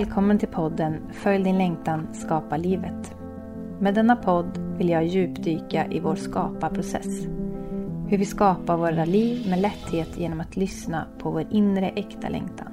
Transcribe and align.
Välkommen 0.00 0.38
till 0.38 0.48
podden 0.48 1.00
Följ 1.12 1.44
din 1.44 1.58
längtan, 1.58 2.08
skapa 2.12 2.56
livet. 2.56 3.14
Med 3.80 3.94
denna 3.94 4.16
podd 4.16 4.58
vill 4.78 4.88
jag 4.88 5.06
djupdyka 5.06 5.86
i 5.86 6.00
vår 6.00 6.14
skaparprocess. 6.14 7.26
Hur 8.08 8.18
vi 8.18 8.24
skapar 8.24 8.76
våra 8.76 9.04
liv 9.04 9.50
med 9.50 9.60
lätthet 9.60 10.18
genom 10.18 10.40
att 10.40 10.56
lyssna 10.56 11.06
på 11.18 11.30
vår 11.30 11.46
inre 11.50 11.88
äkta 11.88 12.28
längtan. 12.28 12.72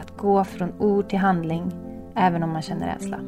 Att 0.00 0.16
gå 0.16 0.44
från 0.44 0.72
ord 0.78 1.08
till 1.08 1.18
handling, 1.18 1.72
även 2.14 2.42
om 2.42 2.52
man 2.52 2.62
känner 2.62 2.86
rädsla. 2.86 3.20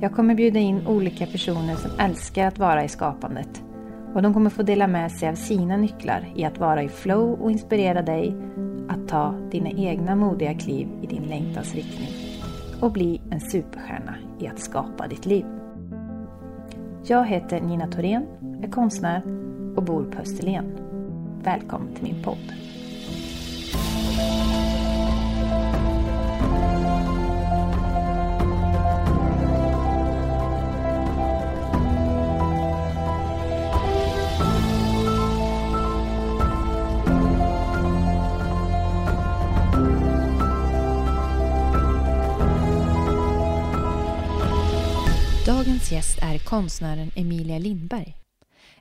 Jag 0.00 0.12
kommer 0.12 0.34
bjuda 0.34 0.58
in 0.60 0.86
olika 0.86 1.26
personer 1.26 1.74
som 1.74 1.90
älskar 1.98 2.46
att 2.46 2.58
vara 2.58 2.84
i 2.84 2.88
skapandet. 2.88 3.62
Och 4.14 4.22
de 4.22 4.34
kommer 4.34 4.50
få 4.50 4.62
dela 4.62 4.86
med 4.86 5.12
sig 5.12 5.28
av 5.28 5.34
sina 5.34 5.76
nycklar 5.76 6.32
i 6.36 6.44
att 6.44 6.58
vara 6.58 6.82
i 6.82 6.88
flow 6.88 7.42
och 7.42 7.50
inspirera 7.50 8.02
dig 8.02 8.36
att 8.88 9.08
ta 9.08 9.34
dina 9.50 9.70
egna 9.70 10.14
modiga 10.14 10.54
kliv 10.54 10.88
i 11.02 11.06
din 11.06 11.22
längtans 11.22 11.74
riktning 11.74 12.08
och 12.80 12.92
bli 12.92 13.20
en 13.30 13.40
superstjärna 13.40 14.14
i 14.38 14.46
att 14.46 14.58
skapa 14.58 15.06
ditt 15.08 15.26
liv. 15.26 15.44
Jag 17.06 17.26
heter 17.26 17.60
Nina 17.60 17.86
Thorén, 17.86 18.26
är 18.62 18.70
konstnär 18.70 19.22
och 19.76 19.82
bor 19.82 20.04
på 20.04 20.18
Österlen. 20.18 20.64
Välkommen 21.42 21.94
till 21.94 22.04
min 22.04 22.22
podd. 22.22 22.63
Dagens 45.84 46.06
gäst 46.06 46.18
är 46.22 46.38
konstnären 46.38 47.10
Emilia 47.16 47.58
Lindberg. 47.58 48.16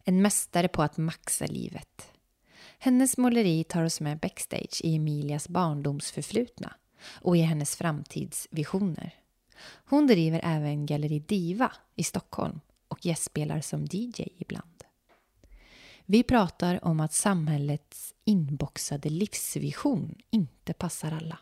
En 0.03 0.21
mästare 0.21 0.67
på 0.67 0.83
att 0.83 0.97
maxa 0.97 1.45
livet. 1.45 2.11
Hennes 2.79 3.17
måleri 3.17 3.63
tar 3.63 3.83
oss 3.83 4.01
med 4.01 4.19
backstage 4.19 4.81
i 4.83 4.95
Emilias 4.95 5.49
barndomsförflutna 5.49 6.75
och 7.11 7.37
i 7.37 7.39
hennes 7.41 7.75
framtidsvisioner. 7.75 9.15
Hon 9.85 10.07
driver 10.07 10.41
även 10.43 10.85
Galleri 10.85 11.19
Diva 11.19 11.71
i 11.95 12.03
Stockholm 12.03 12.59
och 12.87 13.05
gästspelar 13.05 13.61
som 13.61 13.85
DJ 13.91 14.23
ibland. 14.37 14.83
Vi 16.05 16.23
pratar 16.23 16.85
om 16.85 16.99
att 16.99 17.13
samhällets 17.13 18.13
inboxade 18.25 19.09
livsvision 19.09 20.15
inte 20.29 20.73
passar 20.73 21.11
alla. 21.11 21.39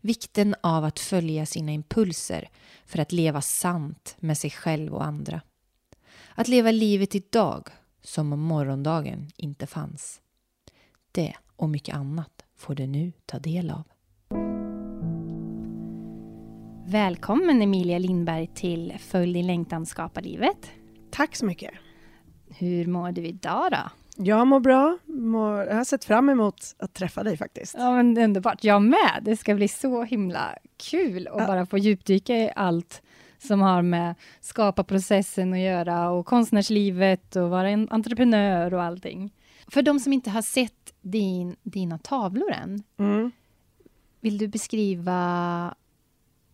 Vikten 0.00 0.54
av 0.60 0.84
att 0.84 1.00
följa 1.00 1.46
sina 1.46 1.72
impulser 1.72 2.48
för 2.86 2.98
att 2.98 3.12
leva 3.12 3.40
sant 3.40 4.16
med 4.18 4.38
sig 4.38 4.50
själv 4.50 4.94
och 4.94 5.04
andra. 5.04 5.40
Att 6.34 6.48
leva 6.48 6.70
livet 6.70 7.14
idag 7.14 7.68
som 8.02 8.32
om 8.32 8.40
morgondagen 8.40 9.30
inte 9.36 9.66
fanns. 9.66 10.20
Det 11.12 11.34
och 11.56 11.68
mycket 11.68 11.94
annat 11.94 12.44
får 12.56 12.74
du 12.74 12.86
nu 12.86 13.12
ta 13.26 13.38
del 13.38 13.70
av. 13.70 13.84
Välkommen 16.88 17.62
Emilia 17.62 17.98
Lindberg 17.98 18.46
till 18.54 18.94
Följ 18.98 19.32
din 19.32 19.46
längtan 19.46 19.86
skapa 19.86 20.20
livet. 20.20 20.70
Tack 21.10 21.36
så 21.36 21.46
mycket. 21.46 21.70
Hur 22.48 22.86
mår 22.86 23.12
du 23.12 23.26
idag 23.26 23.72
då? 23.72 23.90
Jag 24.16 24.46
mår 24.46 24.60
bra. 24.60 24.98
Mår, 25.04 25.64
jag 25.64 25.74
har 25.74 25.84
sett 25.84 26.04
fram 26.04 26.28
emot 26.28 26.74
att 26.78 26.94
träffa 26.94 27.22
dig 27.22 27.36
faktiskt. 27.36 27.74
Ja, 27.78 27.90
men 27.90 28.18
underbart. 28.18 28.64
Jag 28.64 28.82
med. 28.82 29.20
Det 29.22 29.36
ska 29.36 29.54
bli 29.54 29.68
så 29.68 30.02
himla 30.02 30.58
kul 30.90 31.28
att 31.28 31.40
ja. 31.40 31.46
bara 31.46 31.66
få 31.66 31.78
djupdyka 31.78 32.36
i 32.36 32.50
allt 32.56 33.02
som 33.38 33.60
har 33.60 33.82
med 33.82 34.14
skapa-processen 34.40 35.52
att 35.52 35.58
göra 35.58 36.10
och 36.10 36.26
konstnärslivet 36.26 37.36
och 37.36 37.50
vara 37.50 37.70
en 37.70 37.88
entreprenör 37.90 38.74
och 38.74 38.82
allting. 38.82 39.34
För 39.68 39.82
de 39.82 40.00
som 40.00 40.12
inte 40.12 40.30
har 40.30 40.42
sett 40.42 40.94
din, 41.00 41.56
dina 41.62 41.98
tavlor 41.98 42.52
än, 42.52 42.82
mm. 42.98 43.30
vill 44.20 44.38
du 44.38 44.48
beskriva 44.48 45.74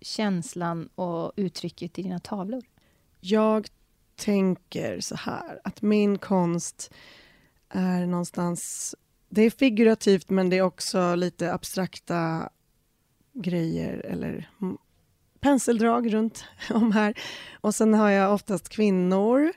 känslan 0.00 0.88
och 0.94 1.32
uttrycket 1.36 1.98
i 1.98 2.02
dina 2.02 2.18
tavlor? 2.18 2.62
Jag 3.20 3.68
tänker 4.16 5.00
så 5.00 5.16
här, 5.16 5.60
att 5.64 5.82
min 5.82 6.18
konst 6.18 6.94
är 7.72 8.06
någonstans... 8.06 8.94
Det 9.28 9.42
är 9.42 9.50
figurativt, 9.50 10.30
men 10.30 10.50
det 10.50 10.58
är 10.58 10.62
också 10.62 11.14
lite 11.14 11.52
abstrakta 11.52 12.48
grejer 13.32 13.98
eller 13.98 14.48
penseldrag 15.40 16.14
runt 16.14 16.44
om 16.70 16.92
här. 16.92 17.14
Och 17.60 17.74
sen 17.74 17.94
har 17.94 18.10
jag 18.10 18.34
oftast 18.34 18.68
kvinnor. 18.68 19.52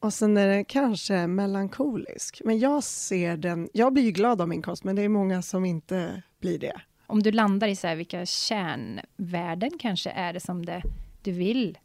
Och 0.00 0.14
sen 0.14 0.36
är 0.36 0.48
den 0.48 0.64
kanske 0.64 1.26
melankolisk. 1.26 2.42
Men 2.44 2.58
jag 2.58 2.84
ser 2.84 3.36
den... 3.36 3.68
Jag 3.72 3.92
blir 3.92 4.10
glad 4.10 4.40
av 4.40 4.48
min 4.48 4.62
konst, 4.62 4.84
men 4.84 4.96
det 4.96 5.02
är 5.02 5.08
många 5.08 5.42
som 5.42 5.64
inte 5.64 6.22
blir 6.40 6.58
det. 6.58 6.80
Om 7.06 7.22
du 7.22 7.32
landar 7.32 7.68
i 7.68 7.76
så 7.76 7.86
här, 7.86 7.96
vilka 7.96 8.26
kärnvärden 8.26 9.70
kanske 9.78 10.10
är 10.10 10.32
det 10.32 10.40
som 10.40 10.66
det, 10.66 10.82
du 11.22 11.32
vill 11.32 11.78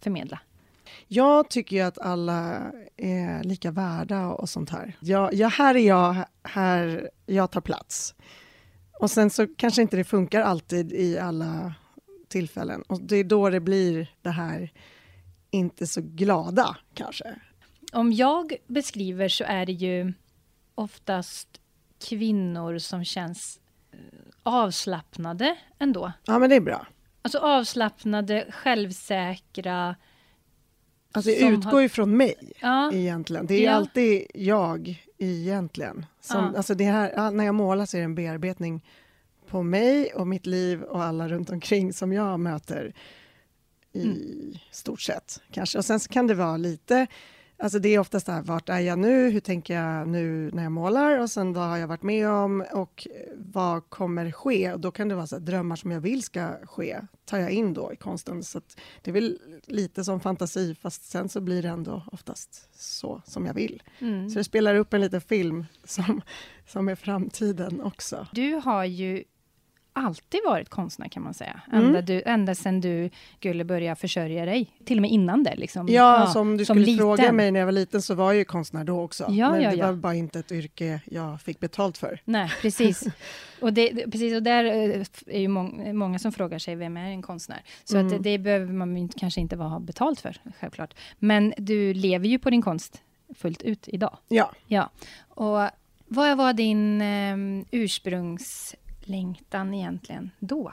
förmedla? 0.00 0.40
Jag 1.08 1.50
tycker 1.50 1.76
ju 1.76 1.82
att 1.82 1.98
alla 1.98 2.72
är 2.96 3.42
lika 3.44 3.70
värda 3.70 4.26
och 4.26 4.48
sånt 4.48 4.70
här. 4.70 4.96
Jag, 5.00 5.34
jag, 5.34 5.50
här 5.50 5.74
är 5.74 5.86
jag, 5.86 6.24
här 6.42 7.10
jag 7.26 7.50
tar 7.50 7.60
plats. 7.60 8.14
Och 9.00 9.10
sen 9.10 9.30
så 9.30 9.46
kanske 9.56 9.82
inte 9.82 9.96
det 9.96 10.04
funkar 10.04 10.40
alltid 10.40 10.92
i 10.92 11.18
alla 11.18 11.74
tillfällen. 12.28 12.82
Och 12.82 13.00
det 13.00 13.16
är 13.16 13.24
då 13.24 13.50
det 13.50 13.60
blir 13.60 14.10
det 14.22 14.30
här 14.30 14.72
inte 15.50 15.86
så 15.86 16.00
glada, 16.04 16.76
kanske. 16.94 17.34
Om 17.92 18.12
jag 18.12 18.56
beskriver 18.66 19.28
så 19.28 19.44
är 19.44 19.66
det 19.66 19.72
ju 19.72 20.12
oftast 20.74 21.48
kvinnor 22.08 22.78
som 22.78 23.04
känns 23.04 23.60
eh, 23.92 23.98
avslappnade 24.42 25.56
ändå. 25.78 26.12
Ja, 26.24 26.38
men 26.38 26.50
det 26.50 26.56
är 26.56 26.60
bra. 26.60 26.86
Alltså 27.22 27.38
avslappnade, 27.38 28.46
självsäkra, 28.50 29.96
Alltså 31.12 31.30
det 31.30 31.40
utgår 31.40 31.70
har... 31.70 31.82
ifrån 31.82 32.16
mig 32.16 32.52
ja. 32.60 32.92
egentligen. 32.92 33.46
Det 33.46 33.54
är 33.54 33.64
ja. 33.64 33.72
alltid 33.72 34.26
jag 34.34 35.02
egentligen. 35.18 36.06
Som, 36.20 36.44
ja. 36.44 36.52
alltså 36.56 36.74
det 36.74 36.84
här, 36.84 37.30
när 37.30 37.44
jag 37.44 37.54
målar 37.54 37.86
så 37.86 37.96
är 37.96 38.00
det 38.00 38.04
en 38.04 38.14
bearbetning 38.14 38.84
på 39.48 39.62
mig 39.62 40.14
och 40.14 40.26
mitt 40.26 40.46
liv 40.46 40.82
och 40.82 41.02
alla 41.02 41.28
runt 41.28 41.50
omkring 41.50 41.92
som 41.92 42.12
jag 42.12 42.40
möter 42.40 42.94
i 43.92 44.02
mm. 44.02 44.54
stort 44.70 45.00
sett. 45.00 45.40
Kanske. 45.50 45.78
Och 45.78 45.84
sen 45.84 46.00
kan 46.00 46.26
det 46.26 46.34
vara 46.34 46.56
lite 46.56 47.06
Alltså 47.62 47.78
det 47.78 47.88
är 47.88 47.98
oftast 47.98 48.26
det 48.26 48.32
här, 48.32 48.42
vart 48.42 48.68
är 48.68 48.78
jag 48.78 48.98
nu? 48.98 49.30
Hur 49.30 49.40
tänker 49.40 49.74
jag 49.74 50.08
nu 50.08 50.50
när 50.52 50.62
jag 50.62 50.72
målar? 50.72 51.18
Och 51.18 51.30
sen 51.30 51.52
vad 51.52 51.68
har 51.68 51.76
jag 51.76 51.88
varit 51.88 52.02
med 52.02 52.28
om? 52.28 52.64
Och 52.72 53.08
vad 53.36 53.90
kommer 53.90 54.30
ske? 54.32 54.72
Och 54.72 54.80
då 54.80 54.90
kan 54.90 55.08
det 55.08 55.14
vara 55.14 55.26
så 55.26 55.36
här, 55.36 55.40
drömmar 55.40 55.76
som 55.76 55.90
jag 55.90 56.00
vill 56.00 56.22
ska 56.22 56.48
ske, 56.66 57.00
tar 57.24 57.38
jag 57.38 57.50
in 57.50 57.74
då 57.74 57.92
i 57.92 57.96
konsten. 57.96 58.42
Så 58.42 58.60
det 59.02 59.10
är 59.10 59.12
väl 59.12 59.38
lite 59.66 60.04
som 60.04 60.20
fantasi, 60.20 60.74
fast 60.74 61.04
sen 61.04 61.28
så 61.28 61.40
blir 61.40 61.62
det 61.62 61.68
ändå 61.68 62.04
oftast 62.12 62.68
så 62.74 63.22
som 63.24 63.46
jag 63.46 63.54
vill. 63.54 63.82
Mm. 63.98 64.30
Så 64.30 64.38
det 64.38 64.44
spelar 64.44 64.74
upp 64.74 64.94
en 64.94 65.00
liten 65.00 65.20
film 65.20 65.64
som, 65.84 66.20
som 66.66 66.88
är 66.88 66.94
framtiden 66.94 67.80
också. 67.80 68.26
Du 68.32 68.54
har 68.54 68.84
ju 68.84 69.24
alltid 69.92 70.40
varit 70.44 70.68
konstnär 70.68 71.08
kan 71.08 71.22
man 71.22 71.34
säga. 71.34 71.60
Mm. 71.72 71.86
Ända, 71.86 72.02
du, 72.02 72.22
ända 72.26 72.54
sedan 72.54 72.80
du 72.80 73.10
skulle 73.38 73.64
börja 73.64 73.96
försörja 73.96 74.44
dig. 74.44 74.70
Till 74.84 74.98
och 74.98 75.02
med 75.02 75.10
innan 75.10 75.42
det. 75.42 75.54
Liksom. 75.56 75.88
Ja, 75.88 76.20
ja 76.20 76.26
som 76.26 76.56
du 76.56 76.64
som 76.64 76.74
skulle 76.74 76.86
liten. 76.86 76.98
fråga 76.98 77.32
mig 77.32 77.50
när 77.50 77.60
jag 77.60 77.66
var 77.66 77.72
liten 77.72 78.02
så 78.02 78.14
var 78.14 78.32
jag 78.32 78.36
ju 78.36 78.44
konstnär 78.44 78.84
då 78.84 79.00
också. 79.00 79.26
Ja, 79.28 79.50
Men 79.50 79.62
ja, 79.62 79.70
det 79.70 79.82
var 79.82 79.92
bara 79.92 80.14
inte 80.14 80.38
ett 80.38 80.52
yrke 80.52 81.00
jag 81.04 81.40
fick 81.40 81.60
betalt 81.60 81.98
för. 81.98 82.20
Nej, 82.24 82.52
precis. 82.62 83.04
och, 83.60 83.72
det, 83.72 84.10
precis, 84.10 84.34
och 84.34 84.42
där 84.42 84.64
eh, 84.64 85.04
är 85.26 85.40
ju 85.40 85.48
mång, 85.48 85.96
många 85.96 86.18
som 86.18 86.32
frågar 86.32 86.58
sig, 86.58 86.74
vem 86.74 86.96
är 86.96 87.10
en 87.10 87.22
konstnär? 87.22 87.62
Så 87.84 87.96
mm. 87.96 88.16
att 88.16 88.22
det 88.22 88.38
behöver 88.38 88.72
man 88.72 89.08
kanske 89.08 89.40
inte 89.40 89.56
ha 89.56 89.80
betalt 89.80 90.20
för, 90.20 90.36
självklart. 90.60 90.94
Men 91.18 91.54
du 91.56 91.94
lever 91.94 92.28
ju 92.28 92.38
på 92.38 92.50
din 92.50 92.62
konst 92.62 93.02
fullt 93.34 93.62
ut 93.62 93.88
idag. 93.88 94.18
Ja. 94.28 94.52
ja. 94.66 94.90
Och 95.28 95.68
vad 96.08 96.36
var 96.36 96.52
din 96.52 97.02
um, 97.02 97.64
ursprungs 97.70 98.74
längtan 99.08 99.74
egentligen 99.74 100.30
då? 100.38 100.72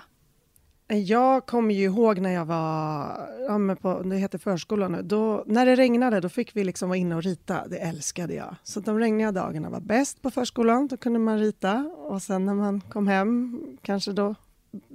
Jag 0.87 1.45
kommer 1.45 1.73
ju 1.73 1.83
ihåg 1.83 2.19
när 2.19 2.29
jag 2.29 2.45
var 2.45 3.29
ja, 3.47 3.75
på, 3.75 4.01
det 4.03 4.17
heter 4.17 4.37
förskolan 4.37 4.91
nu, 4.91 5.01
då, 5.01 5.43
när 5.47 5.65
det 5.65 5.75
regnade 5.75 6.19
då 6.19 6.29
fick 6.29 6.55
vi 6.55 6.63
liksom 6.63 6.89
vara 6.89 6.97
inne 6.97 7.15
och 7.15 7.23
rita, 7.23 7.67
det 7.67 7.77
älskade 7.77 8.33
jag. 8.33 8.55
Så 8.63 8.79
de 8.79 8.99
regniga 8.99 9.31
dagarna 9.31 9.69
var 9.69 9.79
bäst 9.79 10.21
på 10.21 10.31
förskolan, 10.31 10.87
då 10.87 10.97
kunde 10.97 11.19
man 11.19 11.39
rita 11.39 11.91
och 11.97 12.21
sen 12.21 12.45
när 12.45 12.53
man 12.53 12.81
kom 12.81 13.07
hem, 13.07 13.61
kanske 13.81 14.11
då 14.11 14.35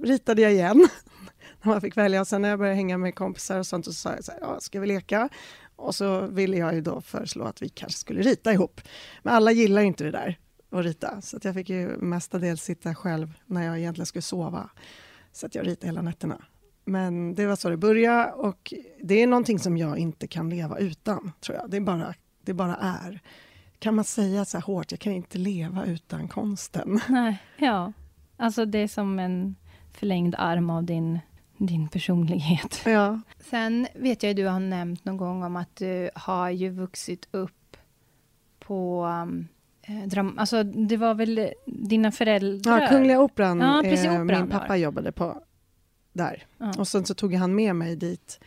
ritade 0.03 0.41
jag 0.41 0.51
igen. 0.51 0.87
när 1.61 1.71
man 1.71 1.81
fick 1.81 1.97
välja 1.97 2.21
och 2.21 2.27
sen 2.27 2.41
när 2.41 2.49
jag 2.49 2.59
började 2.59 2.75
hänga 2.75 2.97
med 2.97 3.15
kompisar 3.15 3.59
och 3.59 3.67
sånt 3.67 3.85
så 3.85 3.93
sa 3.93 4.11
jag 4.11 4.23
så 4.23 4.31
här, 4.31 4.39
ja, 4.41 4.59
ska 4.59 4.79
vi 4.79 4.87
leka? 4.87 5.29
Och 5.75 5.95
så 5.95 6.27
ville 6.27 6.57
jag 6.57 6.73
ju 6.75 6.81
då 6.81 7.01
föreslå 7.01 7.43
att 7.43 7.61
vi 7.61 7.69
kanske 7.69 7.99
skulle 7.99 8.21
rita 8.21 8.53
ihop. 8.53 8.81
Men 9.23 9.33
alla 9.33 9.51
gillar 9.51 9.81
inte 9.81 10.03
det 10.03 10.11
där 10.11 10.39
att 10.69 10.85
rita, 10.85 11.21
så 11.21 11.37
att 11.37 11.45
jag 11.45 11.53
fick 11.53 11.69
ju 11.69 11.97
mestadels 11.97 12.63
sitta 12.63 12.95
själv 12.95 13.33
när 13.45 13.65
jag 13.65 13.79
egentligen 13.79 14.05
skulle 14.05 14.21
sova. 14.21 14.69
Så 15.31 15.45
att 15.45 15.55
jag 15.55 15.67
ritade 15.67 15.87
hela 15.87 16.01
nätterna. 16.01 16.41
Men 16.85 17.35
det 17.35 17.45
var 17.45 17.55
så 17.55 17.69
det 17.69 17.77
började 17.77 18.31
och 18.31 18.73
det 19.03 19.23
är 19.23 19.27
någonting 19.27 19.59
som 19.59 19.77
jag 19.77 19.97
inte 19.97 20.27
kan 20.27 20.49
leva 20.49 20.77
utan, 20.77 21.31
tror 21.41 21.57
jag. 21.57 21.69
Det 21.69 21.81
bara, 21.81 22.13
det 22.41 22.53
bara 22.53 22.75
är. 22.75 23.21
Kan 23.79 23.95
man 23.95 24.05
säga 24.05 24.45
så 24.45 24.57
här 24.57 24.65
hårt, 24.65 24.91
jag 24.91 24.99
kan 24.99 25.13
inte 25.13 25.37
leva 25.37 25.85
utan 25.85 26.27
konsten? 26.27 26.99
Nej, 27.09 27.37
ja. 27.57 27.93
Alltså 28.37 28.65
det 28.65 28.79
är 28.79 28.87
som 28.87 29.19
en 29.19 29.55
förlängd 29.91 30.35
arm 30.37 30.69
av 30.69 30.83
din, 30.83 31.19
din 31.57 31.87
personlighet. 31.87 32.81
Ja. 32.85 33.21
Sen 33.39 33.87
vet 33.95 34.23
jag 34.23 34.29
att 34.29 34.35
du 34.35 34.45
har 34.45 34.59
nämnt 34.59 35.05
någon 35.05 35.17
gång 35.17 35.43
om 35.43 35.55
att 35.55 35.75
du 35.75 36.09
har 36.15 36.49
ju 36.49 36.69
vuxit 36.69 37.27
upp 37.31 37.77
på 38.59 39.05
um, 39.05 39.47
Dram 40.05 40.39
alltså 40.39 40.63
det 40.63 40.97
var 40.97 41.13
väl 41.15 41.49
dina 41.65 42.11
föräldrar? 42.11 42.81
Ja, 42.81 42.87
Kungliga 42.87 43.21
Operan. 43.21 43.59
Ja, 43.59 43.81
precis, 43.83 44.05
operan 44.05 44.27
min 44.27 44.49
pappa 44.49 44.77
jobbade 44.77 45.11
på 45.11 45.43
där. 46.13 46.43
Ja. 46.57 46.73
Och 46.77 46.87
sen 46.87 47.05
så 47.05 47.13
tog 47.13 47.33
han 47.33 47.55
med 47.55 47.75
mig 47.75 47.95
dit. 47.95 48.39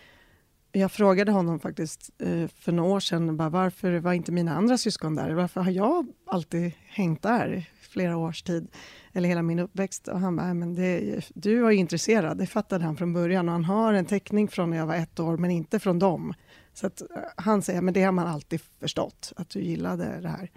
Jag 0.73 0.93
frågade 0.93 1.32
honom 1.32 1.61
faktiskt 1.61 2.11
eh, 2.19 2.49
för 2.49 2.73
några 2.73 2.90
år 2.90 3.00
sedan 3.00 3.37
bara, 3.37 3.49
varför 3.49 3.99
var 3.99 4.12
inte 4.12 4.32
mina 4.32 4.56
andra 4.56 4.79
syskon 4.79 5.14
där? 5.14 5.31
Varför 5.31 5.61
har 5.61 5.70
jag 5.70 6.06
alltid 6.26 6.73
hängt 6.88 7.23
där 7.23 7.55
i 7.55 7.67
flera 7.81 8.17
års 8.17 8.43
tid? 8.43 8.69
Eller 9.12 9.29
hela 9.29 9.43
min 9.43 9.58
uppväxt. 9.58 10.08
Och 10.08 10.20
han 10.20 10.37
bara, 10.37 10.55
men 10.55 10.75
det, 10.75 11.20
du 11.35 11.61
var 11.61 11.70
intresserad, 11.70 12.38
det 12.38 12.46
fattade 12.46 12.85
han 12.85 12.96
från 12.96 13.12
början. 13.12 13.49
Och 13.49 13.52
han 13.52 13.64
har 13.64 13.93
en 13.93 14.05
teckning 14.05 14.49
från 14.49 14.70
när 14.70 14.76
jag 14.76 14.87
var 14.87 14.96
ett 14.96 15.20
år, 15.20 15.37
men 15.37 15.50
inte 15.50 15.79
från 15.79 15.99
dem. 15.99 16.35
Så 16.73 16.87
att, 16.87 17.00
eh, 17.00 17.06
han 17.37 17.62
säger, 17.62 17.81
men 17.81 17.94
det 17.94 18.02
har 18.02 18.12
man 18.12 18.26
alltid 18.26 18.61
förstått, 18.81 19.32
att 19.37 19.50
du 19.50 19.61
gillade 19.61 20.20
det 20.20 20.29
här. 20.29 20.50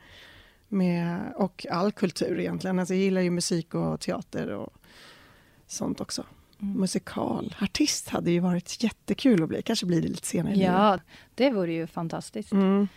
Med, 0.73 1.33
och 1.35 1.65
all 1.69 1.91
kultur 1.91 2.39
egentligen. 2.39 2.79
Alltså, 2.79 2.93
jag 2.93 3.03
gillar 3.03 3.21
ju 3.21 3.29
musik 3.29 3.75
och 3.75 3.99
teater 3.99 4.49
och 4.49 4.73
sånt 5.67 6.01
också. 6.01 6.23
Mm. 6.61 6.79
Musikal, 6.79 7.55
artist 7.61 8.09
hade 8.09 8.31
ju 8.31 8.39
varit 8.39 8.83
jättekul 8.83 9.43
att 9.43 9.49
bli. 9.49 9.61
Kanske 9.61 9.85
blir 9.85 10.01
det 10.01 10.07
lite 10.07 10.27
senare 10.27 10.55
Ja, 10.55 10.99
det 11.35 11.49
vore 11.49 11.73
ju 11.73 11.87
fantastiskt. 11.87 12.51
Mm. 12.51 12.87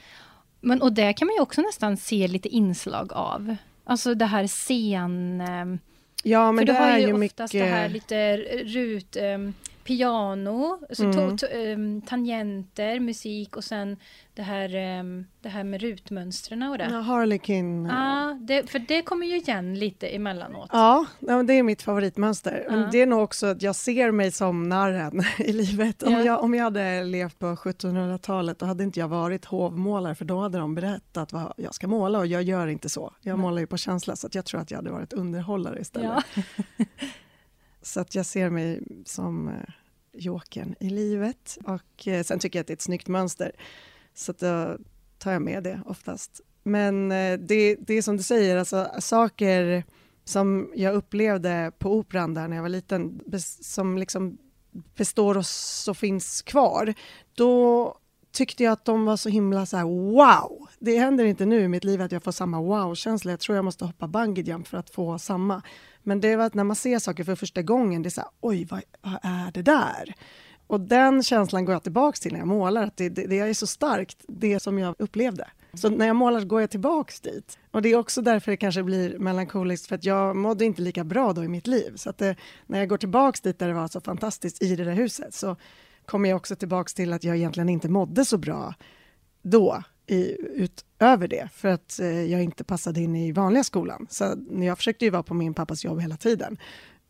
Men, 0.61 0.83
och 0.83 0.93
det 0.93 1.13
kan 1.13 1.27
man 1.27 1.35
ju 1.35 1.41
också 1.41 1.61
nästan 1.61 1.97
se 1.97 2.29
lite 2.29 2.49
inslag 2.49 3.13
av. 3.13 3.57
Alltså 3.85 4.15
det 4.15 4.27
här 4.27 4.47
scen... 4.47 5.41
Ehm, 5.41 5.79
ja, 6.23 6.53
men 6.53 6.67
för 6.67 6.73
det 6.73 6.79
du 6.79 6.85
har 6.85 6.99
ju 6.99 7.25
oftast 7.25 7.55
mycket... 7.55 7.69
det 7.69 7.75
här 7.75 7.89
lite 7.89 8.37
rut... 8.65 9.17
Um, 9.17 9.55
piano, 9.85 10.79
alltså 10.89 11.05
mm. 11.05 11.39
um, 11.75 12.03
tangenter, 12.03 13.01
musik 13.01 13.57
och 13.57 13.65
sen 13.65 13.97
det 14.35 14.43
här, 14.43 14.99
um, 15.01 15.27
det 15.41 15.49
här 15.49 15.65
med 15.65 15.81
rutmönstren 15.81 16.63
och 16.63 16.79
det. 16.79 16.89
Ja, 16.91 17.01
Harlequin. 17.01 17.85
Ja, 17.85 18.39
det, 18.41 18.71
för 18.71 18.79
det 18.79 19.03
kommer 19.03 19.27
ju 19.27 19.37
igen 19.37 19.79
lite 19.79 20.07
emellanåt. 20.07 20.71
Ja, 20.73 21.07
det 21.21 21.53
är 21.55 21.63
mitt 21.63 21.83
favoritmönster. 21.83 22.65
Ja. 22.69 22.77
Men 22.77 22.91
det 22.91 23.03
är 23.03 23.07
nog 23.07 23.23
också 23.23 23.47
att 23.47 23.63
jag 23.63 23.77
ser 23.77 24.11
mig 24.11 24.33
som 24.33 24.69
narren 24.69 25.23
i 25.39 25.53
livet. 25.53 26.03
Om, 26.03 26.13
ja. 26.13 26.23
jag, 26.23 26.43
om 26.43 26.55
jag 26.55 26.65
hade 26.65 27.05
levt 27.05 27.39
på 27.39 27.47
1700-talet 27.47 28.59
då 28.59 28.67
hade 28.67 28.85
inte 28.85 29.01
jag 29.01 29.09
varit 29.09 29.45
hovmålare 29.45 30.15
för 30.15 30.25
då 30.25 30.41
hade 30.41 30.59
de 30.59 30.75
berättat 30.75 31.33
vad 31.33 31.53
jag 31.57 31.75
ska 31.75 31.87
måla 31.87 32.19
och 32.19 32.27
jag 32.27 32.43
gör 32.43 32.67
inte 32.67 32.89
så. 32.89 33.13
Jag 33.21 33.33
mm. 33.33 33.41
målar 33.41 33.61
ju 33.61 33.67
på 33.67 33.77
känsla 33.77 34.17
så 34.17 34.29
jag 34.33 34.45
tror 34.45 34.61
att 34.61 34.71
jag 34.71 34.79
hade 34.79 34.91
varit 34.91 35.13
underhållare 35.13 35.81
istället. 35.81 36.25
Ja. 36.35 36.85
Så 37.85 38.01
att 38.01 38.15
jag 38.15 38.27
ser 38.27 38.51
mig 38.51 38.83
som 39.05 39.49
eh, 39.49 39.55
jokern 40.13 40.75
i 40.81 40.91
livet. 40.91 41.59
Och 41.65 42.09
eh, 42.09 42.23
sen 42.23 42.39
tycker 42.39 42.59
jag 42.59 42.61
att 42.61 42.67
det 42.67 42.73
är 42.73 42.77
ett 42.77 42.83
snyggt 42.83 43.09
mönster. 43.09 43.53
Så 44.15 44.33
då 44.33 44.79
tar 45.19 45.33
jag 45.33 45.43
med 45.43 45.63
det 45.63 45.81
oftast. 45.87 46.41
Men 46.63 47.13
eh, 47.13 47.39
det, 47.39 47.75
det 47.75 47.95
är 47.95 48.03
som 48.03 48.17
du 48.17 48.23
säger, 48.23 48.57
alltså, 48.57 48.91
saker 49.01 49.85
som 50.25 50.73
jag 50.75 50.95
upplevde 50.95 51.73
på 51.79 51.93
Operan 51.93 52.35
där 52.35 52.49
när 52.49 52.57
jag 52.57 52.63
var 52.63 52.69
liten, 52.69 53.21
som 53.61 53.99
liksom 53.99 54.39
består 54.95 55.37
och 55.37 55.47
så 55.47 55.95
finns 55.95 56.43
kvar, 56.43 56.95
då 57.35 57.99
tyckte 58.33 58.65
jag 58.65 58.73
att 58.73 58.85
de 58.85 59.05
var 59.05 59.17
så 59.17 59.29
himla 59.29 59.67
så 59.67 59.77
här, 59.77 59.85
wow! 59.85 60.69
Det 60.79 60.99
händer 60.99 61.25
inte 61.25 61.47
nu 61.47 61.61
i 61.61 61.69
mitt 61.69 61.85
liv 61.85 62.03
att 62.03 62.13
jag 62.13 62.23
får 62.23 62.33
samma 62.33 62.61
wow-känsla. 62.61 63.31
Jag 63.31 63.41
tror 63.41 63.57
jag 63.57 63.65
måste 63.65 63.85
hoppa 63.85 64.09
bungee 64.09 64.45
jump 64.45 64.69
för 64.69 64.79
att 64.79 64.91
få 64.91 65.19
samma. 65.19 65.63
Men 66.05 66.21
det 66.21 66.37
var 66.37 66.45
att 66.45 66.55
när 66.55 66.65
man 66.65 66.77
ser 66.77 66.99
saker 66.99 67.25
för 67.25 67.35
första 67.35 67.63
gången, 67.63 68.03
det 68.03 68.09
är 68.09 68.11
så 68.11 68.21
här, 68.21 68.31
oj, 68.41 68.67
vad, 68.71 68.83
vad 69.01 69.19
är 69.23 69.53
det 69.53 69.63
där? 69.63 70.15
Och 70.67 70.81
den 70.81 71.23
känslan 71.23 71.65
går 71.65 71.73
jag 71.73 71.83
tillbaka 71.83 72.17
till 72.17 72.33
när 72.33 72.39
jag 72.39 72.49
målar, 72.49 72.83
att 72.83 72.97
det, 72.97 73.09
det, 73.09 73.27
det 73.27 73.39
är 73.39 73.55
så 73.55 73.67
starkt, 73.67 74.25
det 74.29 74.61
som 74.61 74.79
jag 74.79 74.95
upplevde. 74.99 75.49
Så 75.75 75.91
när 75.91 76.07
jag 76.07 76.17
målar 76.17 76.41
går 76.41 76.61
jag 76.61 76.71
tillbaks 76.71 77.21
dit. 77.21 77.59
Och 77.71 77.83
det 77.83 77.89
är 77.89 77.97
också 77.97 78.23
därför 78.23 78.51
det 78.51 78.57
kanske 78.57 78.83
blir 78.83 79.19
melankoliskt, 79.19 79.87
för 79.87 79.95
att 79.95 80.05
jag 80.05 80.37
mådde 80.37 80.65
inte 80.65 80.83
lika 80.83 81.05
bra 81.05 81.33
då 81.33 81.45
i 81.45 81.49
mitt 81.49 81.67
liv. 81.67 81.97
Så 81.97 82.11
att 82.11 82.19
det, 82.19 82.37
när 82.67 82.79
jag 82.79 82.89
går 82.89 82.97
tillbaks 82.97 83.41
dit 83.41 83.59
där 83.59 83.69
det 83.69 83.75
var 83.75 83.89
så 83.89 84.01
fantastiskt 84.01 84.63
i 84.63 84.77
det 84.77 84.85
där 84.85 84.93
huset, 84.93 85.35
så 85.35 85.57
kommer 86.07 86.29
jag 86.29 86.37
också 86.37 86.57
tillbaks 86.57 86.95
till 86.95 87.13
att 87.13 87.25
jag 87.25 87.37
egentligen 87.37 87.69
inte 87.69 87.89
mådde 87.89 88.25
så 88.25 88.39
bra 88.39 88.75
då, 89.43 89.83
i, 90.07 90.37
utöver 90.41 91.29
det, 91.29 91.49
för 91.53 91.69
att 91.69 92.01
eh, 92.01 92.23
jag 92.23 92.43
inte 92.43 92.65
passade 92.65 93.01
in 93.01 93.17
i 93.17 93.33
vanliga 93.33 93.65
skolan. 93.65 94.07
Så 94.11 94.35
jag 94.51 94.79
försökte 94.79 95.05
ju 95.05 95.11
vara 95.11 95.23
på 95.23 95.35
min 95.35 95.55
pappas 95.55 95.85
jobb 95.85 96.01
hela 96.01 96.17
tiden, 96.17 96.59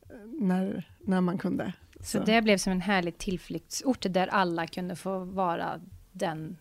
eh, 0.02 0.16
när, 0.40 0.88
när 1.00 1.20
man 1.20 1.38
kunde. 1.38 1.72
Så. 2.00 2.18
så 2.18 2.24
det 2.24 2.42
blev 2.42 2.58
som 2.58 2.72
en 2.72 2.80
härlig 2.80 3.18
tillflyktsort 3.18 4.06
där 4.10 4.26
alla 4.26 4.66
kunde 4.66 4.96
få 4.96 5.18
vara 5.24 5.80
den 6.12 6.56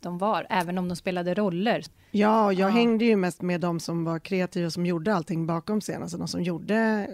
de 0.00 0.18
var, 0.18 0.46
även 0.50 0.78
om 0.78 0.88
de 0.88 0.96
spelade 0.96 1.34
roller. 1.34 1.84
Ja, 2.10 2.52
jag 2.52 2.70
ja. 2.70 2.74
hängde 2.74 3.04
ju 3.04 3.16
mest 3.16 3.42
med 3.42 3.60
de 3.60 3.80
som 3.80 4.04
var 4.04 4.18
kreativa, 4.18 4.70
som 4.70 4.86
gjorde 4.86 5.14
allting 5.14 5.46
bakom 5.46 5.80
scenen, 5.80 6.02
alltså 6.02 6.18
de 6.18 6.28
som 6.28 6.42
gjorde 6.42 7.08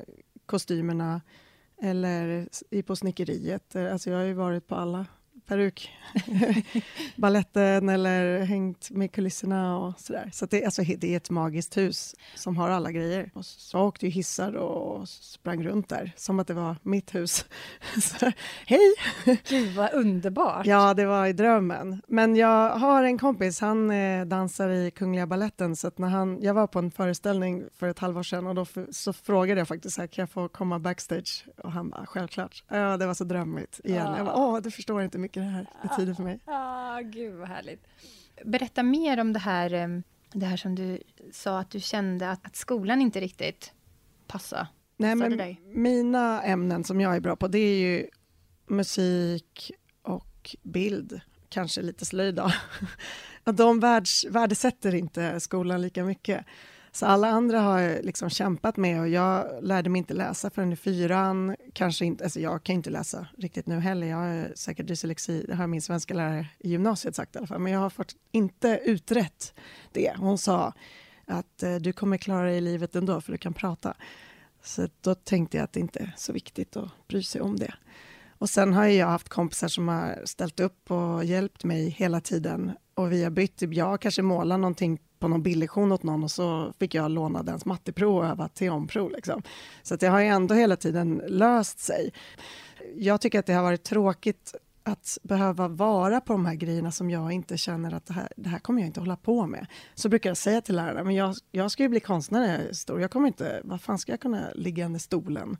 kostymerna, 0.47 1.21
eller 1.83 2.49
på 2.83 2.97
snickeriet. 2.97 3.77
Alltså 3.77 4.11
jag 4.11 4.19
har 4.19 4.25
ju 4.25 4.33
varit 4.33 4.67
på 4.67 4.75
alla 4.75 5.07
peruk, 5.47 5.91
balletten 7.17 7.89
eller 7.89 8.39
hängt 8.39 8.91
med 8.91 9.13
kulisserna 9.13 9.79
och 9.79 10.01
sådär. 10.01 10.31
Så 10.33 10.47
det, 10.47 10.65
alltså, 10.65 10.83
det 10.83 11.13
är 11.13 11.17
ett 11.17 11.31
magiskt 11.31 11.77
hus 11.77 12.15
som 12.35 12.57
har 12.57 12.71
alla 12.71 12.93
grejer. 12.93 13.31
Och 13.35 13.45
så 13.45 13.81
åkte 13.81 14.07
ju 14.07 14.13
hissar 14.13 14.53
och 14.53 15.09
sprang 15.09 15.65
runt 15.65 15.89
där 15.89 16.13
som 16.17 16.41
att 16.41 16.47
det 16.47 16.55
var 16.55 16.77
mitt 16.83 17.15
hus. 17.15 17.45
så, 18.03 18.33
hej! 18.67 18.95
Gud 19.49 19.75
vad 19.75 19.93
underbart! 19.93 20.67
Ja, 20.67 20.95
det 20.95 21.07
var 21.07 21.27
i 21.27 21.33
drömmen. 21.33 22.03
Men 22.07 22.37
jag 22.37 22.71
har 22.71 23.05
en 23.05 23.19
kompis, 23.19 23.61
han 23.61 23.91
eh, 23.91 24.25
dansar 24.25 24.69
i 24.69 24.91
Kungliga 24.91 25.27
Balletten 25.27 25.77
så 25.77 25.91
när 25.97 26.09
han, 26.09 26.43
jag 26.43 26.55
var 26.55 26.67
på 26.67 26.79
en 26.79 26.91
föreställning 26.91 27.65
för 27.79 27.89
ett 27.89 27.99
halvår 27.99 28.23
sedan 28.23 28.47
och 28.47 28.55
då 28.55 28.67
så 28.91 29.13
frågade 29.13 29.61
jag 29.61 29.69
faktiskt 29.69 29.99
här, 29.99 30.07
kan 30.07 30.23
jag 30.23 30.31
få 30.31 30.49
komma 30.49 30.79
backstage? 30.79 31.47
Och 31.57 31.73
han 31.73 31.91
bara, 31.91 32.07
självklart. 32.07 32.65
Ja, 32.69 32.97
det 32.97 33.07
var 33.07 33.15
så 33.15 33.25
drömmigt 33.25 33.81
igen. 33.85 34.07
Ja. 34.07 34.17
Jag 34.17 34.27
bara, 34.27 34.37
åh, 34.37 34.61
du 34.61 34.71
förstår 34.71 35.03
inte 35.03 35.19
mycket 35.37 35.41
det 35.41 35.51
här 35.51 35.67
betyder 35.83 36.15
för 36.15 36.23
mig. 36.23 36.41
Ja, 36.47 36.53
ah, 36.55 37.01
gud 37.01 37.35
vad 37.35 37.49
härligt. 37.49 37.87
Berätta 38.45 38.83
mer 38.83 39.21
om 39.21 39.33
det 39.33 39.39
här, 39.39 40.03
det 40.33 40.47
här 40.47 40.57
som 40.57 40.75
du 40.75 40.99
sa 41.33 41.59
att 41.59 41.71
du 41.71 41.81
kände 41.81 42.31
att, 42.31 42.47
att 42.47 42.57
skolan 42.57 43.01
inte 43.01 43.21
riktigt 43.21 43.73
passade. 44.27 44.67
Nej, 44.97 45.15
men 45.15 45.37
dig. 45.37 45.61
Mina 45.65 46.43
ämnen 46.43 46.85
som 46.85 47.01
jag 47.01 47.17
är 47.17 47.21
bra 47.21 47.37
på, 47.37 47.49
det 47.49 47.59
är 47.59 47.77
ju 47.77 48.07
musik 48.67 49.73
och 50.03 50.57
bild, 50.63 51.21
kanske 51.49 51.83
lite 51.83 52.05
slöjd 52.05 52.35
då. 52.35 52.53
De 53.53 53.81
värdesätter 54.31 54.95
inte 54.95 55.41
skolan 55.41 55.83
lika 55.83 56.05
mycket. 56.05 56.47
Så 56.95 57.07
alla 57.07 57.29
andra 57.29 57.61
har 57.61 57.81
jag 57.81 58.05
liksom 58.05 58.31
kämpat 58.31 58.77
med 58.77 59.01
och 59.01 59.09
jag 59.09 59.65
lärde 59.65 59.91
mig 59.91 59.99
inte 59.99 60.15
läsa 60.15 60.51
förrän 60.51 60.73
i 60.73 60.77
fyran. 60.77 61.57
Kanske 61.73 62.05
inte, 62.05 62.25
alltså 62.25 62.41
jag 62.41 62.63
kan 62.63 62.75
inte 62.75 62.91
läsa 62.91 63.27
riktigt 63.39 63.67
nu 63.67 63.79
heller. 63.81 64.07
Jag 64.07 64.17
har 64.17 64.53
säkert 64.55 64.87
dyslexi, 64.87 65.45
det 65.49 65.55
har 65.55 65.67
min 65.67 65.83
svenska 65.83 66.15
lärare 66.15 66.49
i 66.59 66.71
gymnasiet 66.71 67.17
sagt 67.17 67.35
i 67.35 67.39
alla 67.39 67.47
fall. 67.47 67.59
Men 67.59 67.73
jag 67.73 67.81
har 67.81 67.91
fått 67.91 68.17
inte 68.33 68.81
utrett 68.85 69.55
det. 69.93 70.15
Hon 70.17 70.39
sa 70.39 70.73
att 71.27 71.63
eh, 71.63 71.75
du 71.75 71.93
kommer 71.93 72.17
klara 72.17 72.47
dig 72.47 72.57
i 72.57 72.61
livet 72.61 72.97
ändå 72.97 73.21
för 73.21 73.33
du 73.33 73.39
kan 73.39 73.55
prata. 73.55 73.95
Så 74.63 74.89
då 75.01 75.15
tänkte 75.15 75.57
jag 75.57 75.65
att 75.65 75.73
det 75.73 75.81
inte 75.81 75.99
är 75.99 76.15
så 76.17 76.33
viktigt 76.33 76.77
att 76.77 77.09
bry 77.09 77.23
sig 77.23 77.41
om 77.41 77.57
det. 77.57 77.75
Och 78.39 78.51
sen 78.51 78.73
har 78.73 78.87
jag 78.87 79.07
haft 79.07 79.29
kompisar 79.29 79.69
som 79.69 79.89
har 79.89 80.23
ställt 80.25 80.61
upp 80.61 80.91
och 80.91 81.25
hjälpt 81.25 81.65
mig 81.65 81.89
hela 81.89 82.21
tiden. 82.21 82.73
Och 82.95 83.13
vi 83.13 83.25
har 83.25 83.31
bytt, 83.31 83.57
typ 83.57 83.75
jag 83.75 84.01
kanske 84.01 84.23
målar 84.23 84.59
någonting 84.59 84.99
på 85.23 85.29
någon 85.29 85.43
bildlektion 85.43 85.93
åt 85.93 86.03
någon 86.03 86.25
och 86.25 86.31
så 86.31 86.73
fick 86.79 86.95
jag 86.95 87.11
låna 87.11 87.43
dens 87.43 87.65
matteprov 87.65 88.17
och 88.17 88.25
öva 88.25 88.49
teonprov. 88.49 89.11
Liksom. 89.11 89.43
Så 89.83 89.97
det 89.97 90.07
har 90.07 90.21
ju 90.21 90.27
ändå 90.27 90.55
hela 90.55 90.77
tiden 90.77 91.23
löst 91.27 91.79
sig. 91.79 92.13
Jag 92.97 93.21
tycker 93.21 93.39
att 93.39 93.47
det 93.47 93.53
har 93.53 93.63
varit 93.63 93.83
tråkigt 93.83 94.55
att 94.83 95.19
behöva 95.23 95.69
vara 95.69 96.21
på 96.21 96.33
de 96.33 96.47
här 96.47 96.55
grejerna 96.55 96.91
som 96.93 97.11
jag 97.11 97.33
inte 97.33 97.57
känner 97.57 97.95
att 97.95 98.07
det 98.07 98.15
här, 98.15 98.29
det 98.37 98.49
här 98.49 98.59
kommer 98.59 98.81
jag 98.81 98.87
inte 98.87 99.01
hålla 99.01 99.17
på 99.17 99.47
med. 99.47 99.67
Så 99.95 100.09
brukar 100.09 100.31
jag 100.31 100.37
säga 100.37 100.61
till 100.61 100.77
lärarna, 100.77 101.05
men 101.05 101.15
jag, 101.15 101.35
jag 101.51 101.71
ska 101.71 101.83
ju 101.83 101.89
bli 101.89 102.01
konstnär 102.01 102.41
när 102.41 102.59
jag 102.59 102.69
är 102.69 102.73
stor. 102.73 103.01
Jag 103.01 103.11
kommer 103.11 103.27
inte, 103.27 103.61
vad 103.65 103.81
fan 103.81 103.99
ska 103.99 104.13
jag 104.13 104.21
kunna 104.21 104.51
ligga 104.55 104.87
under 104.87 105.01
stolen? 105.01 105.57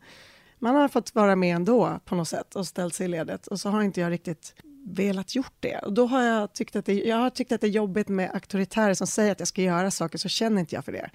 Man 0.59 0.75
har 0.75 0.89
fått 0.89 1.15
vara 1.15 1.37
med 1.37 1.57
ändå 1.57 2.01
på 2.05 2.15
något 2.15 2.29
sätt 2.29 2.57
och 2.57 2.67
ställt 2.67 2.95
sig 2.95 3.05
i 3.05 3.09
ledet 3.09 3.47
och 3.47 3.61
så 3.61 3.69
har 3.69 3.83
inte 3.83 4.01
jag 4.01 4.11
riktigt 4.11 4.55
velat 4.85 5.35
gjort 5.35 5.55
det. 5.61 5.79
Och 5.79 5.93
då 5.93 6.07
har 6.07 6.23
jag 6.23 6.53
tyckt 6.53 6.77
att 6.77 6.87
det, 6.87 6.95
jag 6.95 7.17
har 7.17 7.31
tyckt 7.31 7.53
att 7.53 7.61
det 7.61 7.67
är 7.67 7.71
jobbigt 7.71 8.09
med 8.09 8.31
auktoritärer 8.35 8.95
som 8.95 9.07
säger 9.07 9.33
att 9.33 9.39
jag 9.39 9.49
ska 9.49 9.63
göra 9.63 9.91
saker, 9.91 10.19
så 10.19 10.29
känner 10.29 10.61
inte 10.61 10.75
jag 10.75 10.85
för 10.85 10.93
det. 10.93 11.11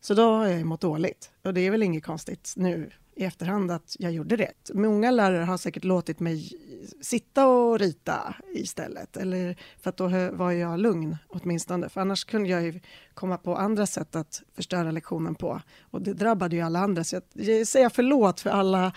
Så 0.00 0.14
då 0.14 0.36
har 0.36 0.46
jag 0.46 0.66
mått 0.66 0.80
dåligt. 0.80 1.30
Och 1.42 1.54
det 1.54 1.60
är 1.60 1.70
väl 1.70 1.82
inget 1.82 2.04
konstigt 2.04 2.52
nu 2.56 2.90
i 3.16 3.24
efterhand 3.24 3.70
att 3.70 3.96
jag 3.98 4.12
gjorde 4.12 4.36
det. 4.36 4.52
Många 4.74 5.10
lärare 5.10 5.44
har 5.44 5.56
säkert 5.56 5.84
låtit 5.84 6.20
mig 6.20 6.52
sitta 7.00 7.46
och 7.46 7.78
rita 7.78 8.34
istället, 8.54 9.16
eller 9.16 9.56
för 9.80 9.90
att 9.90 9.96
då 9.96 10.08
var 10.32 10.52
jag 10.52 10.80
lugn 10.80 11.16
åtminstone, 11.28 11.88
för 11.88 12.00
annars 12.00 12.24
kunde 12.24 12.48
jag 12.48 12.62
ju 12.62 12.80
komma 13.14 13.38
på 13.38 13.56
andra 13.56 13.86
sätt 13.86 14.16
att 14.16 14.42
förstöra 14.54 14.90
lektionen 14.90 15.34
på. 15.34 15.60
Och 15.80 16.02
det 16.02 16.12
drabbade 16.12 16.56
ju 16.56 16.62
alla 16.62 16.78
andra, 16.78 17.04
så 17.04 17.20
jag 17.32 17.66
säger 17.66 17.88
förlåt 17.88 18.40
för 18.40 18.50
alla 18.50 18.92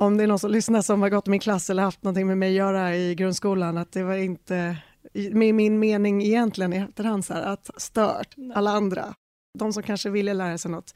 om 0.00 0.16
det 0.16 0.22
är 0.22 0.26
någon 0.28 0.38
som 0.38 0.50
lyssnar 0.50 0.82
som 0.82 1.02
har 1.02 1.10
gått 1.10 1.28
i 1.28 1.30
min 1.30 1.40
klass 1.40 1.70
eller 1.70 1.82
haft 1.82 2.02
någonting 2.02 2.26
med 2.26 2.38
mig 2.38 2.48
att 2.48 2.54
göra 2.54 2.96
i 2.96 3.14
grundskolan, 3.14 3.78
att 3.78 3.92
det 3.92 4.02
var 4.02 4.16
inte 4.16 4.76
med 5.32 5.54
min 5.54 5.78
mening 5.78 6.22
egentligen 6.22 6.72
i 6.72 6.76
efterhand 6.76 7.24
så 7.24 7.34
här, 7.34 7.42
att 7.42 7.70
stört 7.76 8.34
alla 8.54 8.70
andra. 8.70 9.14
De 9.58 9.72
som 9.72 9.82
kanske 9.82 10.10
ville 10.10 10.34
lära 10.34 10.58
sig 10.58 10.70
något 10.70 10.94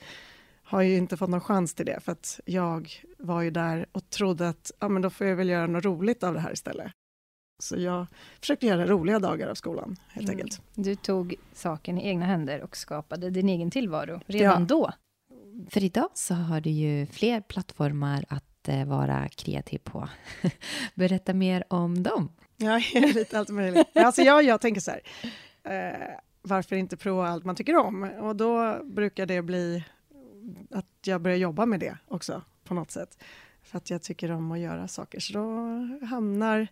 har 0.63 0.83
ju 0.83 0.97
inte 0.97 1.17
fått 1.17 1.31
någon 1.31 1.41
chans 1.41 1.75
till 1.75 1.87
det, 1.87 2.01
för 2.01 2.13
att 2.13 2.41
jag 2.47 2.91
var 3.19 3.43
ju 3.43 3.51
där 3.51 3.87
och 3.93 4.11
trodde 4.11 4.49
att 4.49 4.71
ja, 4.81 4.89
men 4.89 5.03
då 5.03 5.11
får 5.11 5.27
jag 5.27 5.37
väl 5.37 5.49
göra 5.49 5.67
något 5.67 5.85
roligt 5.85 6.23
av 6.23 6.35
det 6.35 6.41
här 6.41 6.53
istället. 6.53 6.93
Så 7.63 7.77
jag 7.77 8.07
försökte 8.41 8.67
göra 8.67 8.87
roliga 8.87 9.19
dagar 9.19 9.49
av 9.49 9.55
skolan, 9.55 9.97
helt 10.09 10.29
mm. 10.29 10.41
enkelt. 10.41 10.63
Du 10.75 10.95
tog 10.95 11.35
saken 11.53 11.99
i 11.99 12.07
egna 12.09 12.27
händer 12.27 12.63
och 12.63 12.77
skapade 12.77 13.31
din 13.31 13.49
egen 13.49 13.71
tillvaro 13.71 14.21
redan 14.27 14.61
ja. 14.61 14.67
då. 14.67 14.93
För 15.71 15.85
idag 15.85 16.09
så 16.15 16.35
har 16.35 16.61
du 16.61 16.71
ju 16.71 17.07
fler 17.07 17.41
plattformar 17.41 18.25
att 18.29 18.52
att 18.63 18.69
eh, 18.69 18.85
vara 18.85 19.29
kreativ 19.29 19.79
på. 19.79 20.09
Berätta 20.95 21.35
mer 21.35 21.65
om 21.69 22.03
dem. 22.03 22.29
Ja, 22.57 22.81
lite 22.95 23.39
allt 23.39 23.49
möjligt. 23.49 23.97
Alltså 23.97 24.23
jag, 24.23 24.45
jag 24.45 24.61
tänker 24.61 24.81
så 24.81 24.91
här, 24.91 25.01
eh, 25.65 26.09
varför 26.43 26.77
inte 26.77 26.97
prova 26.97 27.29
allt 27.29 27.45
man 27.45 27.57
tycker 27.57 27.77
om? 27.77 28.05
Och 28.05 28.37
då 28.37 28.81
brukar 28.85 29.27
det 29.27 29.43
bli 29.43 29.85
att 30.71 30.87
jag 31.05 31.21
börjar 31.21 31.37
jobba 31.37 31.67
med 31.67 31.81
det 31.81 31.97
också 32.09 32.43
på 32.65 32.75
något 32.75 32.91
sätt. 32.91 33.23
För 33.63 33.77
att 33.79 33.91
jag 33.91 34.03
tycker 34.03 34.31
om 34.31 34.53
att 34.53 34.59
göra 34.59 34.89
saker. 34.89 35.21
Så 35.21 35.33
då 35.33 35.47
hamnar, 36.07 36.69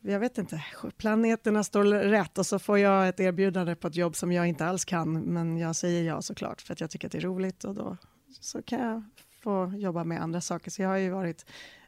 jag 0.00 0.20
vet 0.20 0.38
inte, 0.38 0.64
planeterna 0.96 1.64
står 1.64 1.84
rätt 1.84 2.38
och 2.38 2.46
så 2.46 2.58
får 2.58 2.78
jag 2.78 3.08
ett 3.08 3.20
erbjudande 3.20 3.74
på 3.74 3.88
ett 3.88 3.96
jobb 3.96 4.16
som 4.16 4.32
jag 4.32 4.46
inte 4.46 4.66
alls 4.66 4.84
kan, 4.84 5.20
men 5.20 5.58
jag 5.58 5.76
säger 5.76 6.02
ja 6.02 6.22
såklart 6.22 6.60
för 6.60 6.72
att 6.72 6.80
jag 6.80 6.90
tycker 6.90 7.08
att 7.08 7.12
det 7.12 7.18
är 7.18 7.22
roligt 7.22 7.64
och 7.64 7.74
då 7.74 7.96
så 8.40 8.62
kan 8.62 8.80
jag 8.80 9.02
få 9.44 9.72
jobba 9.76 10.04
med 10.04 10.22
andra 10.22 10.40
saker. 10.40 10.70
Så 10.70 10.82
jag 10.82 10.88
har 10.88 10.96
ju 10.96 11.10
varit, 11.10 11.46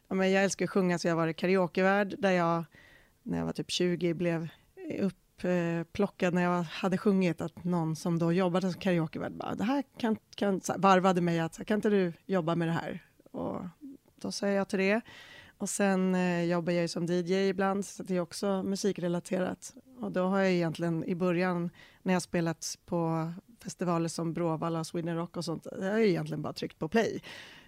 jag 0.09 0.43
älskar 0.43 0.65
att 0.65 0.71
sjunga 0.71 0.99
så 0.99 1.07
jag 1.07 1.11
har 1.13 1.21
varit 1.21 1.37
karaokevärd 1.37 2.15
där 2.19 2.31
jag 2.31 2.63
när 3.23 3.37
jag 3.37 3.45
var 3.45 3.53
typ 3.53 3.71
20 3.71 4.13
blev 4.13 4.47
upp 4.99 5.13
upplockad 5.81 6.33
när 6.33 6.41
jag 6.41 6.63
hade 6.63 6.97
sjungit 6.97 7.41
att 7.41 7.63
någon 7.63 7.95
som 7.95 8.19
då 8.19 8.33
jobbade 8.33 8.71
som 8.71 8.81
karaokevärd 8.81 9.31
bara, 9.31 9.55
det 9.55 9.63
här 9.63 9.83
kan, 9.97 10.17
kan, 10.35 10.61
varvade 10.77 11.21
mig 11.21 11.39
att 11.39 11.65
kan 11.65 11.75
inte 11.75 11.89
du 11.89 12.13
jobba 12.25 12.55
med 12.55 12.67
det 12.67 12.71
här? 12.71 13.03
Och 13.31 13.61
då 14.15 14.31
sa 14.31 14.47
jag 14.47 14.67
till 14.67 14.79
det. 14.79 15.01
Och 15.57 15.69
sen 15.69 16.15
eh, 16.15 16.43
jobbar 16.43 16.73
jag 16.73 16.89
som 16.89 17.05
DJ 17.05 17.33
ibland, 17.49 17.85
så 17.85 18.03
det 18.03 18.15
är 18.15 18.19
också 18.19 18.63
musikrelaterat. 18.63 19.73
Och 19.99 20.11
då 20.11 20.27
har 20.27 20.39
jag 20.39 20.51
egentligen 20.51 21.03
i 21.03 21.15
början, 21.15 21.69
när 22.01 22.13
jag 22.13 22.21
spelat 22.21 22.77
på 22.85 23.31
festivaler 23.63 24.09
som 24.09 24.33
Bråvalla, 24.33 24.83
Sweden 24.83 25.15
Rock 25.15 25.37
och 25.37 25.45
sånt, 25.45 25.67
jag 25.71 25.81
har 25.81 25.87
jag 25.87 26.05
egentligen 26.05 26.41
bara 26.41 26.53
tryckt 26.53 26.79
på 26.79 26.87
play. 26.87 27.21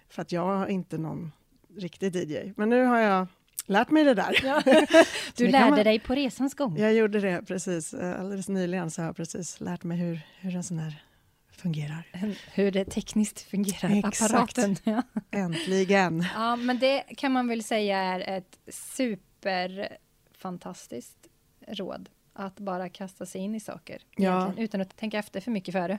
För 0.08 0.22
att 0.22 0.32
jag 0.32 0.62
är 0.62 0.66
inte 0.66 0.98
någon 0.98 1.32
riktig 1.76 2.16
DJ. 2.16 2.52
Men 2.56 2.68
nu 2.68 2.84
har 2.84 2.98
jag 2.98 3.26
lärt 3.66 3.90
mig 3.90 4.04
det 4.04 4.14
där. 4.14 4.40
Ja. 4.44 4.62
Du 5.36 5.48
lärde 5.48 5.70
man... 5.70 5.84
dig 5.84 5.98
på 5.98 6.14
resans 6.14 6.54
gång. 6.54 6.78
Jag 6.78 6.94
gjorde 6.94 7.20
det 7.20 7.42
precis. 7.46 7.94
Eh, 7.94 8.20
alldeles 8.20 8.48
nyligen 8.48 8.90
så 8.90 9.02
har 9.02 9.06
jag 9.06 9.16
precis 9.16 9.60
lärt 9.60 9.84
mig 9.84 9.98
hur, 9.98 10.20
hur 10.40 10.56
en 10.56 10.64
sån 10.64 10.78
här 10.78 11.02
fungerar. 11.52 12.06
Hur 12.52 12.72
det 12.72 12.84
tekniskt 12.84 13.40
fungerar, 13.40 14.08
Exakt. 14.08 14.22
apparaten. 14.22 14.76
Ja. 14.84 15.02
Äntligen! 15.30 16.24
Ja, 16.34 16.56
men 16.56 16.78
det 16.78 17.04
kan 17.16 17.32
man 17.32 17.48
väl 17.48 17.62
säga 17.62 17.98
är 17.98 18.38
ett 18.38 18.58
superfantastiskt 18.68 21.26
råd. 21.68 22.08
Att 22.32 22.60
bara 22.60 22.88
kasta 22.88 23.26
sig 23.26 23.40
in 23.40 23.54
i 23.54 23.60
saker, 23.60 24.02
ja. 24.16 24.52
utan 24.56 24.80
att 24.80 24.96
tänka 24.96 25.18
efter 25.18 25.40
för 25.40 25.50
mycket 25.50 25.72
före. 25.72 25.98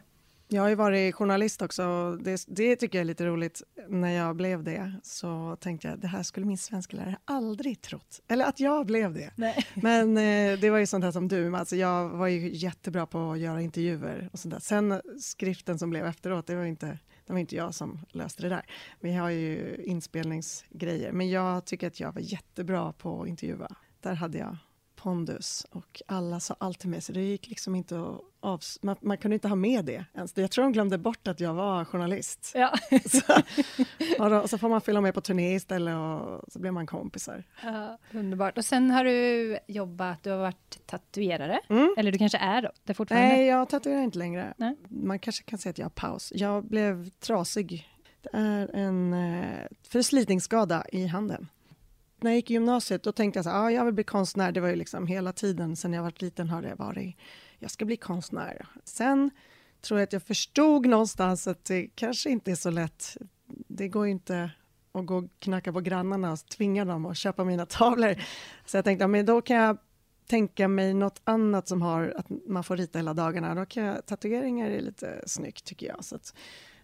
Jag 0.54 0.62
har 0.62 0.70
ju 0.70 0.76
varit 0.76 1.16
journalist 1.16 1.62
också. 1.62 2.18
Det, 2.22 2.46
det 2.48 2.76
tycker 2.76 2.98
jag 2.98 3.02
är 3.02 3.06
lite 3.06 3.26
roligt. 3.26 3.62
När 3.88 4.10
jag 4.12 4.36
blev 4.36 4.64
det 4.64 4.94
så 5.04 5.58
tänkte 5.60 5.88
jag 5.88 6.00
det 6.00 6.08
här 6.08 6.24
skulle 6.24 6.46
min 6.46 6.58
svensklärare 6.58 7.18
aldrig 7.26 7.82
trott. 7.82 8.22
Eller 8.28 8.46
att 8.46 8.60
jag 8.60 8.86
blev 8.86 9.14
det. 9.14 9.32
Nej. 9.36 9.66
Men 9.74 10.18
eh, 10.18 10.60
det 10.60 10.70
var 10.70 10.78
ju 10.78 10.86
sånt 10.86 11.04
här 11.04 11.12
som 11.12 11.28
du. 11.28 11.56
Alltså, 11.56 11.76
jag 11.76 12.10
var 12.10 12.28
ju 12.28 12.56
jättebra 12.56 13.06
på 13.06 13.32
att 13.32 13.40
göra 13.40 13.62
intervjuer 13.62 14.30
och 14.34 14.40
sånt 14.40 14.54
där. 14.54 14.60
Sen 14.60 15.02
skriften 15.22 15.80
som 15.80 15.90
blev 15.90 16.06
efteråt, 16.06 16.48
det 16.48 16.56
var 16.56 16.64
inte, 16.64 17.00
det 17.26 17.34
var 17.34 17.40
inte 17.40 17.56
jag 17.56 17.76
som 17.76 18.00
löste 18.10 18.42
det 18.42 18.50
där. 18.50 18.66
Vi 19.00 19.14
har 19.14 19.30
ju 19.30 19.84
inspelningsgrejer. 19.86 21.12
Men 21.12 21.30
jag 21.30 21.66
tycker 21.66 21.88
att 21.88 22.00
jag 22.00 22.12
var 22.12 22.22
jättebra 22.22 22.94
på 22.94 23.22
att 23.22 23.28
intervjua. 23.28 23.76
Där 24.02 24.14
hade 24.14 24.38
jag 24.38 24.58
pondus 25.02 25.66
och 25.72 26.02
alla 26.06 26.40
sa 26.40 26.56
allt 26.60 26.80
till 26.80 26.90
mig, 26.90 27.02
så 27.02 27.12
det 27.12 27.22
gick 27.22 27.50
liksom 27.50 27.76
inte 27.76 28.00
att 28.00 28.22
av, 28.44 28.62
man, 28.82 28.96
man, 29.02 29.18
kunde 29.18 29.36
inte 29.36 29.48
ha 29.48 29.56
med 29.56 29.86
det 29.86 30.06
ens. 30.14 30.38
Jag 30.38 30.52
tror 30.52 30.64
de 30.64 30.72
glömde 30.72 30.98
bort 30.98 31.28
att 31.28 31.40
jag 31.40 31.54
var 31.54 31.86
journalist. 31.86 32.52
Ja. 32.56 32.74
så, 33.10 33.34
och 34.24 34.30
då, 34.30 34.48
så 34.48 34.58
får 34.58 34.70
man 34.70 34.82
följa 34.82 35.02
med 35.02 35.14
på 35.14 35.22
turné 35.22 35.56
istället 35.56 35.96
och 35.96 36.54
så 36.54 36.60
blir 36.60 36.72
man 36.72 36.88
kompisar. 36.88 37.44
Ja, 37.64 37.98
underbart. 38.14 38.58
Och 38.58 38.66
sen 38.66 38.92
har 38.92 39.04
du 39.04 39.58
jobbat, 39.68 40.24
du 40.24 40.30
har 40.30 40.38
varit 40.38 40.88
tatuerare, 40.88 41.60
mm. 41.70 41.96
eller 41.98 42.12
du 42.12 42.18
kanske 42.18 42.38
är 42.38 42.72
det 42.84 42.94
fortfarande? 42.94 43.28
Nej, 43.28 43.48
jag 43.48 43.70
tatuerar 43.70 44.02
inte 44.02 44.18
längre. 44.18 44.54
Nej. 44.58 44.76
Man 44.90 45.20
kanske 45.20 45.44
kan 45.44 45.60
säga 45.60 45.72
att 45.72 45.78
jag 45.78 45.86
har 45.86 45.90
paus. 45.90 46.34
Jag 46.36 46.66
blev 46.66 47.10
trasig. 47.10 47.88
Det 48.22 48.30
är 48.34 48.76
en 48.76 49.14
eh, 49.14 49.68
förslitningsskada 49.84 50.86
i 50.92 51.06
handen 51.08 51.48
när 52.24 52.32
jag 52.32 52.36
gick 52.36 52.50
i 52.50 52.54
gymnasiet 52.54 53.04
då 53.04 53.12
tänkte 53.12 53.40
jag 53.40 53.48
att 53.48 53.54
ah, 53.54 53.72
jag 53.72 53.86
vill 53.86 53.94
bli 53.94 54.04
konstnär. 54.04 54.52
Det 54.52 54.60
var 54.60 54.70
ju 54.70 54.76
liksom 54.76 55.08
hela 55.08 55.34
tiden 55.34 55.76
sen 55.76 55.94
jag 55.94 56.04
var 56.04 56.14
liten 56.18 56.50
har 56.50 56.62
det 56.62 56.76
varit 56.76 57.16
jag 57.62 57.72
ska 57.72 57.86
bli 57.86 57.98
konstnär. 57.98 58.66
Sen 58.84 59.32
tror 59.82 60.00
jag 60.00 60.08
att 60.08 60.14
jag 60.14 60.24
förstod 60.24 60.86
någonstans 60.86 61.48
att 61.48 61.66
det 61.66 61.88
kanske 61.96 62.30
inte 62.30 62.52
är 62.52 62.56
så 62.56 62.70
lätt. 62.70 63.18
Det 63.68 63.88
går 63.88 64.08
inte 64.08 64.52
att 64.92 65.06
gå 65.06 65.18
och 65.18 65.30
knacka 65.40 65.74
på 65.74 65.82
grannarna 65.82 66.32
och 66.32 66.46
tvinga 66.46 66.86
dem 66.86 67.06
att 67.06 67.18
köpa 67.18 67.44
mina 67.44 67.66
tavlor. 67.66 68.16
Så 68.66 68.78
jag 68.78 68.86
tänkte, 68.86 69.08
men 69.08 69.26
då 69.26 69.42
kan 69.42 69.58
jag 69.58 69.78
tänka 70.28 70.68
mig 70.68 70.94
något 70.94 71.22
annat 71.24 71.68
som 71.68 71.82
har 71.82 72.14
att 72.18 72.26
man 72.48 72.64
får 72.64 72.78
rita 72.78 73.00
hela 73.00 73.14
dagarna. 73.14 73.56
Då 73.56 73.66
kan 73.66 73.84
jag, 73.84 74.06
tatueringar 74.06 74.70
är 74.70 74.82
lite 74.82 75.24
snyggt 75.26 75.66
tycker 75.66 75.88
jag. 75.88 76.06
Så 76.06 76.16
att, 76.16 76.34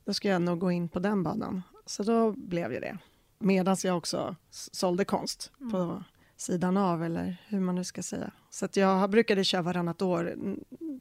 då 0.06 0.14
ska 0.14 0.30
jag 0.30 0.42
nog 0.42 0.60
gå 0.60 0.72
in 0.72 0.90
på 0.90 1.00
den 1.00 1.24
banan. 1.24 1.62
Så 1.86 2.04
då 2.04 2.32
blev 2.32 2.74
ju 2.74 2.80
det. 2.80 2.98
Medan 3.40 3.78
jag 3.84 3.98
också 3.98 4.36
sålde 4.50 5.06
konst 5.06 5.52
mm. 5.60 5.72
på 5.72 6.04
sidan 6.38 6.78
av, 6.78 7.04
eller 7.04 7.38
hur 7.48 7.60
man 7.60 7.76
nu 7.76 7.84
ska 7.84 8.04
säga. 8.04 8.32
Så 8.50 8.66
att 8.66 8.76
jag 8.76 9.10
brukade 9.10 9.44
köra 9.44 9.62
varannat 9.62 10.02
år, 10.02 10.36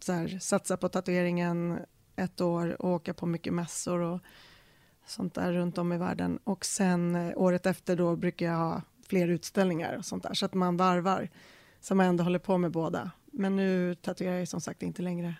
så 0.01 0.13
här, 0.13 0.39
satsa 0.39 0.77
på 0.77 0.89
tatueringen 0.89 1.79
ett 2.17 2.41
år 2.41 2.83
och 2.83 2.91
åka 2.91 3.15
på 3.15 3.27
mycket 3.27 3.53
mässor 3.53 4.01
och 4.01 4.21
sånt 5.07 5.35
där 5.35 5.53
runt 5.53 5.79
om 5.79 5.93
i 5.93 5.99
världen. 5.99 6.39
Och 6.45 6.65
sen 6.65 7.15
eh, 7.15 7.33
året 7.37 7.67
efter 7.67 7.97
då 7.97 8.17
brukar 8.17 8.47
jag 8.47 8.57
ha 8.57 8.83
fler 9.09 9.29
utställningar 9.29 9.97
och 9.97 10.05
sånt 10.05 10.23
där, 10.23 10.35
så 10.35 10.47
att 10.47 10.55
man 10.55 10.77
varvar, 10.77 11.31
så 11.81 11.95
man 11.95 12.07
ändå 12.07 12.25
håller 12.25 12.39
på 12.39 12.59
med 12.59 12.71
båda. 12.71 13.11
Men 13.33 13.57
nu 13.57 13.95
tatuerar 13.95 14.39
jag 14.39 14.49
som 14.49 14.61
sagt 14.61 14.83
inte 14.83 15.03
längre. 15.03 15.35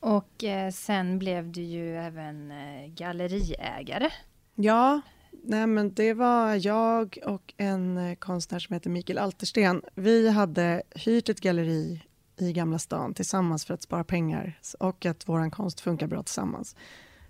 Och 0.00 0.44
eh, 0.44 0.70
sen 0.70 1.18
blev 1.18 1.52
du 1.52 1.62
ju 1.62 1.96
även 1.96 2.50
eh, 2.50 2.86
galleriägare. 2.86 4.10
Ja, 4.54 5.00
Nej, 5.48 5.66
men 5.66 5.94
det 5.94 6.14
var 6.14 6.66
jag 6.66 7.18
och 7.24 7.54
en 7.56 7.98
eh, 7.98 8.14
konstnär 8.14 8.58
som 8.58 8.74
heter 8.74 8.90
Mikael 8.90 9.18
Altersten. 9.18 9.82
Vi 9.94 10.28
hade 10.28 10.82
hyrt 10.94 11.28
ett 11.28 11.40
galleri 11.40 12.02
i 12.36 12.52
Gamla 12.52 12.78
stan 12.78 13.14
tillsammans 13.14 13.64
för 13.64 13.74
att 13.74 13.82
spara 13.82 14.04
pengar 14.04 14.58
och 14.78 15.06
att 15.06 15.28
vår 15.28 15.50
konst 15.50 15.80
funkar 15.80 16.06
bra 16.06 16.22
tillsammans. 16.22 16.76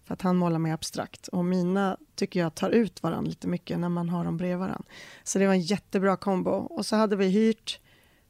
För 0.04 0.14
att 0.14 0.22
han 0.22 0.36
målar 0.36 0.58
mer 0.58 0.74
abstrakt 0.74 1.28
och 1.28 1.44
mina 1.44 1.96
tycker 2.14 2.40
jag 2.40 2.54
tar 2.54 2.70
ut 2.70 3.02
varandra 3.02 3.28
lite 3.28 3.48
mycket 3.48 3.78
när 3.78 3.88
man 3.88 4.08
har 4.08 4.24
dem 4.24 4.36
bredvid 4.36 4.58
varandra. 4.58 4.84
Så 5.24 5.38
det 5.38 5.46
var 5.46 5.54
en 5.54 5.60
jättebra 5.60 6.16
kombo. 6.16 6.50
Och 6.50 6.86
så 6.86 6.96
hade 6.96 7.16
vi 7.16 7.28
hyrt 7.28 7.80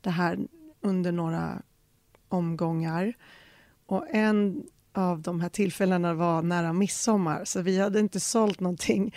det 0.00 0.10
här 0.10 0.38
under 0.80 1.12
några 1.12 1.62
omgångar. 2.28 3.14
Och 3.86 4.06
en 4.10 4.64
av 4.92 5.22
de 5.22 5.40
här 5.40 5.48
tillfällena 5.48 6.14
var 6.14 6.42
nära 6.42 6.72
midsommar, 6.72 7.44
så 7.44 7.60
vi 7.60 7.80
hade 7.80 8.00
inte 8.00 8.20
sålt 8.20 8.60
någonting 8.60 9.14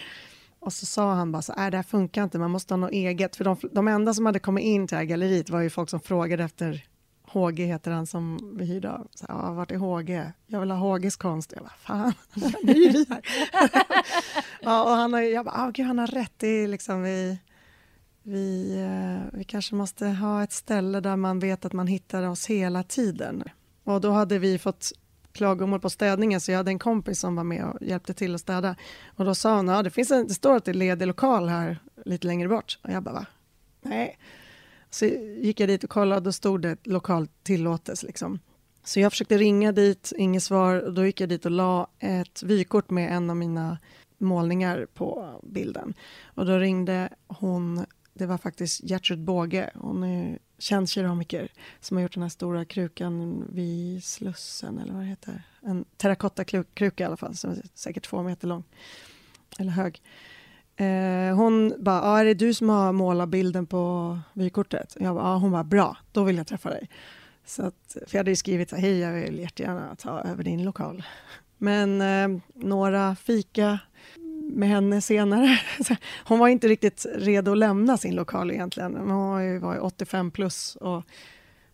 och 0.60 0.74
så 0.74 0.86
sa 0.86 1.14
han 1.14 1.32
bara 1.32 1.42
så 1.42 1.54
här, 1.54 1.72
det 1.72 1.78
här 1.78 1.84
funkar 1.84 2.24
inte, 2.24 2.40
man 2.40 2.52
måste 2.52 2.74
ha 2.74 2.78
något 2.78 2.92
eget. 2.92 3.36
För 3.36 3.44
de, 3.44 3.58
de 3.72 3.88
enda 3.88 4.14
som 4.14 4.26
hade 4.26 4.40
kommit 4.40 4.66
in 4.66 4.88
till 4.88 4.96
det 4.96 5.00
här 5.00 5.06
galleriet 5.06 5.50
var 5.50 5.62
ju 5.62 5.70
folk 5.70 5.90
som 5.90 6.00
frågade 6.00 6.44
efter 6.44 6.86
HG 7.32 7.60
heter 7.60 7.92
han 7.92 8.08
som 8.08 8.54
vi 8.58 8.66
hyrde 8.66 8.92
av. 8.92 9.08
Så, 9.14 9.26
ja, 9.28 9.54
vart 9.54 9.72
är 9.72 9.78
HG? 9.78 10.32
Jag 10.48 10.60
vill 10.60 10.72
ha 10.72 10.98
HGs 10.98 11.16
konst. 11.16 11.54
Jag 11.56 11.64
bara, 11.64 11.74
fan, 11.80 12.14
nu 12.64 12.72
är 12.72 12.94
vi 12.94 13.06
här. 13.10 13.22
ja, 14.62 14.84
och 14.84 14.90
han 14.90 15.14
har, 15.14 15.22
jag 15.22 15.46
bara, 15.46 15.56
ah, 15.56 15.68
oh, 15.68 15.72
gud, 15.72 15.86
han 15.86 16.00
har 16.00 16.08
rätt. 16.08 16.34
Det 16.38 16.48
är 16.48 16.68
liksom 16.68 17.04
vi, 17.04 17.40
vi, 18.24 18.78
eh, 18.80 19.38
vi 19.38 19.44
kanske 19.44 19.76
måste 19.76 20.08
ha 20.08 20.44
ett 20.44 20.52
ställe 20.52 21.00
där 21.00 21.16
man 21.16 21.40
vet 21.40 21.66
att 21.66 21.74
man 21.74 21.88
hittar 21.88 22.24
oss 22.24 22.48
hela 22.48 22.84
tiden. 22.84 23.44
Och 23.84 24.02
då 24.02 24.12
hade 24.12 24.40
vi 24.40 24.60
fått 24.60 24.92
klagomål 25.40 25.80
på 25.80 25.90
städningen 25.90 26.42
så 26.42 26.52
jag 26.52 26.58
hade 26.58 26.72
en 26.72 26.80
kompis 26.80 27.20
som 27.20 27.36
var 27.36 27.44
med 27.44 27.66
och 27.66 27.82
hjälpte 27.82 28.14
till 28.14 28.36
att 28.36 28.42
städa. 28.42 28.76
Och 29.16 29.26
då 29.26 29.36
sa 29.36 29.56
hon, 29.56 29.68
ja 29.68 29.84
det, 29.84 29.90
finns 29.90 30.12
en, 30.12 30.28
det 30.28 30.34
står 30.34 30.56
att 30.56 30.66
det 30.66 30.72
är 30.72 30.74
ledig 30.74 31.08
lokal 31.08 31.48
här 31.48 31.80
lite 32.06 32.28
längre 32.28 32.50
bort. 32.50 32.80
Och 32.84 32.92
jag 32.92 33.04
bara, 33.04 33.14
va? 33.14 33.26
Nej. 33.82 34.18
Så 34.90 35.06
gick 35.42 35.60
jag 35.60 35.70
dit 35.70 35.84
och 35.84 35.90
kollade 35.90 36.18
och 36.18 36.24
då 36.24 36.32
stod 36.32 36.62
det 36.62 36.88
lokal 36.88 37.28
tillåtes. 37.44 38.04
Liksom. 38.04 38.40
Så 38.84 39.00
jag 39.00 39.12
försökte 39.12 39.38
ringa 39.38 39.72
dit, 39.72 40.14
inget 40.18 40.44
svar. 40.44 40.76
Och 40.76 40.94
då 40.94 41.06
gick 41.06 41.22
jag 41.22 41.30
dit 41.30 41.46
och 41.46 41.52
la 41.52 41.88
ett 42.00 42.44
vykort 42.44 42.90
med 42.90 43.12
en 43.16 43.30
av 43.30 43.36
mina 43.36 43.78
målningar 44.18 44.88
på 44.94 45.40
bilden. 45.44 45.94
Och 46.26 46.46
då 46.46 46.58
ringde 46.58 47.10
hon, 47.28 47.86
det 48.14 48.26
var 48.26 48.38
faktiskt 48.38 48.84
Gertrud 48.84 49.20
Båge, 49.20 49.70
hon 49.76 50.04
är 50.04 50.40
känd 50.60 50.90
keramiker 50.90 51.52
som 51.80 51.98
har 51.98 52.02
gjort 52.02 52.14
den 52.14 52.24
här 52.24 52.30
stora 52.30 52.66
krukan 52.66 53.46
vid 53.54 54.04
Slussen, 54.04 54.80
eller 54.80 54.94
vad 54.94 55.02
det 55.02 55.08
heter. 55.08 55.44
En 55.62 55.86
terrakottakruka 55.98 57.04
i 57.04 57.08
alla 57.08 57.18
fall, 57.18 57.36
som 57.36 57.52
är 57.52 57.62
säkert 57.74 58.04
två 58.04 58.24
meter 58.24 58.48
lång, 58.48 58.64
eller 59.60 59.72
hög. 59.72 60.02
Eh, 60.76 61.36
hon 61.36 61.74
bara, 61.84 62.02
ah, 62.02 62.20
är 62.20 62.26
det 62.26 62.34
du 62.34 62.54
som 62.54 62.70
har 62.70 62.92
målat 62.92 63.30
bilden 63.30 63.66
på 63.66 64.20
vykortet? 64.34 64.98
Jag 65.00 65.16
bara, 65.16 65.26
ah, 65.26 65.38
hon 65.38 65.52
bara, 65.52 65.64
bra, 65.64 65.98
då 66.12 66.24
vill 66.24 66.38
jag 66.38 66.48
träffa 66.48 66.70
dig. 66.70 66.90
Så 67.46 67.66
att, 67.66 67.98
för 68.08 68.16
jag 68.16 68.20
hade 68.20 68.32
ju 68.32 68.36
skrivit, 68.36 68.72
hej, 68.72 69.00
jag 69.00 69.14
vill 69.14 69.40
jättegärna 69.40 69.96
ta 69.96 70.22
över 70.22 70.44
din 70.44 70.64
lokal. 70.64 71.04
Men 71.58 72.02
eh, 72.02 72.42
några 72.54 73.16
fika 73.16 73.80
med 74.50 74.70
henne 74.70 75.02
senare. 75.02 75.60
Hon 76.26 76.40
var 76.40 76.48
inte 76.48 76.68
riktigt 76.68 77.06
redo 77.16 77.52
att 77.52 77.58
lämna 77.58 77.98
sin 77.98 78.16
lokal 78.16 78.52
egentligen. 78.52 78.96
Hon 78.96 79.62
var 79.62 79.74
ju 79.74 79.80
85 79.80 80.32
plus 80.32 80.76
och 80.76 81.04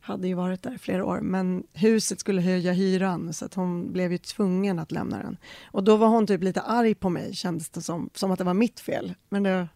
hade 0.06 0.28
ju 0.28 0.34
varit 0.34 0.64
där 0.64 0.78
flera 0.78 1.06
år. 1.06 1.20
Men 1.20 1.64
huset 1.74 2.20
skulle 2.20 2.42
höja 2.42 2.72
hyran 2.72 3.34
så 3.34 3.46
att 3.46 3.54
hon 3.54 3.94
blev 3.94 4.12
ju 4.12 4.18
tvungen 4.18 4.80
att 4.80 4.92
lämna 4.92 5.18
den. 5.18 5.38
Och 5.72 5.84
då 5.84 5.96
var 5.96 6.08
hon 6.08 6.28
typ 6.28 6.44
lite 6.44 6.62
arg 6.62 6.96
på 6.96 7.10
mig 7.10 7.36
kändes 7.36 7.70
det 7.70 7.82
som, 7.82 8.10
som 8.14 8.32
att 8.32 8.40
det 8.40 8.46
var 8.46 8.54
mitt 8.54 8.80
fel. 8.80 9.14
Men 9.30 9.44
det, 9.44 9.68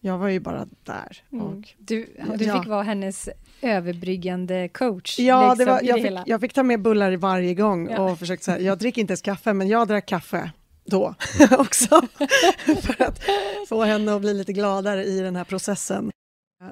jag 0.00 0.18
var 0.18 0.28
ju 0.28 0.40
bara 0.40 0.66
där. 0.84 1.22
Mm. 1.32 1.46
Och, 1.46 1.68
du 1.78 2.06
du 2.38 2.44
ja. 2.44 2.60
fick 2.60 2.68
vara 2.68 2.82
hennes 2.82 3.28
överbryggande 3.62 4.68
coach. 4.68 5.18
Ja, 5.18 5.40
liksom, 5.40 5.58
det 5.58 5.72
var, 5.72 5.80
jag, 5.82 6.02
fick, 6.02 6.18
jag, 6.26 6.40
fick, 6.40 6.52
ta 6.52 6.62
med 6.62 6.82
bullar 6.82 7.16
varje 7.16 7.54
gång 7.54 7.90
ja. 7.90 8.00
och 8.00 8.18
försökt 8.18 8.42
säga, 8.42 8.60
jag 8.60 8.78
dricker 8.78 9.00
inte 9.00 9.10
ens 9.10 9.22
kaffe, 9.22 9.52
men 9.52 9.68
jag 9.68 9.88
drack 9.88 10.06
kaffe 10.06 10.50
då 10.90 11.14
också. 11.50 12.02
för 12.82 13.02
att 13.02 13.20
få 13.68 13.82
henne 13.82 14.14
att 14.14 14.20
bli 14.20 14.34
lite 14.34 14.52
gladare 14.52 15.04
i 15.04 15.20
den 15.20 15.36
här 15.36 15.44
processen. 15.44 16.10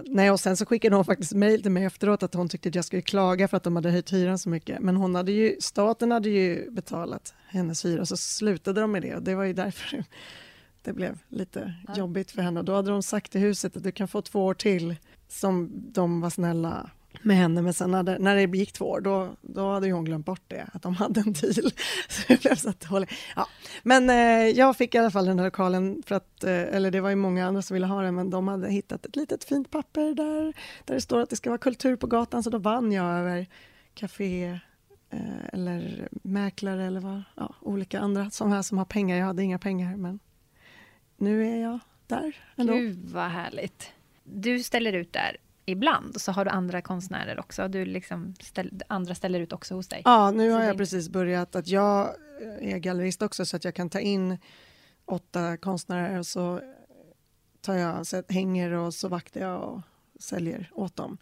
Nej, 0.05 0.31
och 0.31 0.41
sen 0.41 0.57
så 0.57 0.67
skickade 0.67 0.97
hon 0.97 1.05
faktiskt 1.05 1.35
mejl 1.35 1.63
till 1.63 1.73
mig 1.73 1.85
efteråt 1.85 2.23
att 2.23 2.35
hon 2.35 2.49
tyckte 2.49 2.69
att 2.69 2.75
jag 2.75 2.85
skulle 2.85 3.03
klaga 3.03 3.49
för 3.49 3.57
att 3.57 3.63
de 3.63 3.77
hade 3.77 3.91
höjt 3.91 4.13
hyran 4.13 4.39
så 4.39 4.49
mycket. 4.49 4.81
Men 4.81 4.97
hon 4.97 5.15
hade 5.15 5.33
ju, 5.33 5.57
staten 5.61 6.11
hade 6.11 6.29
ju 6.29 6.71
betalat 6.71 7.35
hennes 7.47 7.85
hyra, 7.85 8.07
så 8.07 8.17
slutade 8.17 8.81
de 8.81 8.93
med 8.93 9.03
det 9.03 9.17
och 9.17 9.23
det 9.23 9.35
var 9.35 9.45
ju 9.45 9.53
därför 9.53 10.05
det 10.83 10.93
blev 10.93 11.19
lite 11.29 11.75
ja. 11.89 11.97
jobbigt 11.97 12.31
för 12.31 12.43
henne. 12.43 12.61
Och 12.61 12.67
då 12.67 12.75
hade 12.75 12.91
de 12.91 13.03
sagt 13.03 13.33
till 13.33 13.41
huset 13.41 13.77
att 13.77 13.83
du 13.83 13.93
kan 13.93 14.09
få 14.09 14.23
två 14.23 14.47
år 14.47 14.55
till 14.55 14.97
som 15.29 15.71
de 15.93 16.21
var 16.21 16.31
snälla 16.31 16.91
med 17.23 17.37
henne, 17.37 17.63
men 17.63 17.75
sen 17.75 17.91
när 17.91 18.03
det, 18.03 18.19
när 18.19 18.37
det 18.37 18.59
gick 18.59 18.73
två 18.73 18.85
år, 18.85 19.01
då, 19.01 19.37
då 19.41 19.73
hade 19.73 19.91
hon 19.91 20.05
glömt 20.05 20.27
bort 20.27 20.43
det, 20.49 20.69
att 20.73 20.83
de 20.83 20.95
hade 20.95 21.21
en 21.21 21.33
deal. 21.33 21.53
Så 22.09 22.23
det 22.29 22.43
blev 22.43 22.55
så 22.55 22.73
dåligt. 22.91 23.11
Ja. 23.37 23.49
Men 23.83 24.11
eh, 24.11 24.59
jag 24.59 24.77
fick 24.77 24.95
i 24.95 24.99
alla 24.99 25.11
fall 25.11 25.27
den 25.27 25.39
här 25.39 25.47
lokalen, 25.47 26.03
för 26.07 26.15
att, 26.15 26.45
eh, 26.45 26.53
eller 26.53 26.91
det 26.91 27.01
var 27.01 27.11
ju 27.11 27.17
många 27.17 27.47
andra 27.47 27.63
som 27.63 27.75
ville 27.75 27.87
ha 27.87 28.03
den, 28.03 28.15
men 28.15 28.31
de 28.31 28.49
hade 28.49 28.71
hittat 28.71 29.07
ett 29.07 29.17
litet 29.17 29.45
fint 29.45 29.71
papper 29.71 30.15
där, 30.15 30.55
där 30.85 30.95
det 30.95 31.01
står 31.01 31.21
att 31.21 31.31
det 31.31 31.37
ska 31.37 31.51
vara 31.51 31.59
kultur 31.59 31.97
på 31.97 32.07
gatan, 32.07 32.43
så 32.43 32.51
då 32.51 32.59
vann 32.59 32.93
jag 32.93 33.19
över 33.19 33.47
café 33.95 34.59
eh, 35.11 35.49
eller 35.53 36.09
mäklare 36.11 36.85
eller 36.85 37.01
vad, 37.01 37.23
ja, 37.35 37.55
olika 37.61 38.01
andra 38.01 38.31
som 38.31 38.53
här 38.53 38.63
som 38.63 38.79
har 38.79 38.85
pengar. 38.85 39.17
Jag 39.17 39.27
hade 39.27 39.43
inga 39.43 39.59
pengar, 39.59 39.97
men 39.97 40.19
nu 41.17 41.47
är 41.47 41.63
jag 41.63 41.79
där 42.07 42.37
ändå. 42.57 42.73
Gud 42.73 43.09
vad 43.09 43.31
härligt. 43.31 43.93
Du 44.25 44.63
ställer 44.63 44.93
ut 44.93 45.13
där 45.13 45.37
ibland, 45.69 46.21
så 46.21 46.33
har 46.33 46.45
du 46.45 46.51
andra 46.51 46.83
konstnärer 46.83 47.41
också? 47.41 47.69
Du 47.69 47.85
liksom 47.85 48.35
ställ, 48.41 48.83
andra 48.89 49.15
ställer 49.15 49.41
ut 49.41 49.53
också 49.53 49.75
hos 49.75 49.89
dig? 49.89 50.03
Ja, 50.05 50.31
nu 50.31 50.51
har 50.51 50.63
jag 50.65 50.77
precis 50.77 51.09
börjat 51.09 51.57
att 51.57 51.69
jag 51.69 52.15
är 52.61 52.79
gallerist 52.79 53.23
också, 53.23 53.47
så 53.47 53.57
att 53.57 53.65
jag 53.65 53.75
kan 53.75 53.91
ta 53.91 54.01
in 54.01 54.39
åtta 55.05 55.57
konstnärer 55.57 56.19
och 56.19 56.27
så 56.27 56.61
tar 57.61 57.75
jag, 57.75 58.07
så 58.07 58.23
hänger 58.29 58.73
och 58.73 58.95
så 58.95 59.09
vaktar 59.09 59.41
jag 59.41 59.63
och 59.63 59.81
säljer 60.21 60.71
åt 60.75 60.97
dem. 60.97 61.19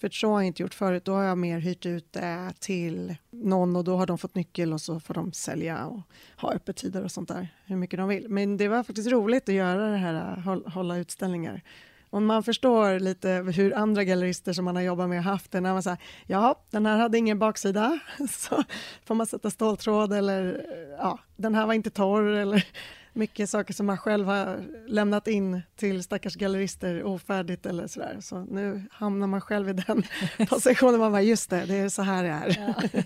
För 0.00 0.10
så 0.10 0.30
har 0.30 0.40
jag 0.40 0.46
inte 0.46 0.62
gjort 0.62 0.74
förut. 0.74 1.04
Då 1.04 1.12
har 1.12 1.22
jag 1.22 1.38
mer 1.38 1.58
hyrt 1.58 1.86
ut 1.86 2.12
det 2.12 2.52
till 2.58 3.16
någon 3.30 3.76
och 3.76 3.84
då 3.84 3.96
har 3.96 4.06
de 4.06 4.18
fått 4.18 4.34
nyckel 4.34 4.72
och 4.72 4.80
så 4.80 5.00
får 5.00 5.14
de 5.14 5.32
sälja 5.32 5.86
och 5.86 6.00
ha 6.36 6.52
öppettider 6.52 7.04
och 7.04 7.10
sånt 7.10 7.28
där 7.28 7.48
hur 7.64 7.76
mycket 7.76 7.98
de 7.98 8.08
vill. 8.08 8.28
Men 8.28 8.56
det 8.56 8.68
var 8.68 8.82
faktiskt 8.82 9.10
roligt 9.10 9.48
att 9.48 9.54
göra 9.54 9.90
det 9.90 9.96
här, 9.96 10.36
hålla 10.70 10.96
utställningar. 10.96 11.62
Och 12.10 12.22
man 12.22 12.42
förstår 12.42 12.98
lite 12.98 13.28
hur 13.56 13.74
andra 13.76 14.04
gallerister 14.04 14.52
som 14.52 14.64
man 14.64 14.76
har 14.76 14.82
jobbat 14.82 15.08
med 15.08 15.24
har 15.24 15.32
haft 15.32 15.50
det. 15.50 15.60
När 15.60 15.72
man 15.72 15.82
säger, 15.82 15.98
ja, 16.26 16.64
den 16.70 16.86
här 16.86 16.98
hade 16.98 17.18
ingen 17.18 17.38
baksida, 17.38 17.98
så 18.30 18.64
får 19.04 19.14
man 19.14 19.26
sätta 19.26 19.50
ståltråd 19.50 20.12
eller 20.12 20.66
ja, 20.98 21.18
den 21.36 21.54
här 21.54 21.66
var 21.66 21.74
inte 21.74 21.90
torr 21.90 22.26
eller 22.26 22.66
mycket 23.12 23.50
saker 23.50 23.74
som 23.74 23.86
man 23.86 23.98
själv 23.98 24.26
har 24.26 24.60
lämnat 24.86 25.28
in 25.28 25.62
till 25.76 26.02
stackars 26.02 26.34
gallerister 26.34 27.04
ofärdigt 27.04 27.66
eller 27.66 27.86
sådär. 27.86 28.16
Så 28.20 28.44
nu 28.44 28.82
hamnar 28.90 29.26
man 29.26 29.40
själv 29.40 29.68
i 29.68 29.72
den 29.72 30.02
positionen, 30.48 31.00
man 31.00 31.12
bara 31.12 31.22
just 31.22 31.50
det, 31.50 31.64
det 31.66 31.74
är 31.74 31.88
så 31.88 32.02
här 32.02 32.22
det 32.22 32.28
är. 32.28 32.56
Ja. 32.66 33.00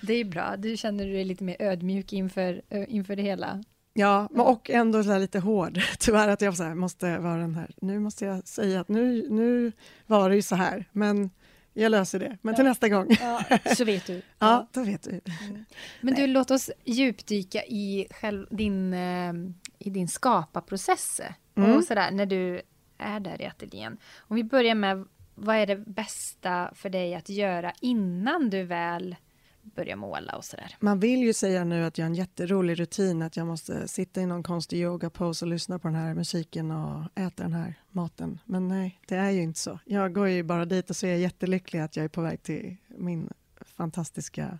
Det 0.00 0.14
är 0.14 0.24
bra, 0.24 0.56
du 0.58 0.76
känner 0.76 1.06
dig 1.06 1.24
lite 1.24 1.44
mer 1.44 1.56
ödmjuk 1.58 2.12
inför, 2.12 2.62
inför 2.88 3.16
det 3.16 3.22
hela. 3.22 3.62
Ja, 3.92 4.28
och 4.34 4.70
ändå 4.70 5.04
så 5.04 5.18
lite 5.18 5.38
hård. 5.38 5.80
Tyvärr 5.98 6.28
att 6.28 6.40
jag 6.40 6.56
så 6.56 6.62
här, 6.62 6.74
måste 6.74 7.18
vara 7.18 7.36
den 7.36 7.54
här, 7.54 7.70
nu 7.80 7.98
måste 7.98 8.24
jag 8.24 8.48
säga 8.48 8.80
att 8.80 8.88
nu, 8.88 9.26
nu 9.30 9.72
var 10.06 10.30
det 10.30 10.36
ju 10.36 10.42
så 10.42 10.56
här, 10.56 10.84
men 10.92 11.30
jag 11.72 11.90
löser 11.90 12.18
det. 12.18 12.38
Men 12.42 12.54
till 12.54 12.64
nästa 12.64 12.88
gång. 12.88 13.16
Ja, 13.20 13.44
så 13.76 13.84
vet 13.84 14.06
du. 14.06 14.22
Ja, 14.38 14.68
då 14.72 14.84
vet 14.84 15.02
du. 15.02 15.10
Mm. 15.10 15.64
Men 16.00 16.14
du, 16.14 16.26
låt 16.26 16.50
oss 16.50 16.70
djupdyka 16.84 17.64
i 17.64 18.06
själv, 18.10 18.46
din, 18.50 18.94
eh, 18.94 19.32
i 19.78 19.90
din 19.90 20.08
skaparprocess. 20.08 21.20
Mm. 21.54 21.76
Och 21.76 21.84
sådär, 21.84 22.10
när 22.10 22.26
du 22.26 22.62
är 22.98 23.20
där 23.20 23.42
i 23.42 23.46
ateljén. 23.46 23.98
Om 24.18 24.36
vi 24.36 24.44
börjar 24.44 24.74
med, 24.74 25.06
vad 25.34 25.56
är 25.56 25.66
det 25.66 25.76
bästa 25.76 26.70
för 26.74 26.90
dig 26.90 27.14
att 27.14 27.28
göra 27.28 27.72
innan 27.80 28.50
du 28.50 28.62
väl 28.62 29.16
börja 29.62 29.96
måla 29.96 30.36
och 30.36 30.44
sådär. 30.44 30.76
Man 30.80 31.00
vill 31.00 31.22
ju 31.22 31.32
säga 31.32 31.64
nu 31.64 31.84
att 31.84 31.98
jag 31.98 32.04
har 32.04 32.10
en 32.10 32.14
jätterolig 32.14 32.80
rutin, 32.80 33.22
att 33.22 33.36
jag 33.36 33.46
måste 33.46 33.88
sitta 33.88 34.20
i 34.20 34.26
någon 34.26 34.42
konstig 34.42 34.78
yoga-pose 34.78 35.44
och 35.44 35.48
lyssna 35.48 35.78
på 35.78 35.88
den 35.88 35.96
här 35.96 36.14
musiken 36.14 36.70
och 36.70 37.04
äta 37.14 37.42
den 37.42 37.52
här 37.52 37.74
maten. 37.90 38.38
Men 38.44 38.68
nej, 38.68 39.00
det 39.08 39.14
är 39.14 39.30
ju 39.30 39.42
inte 39.42 39.60
så. 39.60 39.78
Jag 39.84 40.12
går 40.12 40.28
ju 40.28 40.42
bara 40.42 40.64
dit 40.64 40.90
och 40.90 40.96
så 40.96 41.06
är 41.06 41.10
jag 41.10 41.18
jättelycklig 41.18 41.80
att 41.80 41.96
jag 41.96 42.04
är 42.04 42.08
på 42.08 42.22
väg 42.22 42.42
till 42.42 42.76
min 42.88 43.30
fantastiska 43.60 44.58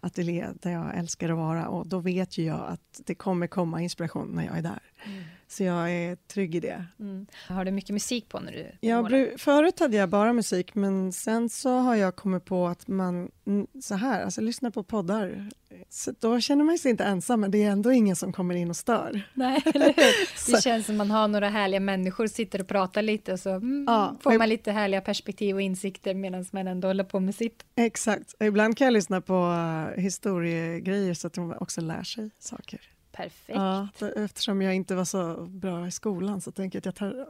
ateljé 0.00 0.46
där 0.54 0.70
jag 0.70 0.98
älskar 0.98 1.28
att 1.28 1.36
vara 1.36 1.68
och 1.68 1.86
då 1.86 1.98
vet 1.98 2.38
ju 2.38 2.44
jag 2.44 2.66
att 2.68 3.00
det 3.06 3.14
kommer 3.14 3.46
komma 3.46 3.82
inspiration 3.82 4.28
när 4.28 4.44
jag 4.44 4.58
är 4.58 4.62
där. 4.62 4.82
Mm. 5.04 5.24
Så 5.48 5.64
jag 5.64 5.90
är 5.92 6.16
trygg 6.16 6.54
i 6.54 6.60
det. 6.60 6.84
Mm. 7.00 7.26
Har 7.48 7.64
du 7.64 7.70
mycket 7.70 7.90
musik 7.90 8.28
på 8.28 8.40
när 8.40 8.52
du 8.52 8.66
ja, 8.80 9.08
Förut 9.38 9.80
hade 9.80 9.96
jag 9.96 10.08
bara 10.08 10.32
musik, 10.32 10.74
men 10.74 11.12
sen 11.12 11.48
så 11.48 11.78
har 11.78 11.94
jag 11.94 12.16
kommit 12.16 12.44
på 12.44 12.66
att 12.66 12.88
man 12.88 13.30
så 13.82 13.94
här, 13.94 14.24
alltså 14.24 14.40
lyssna 14.40 14.70
på 14.70 14.82
poddar. 14.82 15.48
Så 15.88 16.12
då 16.20 16.40
känner 16.40 16.64
man 16.64 16.78
sig 16.78 16.90
inte 16.90 17.04
ensam, 17.04 17.40
men 17.40 17.50
det 17.50 17.62
är 17.62 17.70
ändå 17.70 17.92
ingen 17.92 18.16
som 18.16 18.32
kommer 18.32 18.54
in 18.54 18.70
och 18.70 18.76
stör. 18.76 19.22
Nej, 19.34 19.62
eller 19.74 19.86
hur? 19.86 20.52
Det 20.52 20.62
känns 20.62 20.86
som 20.86 20.96
man 20.96 21.10
har 21.10 21.28
några 21.28 21.48
härliga 21.48 21.80
människor, 21.80 22.26
sitter 22.26 22.60
och 22.60 22.68
pratar 22.68 23.02
lite 23.02 23.32
och 23.32 23.40
så 23.40 23.50
mm, 23.50 23.84
ja, 23.88 24.16
får 24.20 24.38
man 24.38 24.48
lite 24.48 24.72
härliga 24.72 25.00
perspektiv 25.00 25.54
och 25.54 25.62
insikter 25.62 26.14
medan 26.14 26.44
man 26.50 26.68
ändå 26.68 26.88
håller 26.88 27.04
på 27.04 27.20
med 27.20 27.34
sitt. 27.34 27.64
Exakt. 27.76 28.34
Ibland 28.40 28.76
kan 28.76 28.84
jag 28.84 28.92
lyssna 28.92 29.20
på 29.20 29.34
uh, 29.34 30.00
historiegrejer 30.00 31.14
så 31.14 31.26
att 31.26 31.32
de 31.32 31.54
också 31.60 31.80
lär 31.80 32.02
sig 32.02 32.30
saker. 32.38 32.80
Perfekt. 33.18 33.58
Ja, 33.58 33.88
eftersom 34.16 34.62
jag 34.62 34.74
inte 34.74 34.94
var 34.94 35.04
så 35.04 35.46
bra 35.46 35.86
i 35.86 35.90
skolan 35.90 36.40
så 36.40 36.52
tänker 36.52 36.76
jag 36.76 36.80
att 36.80 36.86
jag 36.86 36.94
tar 36.94 37.26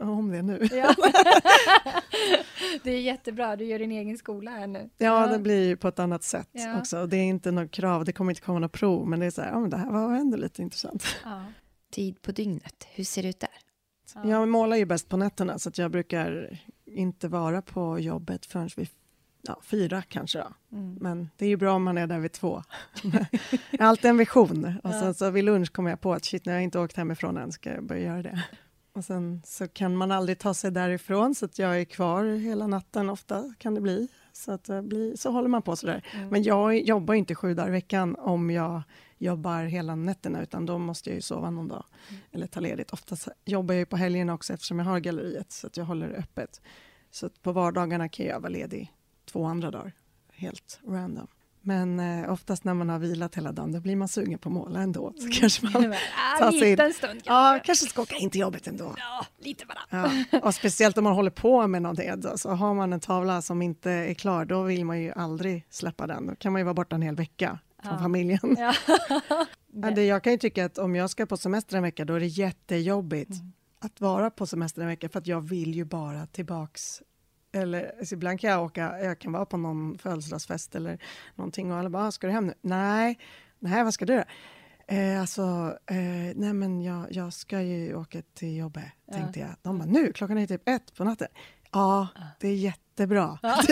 om 0.00 0.30
det 0.30 0.42
nu. 0.42 0.68
Ja. 0.72 0.94
det 2.82 2.90
är 2.90 3.00
jättebra, 3.00 3.56
du 3.56 3.64
gör 3.64 3.78
din 3.78 3.92
egen 3.92 4.18
skola 4.18 4.50
här 4.50 4.66
nu. 4.66 4.90
Ja, 4.98 5.26
det 5.26 5.38
blir 5.38 5.76
på 5.76 5.88
ett 5.88 5.98
annat 5.98 6.22
sätt 6.22 6.48
ja. 6.52 6.78
också. 6.78 7.06
Det 7.06 7.16
är 7.16 7.24
inte 7.24 7.50
något 7.50 7.70
krav, 7.70 8.04
det 8.04 8.12
kommer 8.12 8.30
inte 8.30 8.42
komma 8.42 8.58
något 8.58 8.72
prov, 8.72 9.08
men 9.08 9.20
det 9.20 9.26
är 9.26 9.30
så 9.30 9.42
här, 9.42 9.50
ja 9.50 9.60
men 9.60 9.70
det 9.70 9.76
här 9.76 9.90
var 9.90 10.14
ändå 10.14 10.36
lite 10.36 10.62
intressant. 10.62 11.04
Ja. 11.24 11.44
Tid 11.92 12.22
på 12.22 12.32
dygnet, 12.32 12.86
hur 12.90 13.04
ser 13.04 13.22
det 13.22 13.28
ut 13.28 13.40
där? 13.40 13.50
Jag 14.24 14.48
målar 14.48 14.76
ju 14.76 14.84
bäst 14.84 15.08
på 15.08 15.16
nätterna, 15.16 15.58
så 15.58 15.68
att 15.68 15.78
jag 15.78 15.90
brukar 15.90 16.60
inte 16.84 17.28
vara 17.28 17.62
på 17.62 17.98
jobbet 17.98 18.46
förrän 18.46 18.70
vid 18.76 18.88
ja, 19.42 19.60
fyra 19.62 20.02
kanske 20.02 20.38
då. 20.38 20.76
Mm. 20.76 20.94
Men 21.00 21.30
det 21.36 21.44
är 21.44 21.48
ju 21.48 21.56
bra 21.56 21.72
om 21.72 21.82
man 21.82 21.98
är 21.98 22.06
där 22.06 22.18
vid 22.18 22.32
två. 22.32 22.62
jag 23.70 23.78
har 23.78 23.86
alltid 23.86 24.10
en 24.10 24.16
vision. 24.16 24.80
Och 24.84 24.92
sen 24.92 25.14
så 25.14 25.30
vid 25.30 25.44
lunch 25.44 25.72
kommer 25.72 25.90
jag 25.90 26.00
på 26.00 26.12
att 26.12 26.24
shit, 26.24 26.46
när 26.46 26.52
jag 26.52 26.62
inte 26.62 26.78
åkt 26.78 26.96
hemifrån 26.96 27.36
än 27.36 27.52
ska 27.52 27.70
jag 27.70 27.84
börja 27.84 28.02
göra 28.02 28.22
det. 28.22 28.44
Och 28.92 29.04
sen 29.04 29.42
så 29.44 29.68
kan 29.68 29.96
man 29.96 30.12
aldrig 30.12 30.38
ta 30.38 30.54
sig 30.54 30.70
därifrån 30.70 31.34
så 31.34 31.44
att 31.44 31.58
jag 31.58 31.80
är 31.80 31.84
kvar 31.84 32.24
hela 32.24 32.66
natten 32.66 33.10
ofta 33.10 33.54
kan 33.58 33.74
det 33.74 33.80
bli. 33.80 34.08
Så, 34.32 34.52
att, 34.52 34.70
uh, 34.70 34.82
bli, 34.82 35.16
så 35.16 35.30
håller 35.30 35.48
man 35.48 35.62
på 35.62 35.76
sådär. 35.76 36.04
Mm. 36.14 36.28
Men 36.28 36.42
jag 36.42 36.78
jobbar 36.78 37.14
inte 37.14 37.34
sju 37.34 37.54
dagar 37.54 37.68
i 37.68 37.72
veckan 37.72 38.16
om 38.18 38.50
jag 38.50 38.82
jobbar 39.18 39.64
hela 39.64 39.94
nätterna, 39.94 40.42
utan 40.42 40.66
då 40.66 40.78
måste 40.78 41.10
jag 41.10 41.14
ju 41.14 41.20
sova 41.20 41.50
någon 41.50 41.68
dag 41.68 41.84
mm. 42.08 42.22
eller 42.32 42.46
ta 42.46 42.60
ledigt. 42.60 42.92
Oftast 42.92 43.28
jobbar 43.44 43.74
jag 43.74 43.88
på 43.88 43.96
helgerna 43.96 44.34
också 44.34 44.52
eftersom 44.52 44.78
jag 44.78 44.86
har 44.86 45.00
galleriet, 45.00 45.52
så 45.52 45.66
att 45.66 45.76
jag 45.76 45.84
håller 45.84 46.08
det 46.08 46.16
öppet. 46.16 46.60
Så 47.10 47.28
på 47.28 47.52
vardagarna 47.52 48.08
kan 48.08 48.26
jag 48.26 48.40
vara 48.40 48.50
ledig 48.50 48.92
två 49.28 49.44
andra 49.44 49.70
dagar, 49.70 49.92
helt 50.32 50.80
random. 50.86 51.28
Men 51.68 52.00
eh, 52.00 52.32
oftast 52.32 52.64
när 52.64 52.74
man 52.74 52.88
har 52.88 52.98
vilat 52.98 53.34
hela 53.34 53.52
dagen, 53.52 53.72
då 53.72 53.80
blir 53.80 53.96
man 53.96 54.08
sugen 54.08 54.38
på 54.38 54.48
att 54.48 54.52
måla 54.52 54.80
ändå. 54.80 55.12
Så 55.16 55.20
mm. 55.20 55.32
kanske 55.32 55.66
man 55.66 55.94
tar 56.38 56.52
sig 56.52 56.70
in. 56.70 56.94
Stund, 56.94 57.20
ja, 57.24 57.60
kanske 57.64 57.86
ska 57.86 58.02
åka 58.02 58.16
in 58.16 58.30
till 58.30 58.40
jobbet 58.40 58.66
ändå. 58.66 58.94
Ja, 58.96 59.26
lite 59.38 59.64
bara. 59.66 59.78
Ja. 60.30 60.40
Och 60.42 60.54
speciellt 60.54 60.98
om 60.98 61.04
man 61.04 61.12
håller 61.12 61.30
på 61.30 61.66
med 61.66 61.82
någonting. 61.82 62.12
Så 62.36 62.50
har 62.50 62.74
man 62.74 62.92
en 62.92 63.00
tavla 63.00 63.42
som 63.42 63.62
inte 63.62 63.90
är 63.90 64.14
klar, 64.14 64.44
då 64.44 64.62
vill 64.62 64.84
man 64.84 65.00
ju 65.00 65.12
aldrig 65.12 65.66
släppa 65.70 66.06
den. 66.06 66.26
Då 66.26 66.34
kan 66.34 66.52
man 66.52 66.60
ju 66.60 66.64
vara 66.64 66.74
borta 66.74 66.96
en 66.96 67.02
hel 67.02 67.16
vecka 67.16 67.58
från 67.82 67.92
ja. 67.92 67.98
familjen. 67.98 68.56
Ja. 68.58 68.74
det, 69.90 70.04
jag 70.04 70.24
kan 70.24 70.32
ju 70.32 70.38
tycka 70.38 70.64
att 70.64 70.78
om 70.78 70.94
jag 70.94 71.10
ska 71.10 71.26
på 71.26 71.36
semester 71.36 71.76
en 71.76 71.82
vecka, 71.82 72.04
då 72.04 72.14
är 72.14 72.20
det 72.20 72.26
jättejobbigt 72.26 73.30
mm. 73.30 73.52
att 73.80 74.00
vara 74.00 74.30
på 74.30 74.46
semester 74.46 74.82
en 74.82 74.88
vecka, 74.88 75.08
för 75.08 75.18
att 75.18 75.26
jag 75.26 75.40
vill 75.40 75.74
ju 75.74 75.84
bara 75.84 76.26
tillbaks 76.26 77.02
eller 77.52 77.92
alltså 77.98 78.14
ibland 78.14 78.40
kan 78.40 78.50
jag 78.50 78.64
åka, 78.64 78.98
jag 79.02 79.18
kan 79.18 79.32
vara 79.32 79.46
på 79.46 79.56
någon 79.56 79.98
födelsedagsfest 79.98 80.74
eller 80.74 80.98
någonting 81.34 81.72
och 81.72 81.78
alla 81.78 81.90
bara, 81.90 82.06
ah, 82.06 82.10
ska 82.10 82.26
du 82.26 82.32
hem 82.32 82.46
nu? 82.46 82.54
Nej, 82.60 83.18
nej, 83.58 83.84
vad 83.84 83.94
ska 83.94 84.04
du 84.04 84.16
då? 84.16 84.24
Eh, 84.94 85.20
alltså, 85.20 85.78
eh, 85.86 85.96
nej 86.34 86.52
men 86.52 86.82
jag, 86.82 87.06
jag 87.10 87.32
ska 87.32 87.60
ju 87.60 87.94
åka 87.94 88.22
till 88.34 88.56
jobbet, 88.56 88.84
ja. 89.06 89.12
tänkte 89.12 89.40
jag. 89.40 89.48
De 89.62 89.78
bara, 89.78 89.88
nu? 89.88 90.12
Klockan 90.12 90.38
är 90.38 90.46
typ 90.46 90.68
ett 90.68 90.94
på 90.94 91.04
natten. 91.04 91.28
Ja, 91.72 92.08
det 92.40 92.48
är 92.48 92.54
jättebra. 92.54 93.38
Ja. 93.42 93.48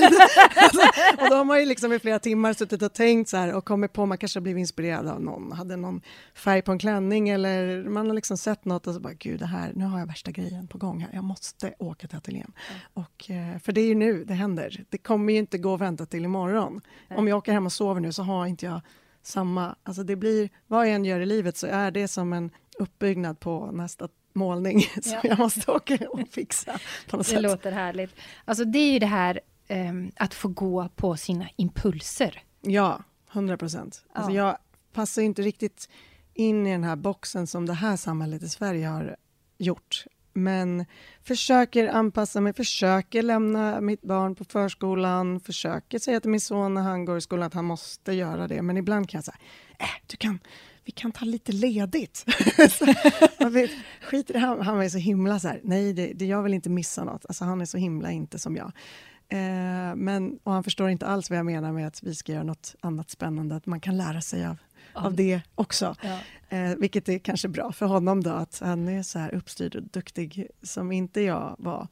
alltså, 0.57 0.81
och 1.19 1.31
de 1.31 1.49
har 1.49 1.59
ju 1.59 1.67
liksom 1.67 1.93
i 1.93 1.99
flera 1.99 2.19
timmar 2.19 2.53
suttit 2.53 2.83
och 2.83 2.93
tänkt 2.93 3.29
så 3.29 3.37
här 3.37 3.55
och 3.55 3.65
kommit 3.65 3.93
på, 3.93 4.07
man 4.07 4.19
kanske 4.19 4.39
har 4.39 4.43
blivit 4.43 4.61
inspirerad 4.61 5.09
av 5.09 5.23
någon, 5.23 5.53
hade 5.53 5.77
någon 5.77 6.01
färg 6.35 6.63
på 6.63 6.73
en 6.73 6.79
klänning 6.79 7.29
eller 7.29 7.85
man 7.85 8.07
har 8.07 8.15
liksom 8.15 8.37
sett 8.37 8.65
något 8.65 8.87
och 8.87 8.95
så 8.95 9.01
bara, 9.01 9.13
gud 9.13 9.41
det 9.41 9.47
här, 9.47 9.73
nu 9.75 9.85
har 9.85 9.99
jag 9.99 10.07
värsta 10.07 10.31
grejen 10.31 10.69
på 10.69 10.79
gång 10.79 11.01
här, 11.01 11.11
jag 11.13 11.25
måste 11.25 11.75
åka 11.79 12.09
till 12.09 12.19
ateljén. 12.19 12.53
Ja. 12.69 13.03
Och, 13.03 13.31
eh, 13.31 13.59
för 13.59 13.73
det 13.73 13.81
är 13.81 13.87
ju 13.87 13.95
nu 13.95 14.25
det 14.25 14.35
händer, 14.35 14.85
det 14.89 14.99
kommer 14.99 15.33
ju 15.33 15.39
inte 15.39 15.59
gå 15.59 15.75
att 15.75 15.81
vänta 15.81 16.07
till 16.07 16.25
imorgon. 16.25 16.81
Nej. 17.09 17.19
Om 17.19 17.29
jag 17.29 17.39
åker 17.39 17.53
hem 17.53 17.67
och 17.67 17.73
sover 17.73 18.01
nu 18.01 18.13
så 18.13 18.23
har 18.23 18.47
inte 18.47 18.67
jag 18.67 18.81
samma, 19.23 19.77
alltså 19.83 20.03
det 20.03 20.17
blir, 20.17 20.51
vad 20.67 20.87
jag 20.87 20.95
än 20.95 21.05
gör 21.05 21.21
i 21.21 21.27
livet 21.27 21.57
så 21.57 21.67
är 21.67 21.91
det 21.91 22.09
som 22.09 22.33
en 22.33 22.51
uppbyggnad 22.79 23.41
på 23.41 23.71
nästa 23.73 24.09
målning 24.37 24.81
som 25.03 25.13
ja. 25.13 25.21
jag 25.23 25.39
måste 25.39 25.71
åka 25.71 25.99
och 26.11 26.21
fixa. 26.31 26.79
På 27.11 27.17
något 27.17 27.27
det 27.27 27.33
sätt. 27.33 27.43
låter 27.43 27.73
härligt. 27.73 28.17
Alltså 28.45 28.65
det 28.65 28.79
är 28.79 28.93
ju 28.93 28.99
det 28.99 29.07
här 29.07 29.41
um, 29.69 30.13
att 30.17 30.35
få 30.35 30.49
gå 30.49 30.89
på 30.97 31.17
sina 31.17 31.49
impulser. 31.57 32.43
Ja, 32.61 33.03
100 33.33 33.57
procent. 33.57 34.05
Ja. 34.07 34.21
Alltså 34.21 34.33
jag 34.33 34.59
passar 34.93 35.23
inte 35.23 35.43
riktigt 35.43 35.89
in 36.35 36.67
i 36.67 36.73
den 36.73 36.85
här 36.85 36.97
boxen 36.97 37.47
som 37.47 37.67
det 37.67 37.73
här 37.73 37.97
samhället 37.97 38.43
i 38.43 38.49
Sverige 38.49 38.87
har 38.87 39.17
gjort. 39.59 40.05
Men 40.33 40.85
försöker 41.23 41.89
anpassa 41.89 42.41
mig, 42.41 42.53
försöker 42.53 43.23
lämna 43.23 43.81
mitt 43.81 44.03
barn 44.03 44.35
på 44.35 44.45
förskolan, 44.45 45.41
försöker 45.41 45.99
säga 45.99 46.21
till 46.21 46.31
min 46.31 46.41
son 46.41 46.75
när 46.75 46.83
han 46.83 47.05
går 47.05 47.19
i 47.19 47.21
skolan 47.21 47.47
att 47.47 47.55
han 47.55 47.65
måste 47.65 48.13
göra 48.13 48.49
det. 48.49 48.63
Men 48.63 48.77
ibland 48.77 49.09
kan 49.09 49.19
jag 49.19 49.25
säga, 49.25 49.39
äh, 49.79 49.87
du 50.07 50.17
kan 50.17 50.39
vi 50.87 50.93
kan 50.93 51.13
ta 51.13 51.25
lite 51.25 51.53
ledigt. 51.53 52.25
skit 54.01 54.31
i 54.31 54.33
det, 54.33 54.39
han, 54.39 54.61
han 54.61 54.77
var 54.77 54.89
så 54.89 54.99
himla 54.99 55.41
så 55.41 55.49
här, 55.49 55.61
nej, 55.65 55.93
det, 55.93 56.13
det, 56.13 56.27
jag 56.27 56.43
vill 56.43 56.55
inte 56.55 56.71
missa 56.71 57.05
något. 57.05 57.27
Alltså, 57.29 57.45
han 57.45 57.61
är 57.61 57.65
så 57.65 57.79
himla 57.79 58.11
inte 58.11 58.39
som 58.39 58.57
jag. 58.57 58.73
Eh, 59.29 59.97
men, 59.97 60.39
och 60.43 60.53
han 60.53 60.65
förstår 60.65 60.89
inte 60.89 61.07
alls 61.07 61.31
vad 61.31 61.39
jag 61.39 61.47
menar 61.47 61.73
med 61.73 61.87
att 61.87 62.03
vi 62.03 62.15
ska 62.15 62.33
göra 62.33 62.43
något 62.43 62.75
annat 62.81 63.11
spännande, 63.11 63.57
att 63.57 63.67
man 63.67 63.81
kan 63.81 63.97
lära 63.97 64.21
sig 64.21 64.47
av, 64.47 64.57
av 64.93 65.15
det 65.15 65.41
också. 65.55 65.97
Ja. 66.03 66.19
Eh, 66.57 66.77
vilket 66.77 67.09
är 67.09 67.19
kanske 67.19 67.49
bra 67.49 67.73
för 67.73 67.87
honom 67.87 68.23
då, 68.23 68.31
att 68.31 68.61
han 68.65 68.89
är 68.89 69.03
så 69.03 69.19
här 69.19 69.35
uppstyrd 69.35 69.77
och 69.77 69.83
duktig 69.83 70.47
som 70.63 70.93
inte 70.93 71.21
jag 71.21 71.57
var. 71.59 71.89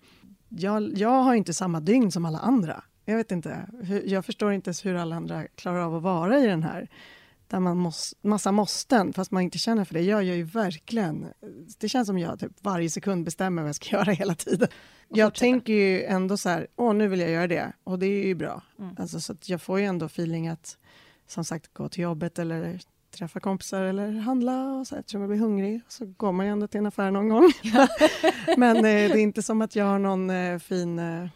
Jag, 0.48 0.98
jag 0.98 1.22
har 1.22 1.34
inte 1.34 1.54
samma 1.54 1.80
dygn 1.80 2.12
som 2.12 2.24
alla 2.24 2.38
andra. 2.38 2.84
Jag 3.04 3.16
vet 3.16 3.32
inte, 3.32 3.66
jag 4.04 4.24
förstår 4.24 4.52
inte 4.52 4.68
ens 4.68 4.86
hur 4.86 4.94
alla 4.94 5.16
andra 5.16 5.46
klarar 5.46 5.78
av 5.80 5.94
att 5.94 6.02
vara 6.02 6.38
i 6.38 6.46
den 6.46 6.62
här 6.62 6.88
där 7.54 7.60
man 7.60 7.78
måste, 7.78 8.16
massa 8.28 8.52
måsten, 8.52 9.12
fast 9.12 9.30
man 9.30 9.42
inte 9.42 9.58
känner 9.58 9.84
för 9.84 9.94
det. 9.94 10.00
Jag 10.00 10.24
gör 10.24 10.34
ju 10.34 10.42
verkligen... 10.42 11.26
Det 11.78 11.88
känns 11.88 12.06
som 12.06 12.18
jag 12.18 12.40
typ 12.40 12.52
varje 12.60 12.90
sekund 12.90 13.24
bestämmer 13.24 13.62
vad 13.62 13.68
jag 13.68 13.74
ska 13.74 13.90
göra 13.96 14.12
hela 14.12 14.34
tiden. 14.34 14.68
Jag 15.08 15.34
tänker 15.34 15.72
ju 15.72 16.04
ändå 16.04 16.36
så 16.36 16.48
här, 16.48 16.66
åh, 16.76 16.94
nu 16.94 17.08
vill 17.08 17.20
jag 17.20 17.30
göra 17.30 17.46
det. 17.46 17.72
Och 17.84 17.98
det 17.98 18.06
är 18.06 18.26
ju 18.26 18.34
bra. 18.34 18.62
Mm. 18.78 18.96
Alltså, 18.98 19.20
så 19.20 19.34
jag 19.44 19.62
får 19.62 19.78
ju 19.78 19.84
ändå 19.84 20.06
feeling 20.06 20.48
att, 20.48 20.78
som 21.26 21.44
sagt, 21.44 21.74
gå 21.74 21.88
till 21.88 22.02
jobbet 22.02 22.38
eller 22.38 22.80
träffa 23.10 23.40
kompisar 23.40 23.82
eller 23.82 24.10
handla 24.12 24.66
och 24.66 24.86
så, 24.86 24.96
eftersom 24.96 25.20
jag 25.20 25.30
blir 25.30 25.40
hungrig. 25.40 25.80
Så 25.88 26.06
går 26.06 26.32
man 26.32 26.46
ju 26.46 26.52
ändå 26.52 26.66
till 26.66 26.78
en 26.78 26.86
affär 26.86 27.10
någon 27.10 27.28
gång. 27.28 27.52
Men 28.56 28.76
eh, 28.76 28.82
det 28.82 28.88
är 28.88 29.16
inte 29.16 29.42
som 29.42 29.62
att 29.62 29.76
jag 29.76 29.84
har 29.84 29.98
någon 29.98 30.30
eh, 30.30 30.58
fin 30.58 30.98
eh, 30.98 31.28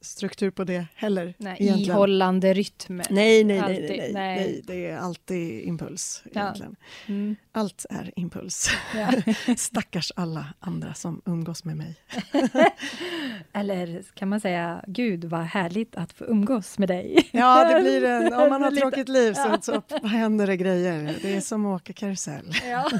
struktur 0.00 0.50
på 0.50 0.64
det 0.64 0.86
heller. 0.94 1.34
Nej, 1.38 1.56
ihållande 1.60 2.54
rytm. 2.54 2.96
Nej 3.10 3.44
nej, 3.44 3.44
nej, 3.44 3.60
nej, 3.60 3.88
nej, 3.88 4.12
nej, 4.12 4.62
det 4.64 4.86
är 4.86 4.98
alltid 4.98 5.64
impuls. 5.64 6.22
Egentligen. 6.24 6.76
Ja. 7.06 7.14
Mm. 7.14 7.36
Allt 7.52 7.86
är 7.90 8.12
impuls. 8.16 8.70
Ja. 8.94 9.34
Stackars 9.56 10.12
alla 10.16 10.54
andra 10.60 10.94
som 10.94 11.22
umgås 11.24 11.64
med 11.64 11.76
mig. 11.76 11.96
Eller 13.52 14.02
kan 14.14 14.28
man 14.28 14.40
säga, 14.40 14.84
gud 14.86 15.24
vad 15.24 15.40
härligt 15.40 15.96
att 15.96 16.12
få 16.12 16.24
umgås 16.24 16.78
med 16.78 16.88
dig. 16.88 17.28
Ja, 17.30 17.74
det 17.74 17.80
blir 17.80 18.04
en, 18.04 18.32
om 18.32 18.48
man 18.48 18.62
har 18.62 18.72
ett 18.72 18.78
tråkigt 18.78 19.08
liv 19.08 19.34
så, 19.34 19.58
så 19.62 20.06
händer 20.06 20.46
det 20.46 20.56
grejer. 20.56 21.16
Det 21.22 21.36
är 21.36 21.40
som 21.40 21.66
att 21.66 21.82
åka 21.82 21.92
karusell. 21.92 22.52
Ja. 22.64 22.90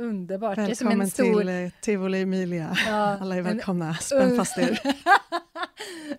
Underbart. 0.00 0.58
Välkommen 0.58 0.68
det 0.68 0.72
är 0.72 0.74
som 0.74 1.00
en 1.00 1.10
stor... 1.10 1.40
till 1.40 1.48
eh, 1.48 1.70
Tivoli 1.80 2.22
Emilia. 2.22 2.76
Ja, 2.86 2.92
Alla 3.20 3.36
är 3.36 3.42
välkomna. 3.42 3.88
En... 3.88 3.94
Spänn 3.94 4.36
fast 4.36 4.58
er. 4.58 4.80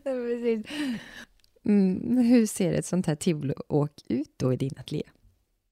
mm, 1.66 2.18
hur 2.18 2.46
ser 2.46 2.74
ett 2.74 2.86
sånt 2.86 3.08
här 3.08 3.16
tivoliåk 3.16 3.92
ut 4.10 4.34
då 4.38 4.54
i 4.54 4.56
din 4.56 4.72
ateljé? 4.80 5.04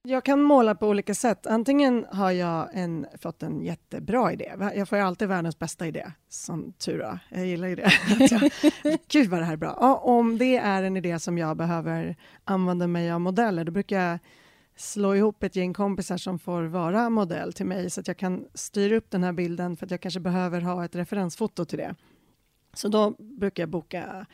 Jag 0.01 0.25
kan 0.25 0.41
måla 0.41 0.75
på 0.75 0.87
olika 0.87 1.13
sätt. 1.13 1.47
Antingen 1.47 2.05
har 2.11 2.31
jag 2.31 2.69
en, 2.73 3.05
fått 3.21 3.43
en 3.43 3.61
jättebra 3.61 4.33
idé. 4.33 4.51
Jag 4.75 4.89
får 4.89 4.97
ju 4.97 5.03
alltid 5.03 5.27
världens 5.27 5.59
bästa 5.59 5.87
idé, 5.87 6.11
som 6.29 6.73
tur 6.73 7.01
är. 7.01 7.19
Jag 7.29 7.45
gillar 7.45 7.67
ju 7.67 7.75
det. 7.75 7.91
jag, 8.83 8.99
Gud 9.11 9.29
vad 9.29 9.39
det 9.39 9.45
här 9.45 9.53
är 9.53 9.57
bra. 9.57 9.71
Och 9.71 10.07
om 10.07 10.37
det 10.37 10.57
är 10.57 10.83
en 10.83 10.97
idé 10.97 11.19
som 11.19 11.37
jag 11.37 11.57
behöver 11.57 12.15
använda 12.43 12.87
mig 12.87 13.11
av 13.11 13.21
modeller, 13.21 13.63
då 13.63 13.71
brukar 13.71 13.99
jag 13.99 14.19
slå 14.79 15.15
ihop 15.15 15.43
ett 15.43 15.55
gäng 15.55 15.73
kompisar 15.73 16.17
som 16.17 16.39
får 16.39 16.63
vara 16.63 17.09
modell 17.09 17.53
till 17.53 17.65
mig 17.65 17.89
så 17.89 18.01
att 18.01 18.07
jag 18.07 18.17
kan 18.17 18.47
styra 18.53 18.95
upp 18.95 19.11
den 19.11 19.23
här 19.23 19.33
bilden 19.33 19.77
för 19.77 19.85
att 19.85 19.91
jag 19.91 20.01
kanske 20.01 20.19
behöver 20.19 20.61
ha 20.61 20.85
ett 20.85 20.95
referensfoto 20.95 21.65
till 21.65 21.77
det. 21.77 21.95
Så 22.73 22.87
då 22.87 23.15
brukar 23.19 23.63
jag 23.63 23.69
boka 23.69 24.25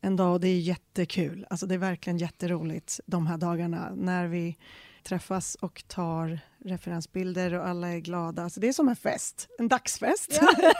en 0.00 0.16
dag 0.16 0.32
och 0.32 0.40
det 0.40 0.48
är 0.48 0.60
jättekul. 0.60 1.46
Alltså 1.50 1.66
det 1.66 1.74
är 1.74 1.78
verkligen 1.78 2.18
jätteroligt 2.18 3.00
de 3.06 3.26
här 3.26 3.38
dagarna 3.38 3.92
när 3.94 4.26
vi 4.26 4.56
träffas 5.04 5.54
och 5.54 5.84
tar 5.86 6.40
referensbilder 6.64 7.54
och 7.54 7.68
alla 7.68 7.88
är 7.88 7.98
glada. 7.98 8.42
Alltså 8.42 8.60
det 8.60 8.68
är 8.68 8.72
som 8.72 8.88
en 8.88 8.96
fest, 8.96 9.48
en 9.58 9.68
dagsfest. 9.68 10.40
Ja. 10.40 10.72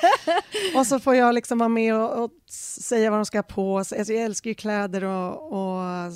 och 0.81 0.87
så 0.87 1.01
får 1.01 1.15
jag 1.15 1.35
liksom 1.35 1.59
vara 1.59 1.69
med 1.69 1.95
och, 1.95 2.25
och 2.25 2.31
säga 2.51 3.11
vad 3.11 3.19
de 3.19 3.27
ska 3.27 3.39
ha 3.39 3.43
på 3.43 3.85
sig. 3.85 3.99
Alltså 3.99 4.13
jag 4.13 4.23
älskar 4.25 4.51
ju 4.51 4.55
kläder 4.55 5.05
och, 5.05 5.53
och 5.53 6.13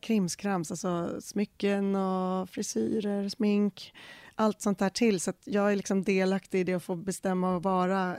krimskrams, 0.00 0.70
alltså 0.70 1.20
smycken 1.20 1.96
och 1.96 2.48
frisyrer, 2.48 3.28
smink 3.28 3.92
allt 4.34 4.62
sånt 4.62 4.78
där 4.78 4.90
till. 4.90 5.20
Så 5.20 5.32
jag 5.44 5.72
är 5.72 5.76
liksom 5.76 6.02
delaktig 6.02 6.60
i 6.60 6.64
det 6.64 6.76
och 6.76 6.82
får 6.82 6.96
bestämma 6.96 7.56
och 7.56 7.62
vara 7.62 8.16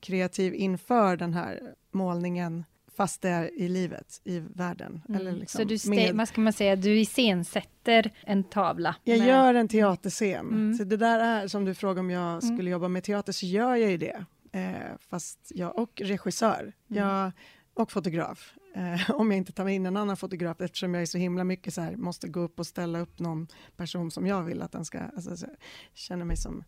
kreativ 0.00 0.54
inför 0.54 1.16
den 1.16 1.34
här 1.34 1.60
målningen 1.92 2.64
fast 2.96 3.22
det 3.22 3.28
är 3.28 3.60
i 3.60 3.68
livet, 3.68 4.20
i 4.24 4.38
världen. 4.38 5.02
Mm. 5.08 5.20
Eller 5.20 5.32
liksom 5.32 5.58
så 5.58 5.64
du, 5.64 5.96
med... 5.96 6.14
vad 6.14 6.28
ska 6.28 6.40
man 6.40 6.52
säga, 6.52 6.76
du 6.76 7.00
iscensätter 7.00 8.12
en 8.20 8.44
tavla? 8.44 8.96
Jag 9.04 9.18
med... 9.18 9.28
gör 9.28 9.54
en 9.54 9.68
teaterscen. 9.68 10.46
Mm. 10.46 10.74
Så 10.74 10.84
det 10.84 10.96
där 10.96 11.20
är, 11.20 11.48
som 11.48 11.64
du 11.64 11.74
frågar 11.74 12.00
om 12.00 12.10
jag 12.10 12.28
mm. 12.28 12.40
skulle 12.40 12.60
mm. 12.60 12.72
jobba 12.72 12.88
med 12.88 13.04
teater, 13.04 13.32
så 13.32 13.46
gör 13.46 13.76
jag 13.76 13.90
ju 13.90 13.96
det. 13.96 14.24
Eh, 14.52 14.96
fast 15.10 15.52
jag, 15.54 15.78
och 15.78 16.00
regissör, 16.04 16.72
mm. 16.90 17.02
jag, 17.02 17.32
och 17.74 17.92
fotograf. 17.92 18.54
Eh, 18.74 19.10
om 19.20 19.30
jag 19.30 19.38
inte 19.38 19.52
tar 19.52 19.68
in 19.68 19.86
en 19.86 19.96
annan 19.96 20.16
fotograf, 20.16 20.60
eftersom 20.60 20.94
jag 20.94 21.02
är 21.02 21.06
så 21.06 21.18
himla 21.18 21.44
mycket 21.44 21.74
så 21.74 21.80
här, 21.80 21.96
måste 21.96 22.28
gå 22.28 22.40
upp 22.40 22.58
och 22.58 22.66
ställa 22.66 22.98
upp 23.00 23.18
någon 23.18 23.46
person 23.76 24.10
som 24.10 24.26
jag 24.26 24.42
vill 24.42 24.62
att 24.62 24.72
den 24.72 24.84
ska, 24.84 24.98
alltså, 24.98 25.46
känner 25.94 26.24
mig 26.24 26.36
som 26.36 26.64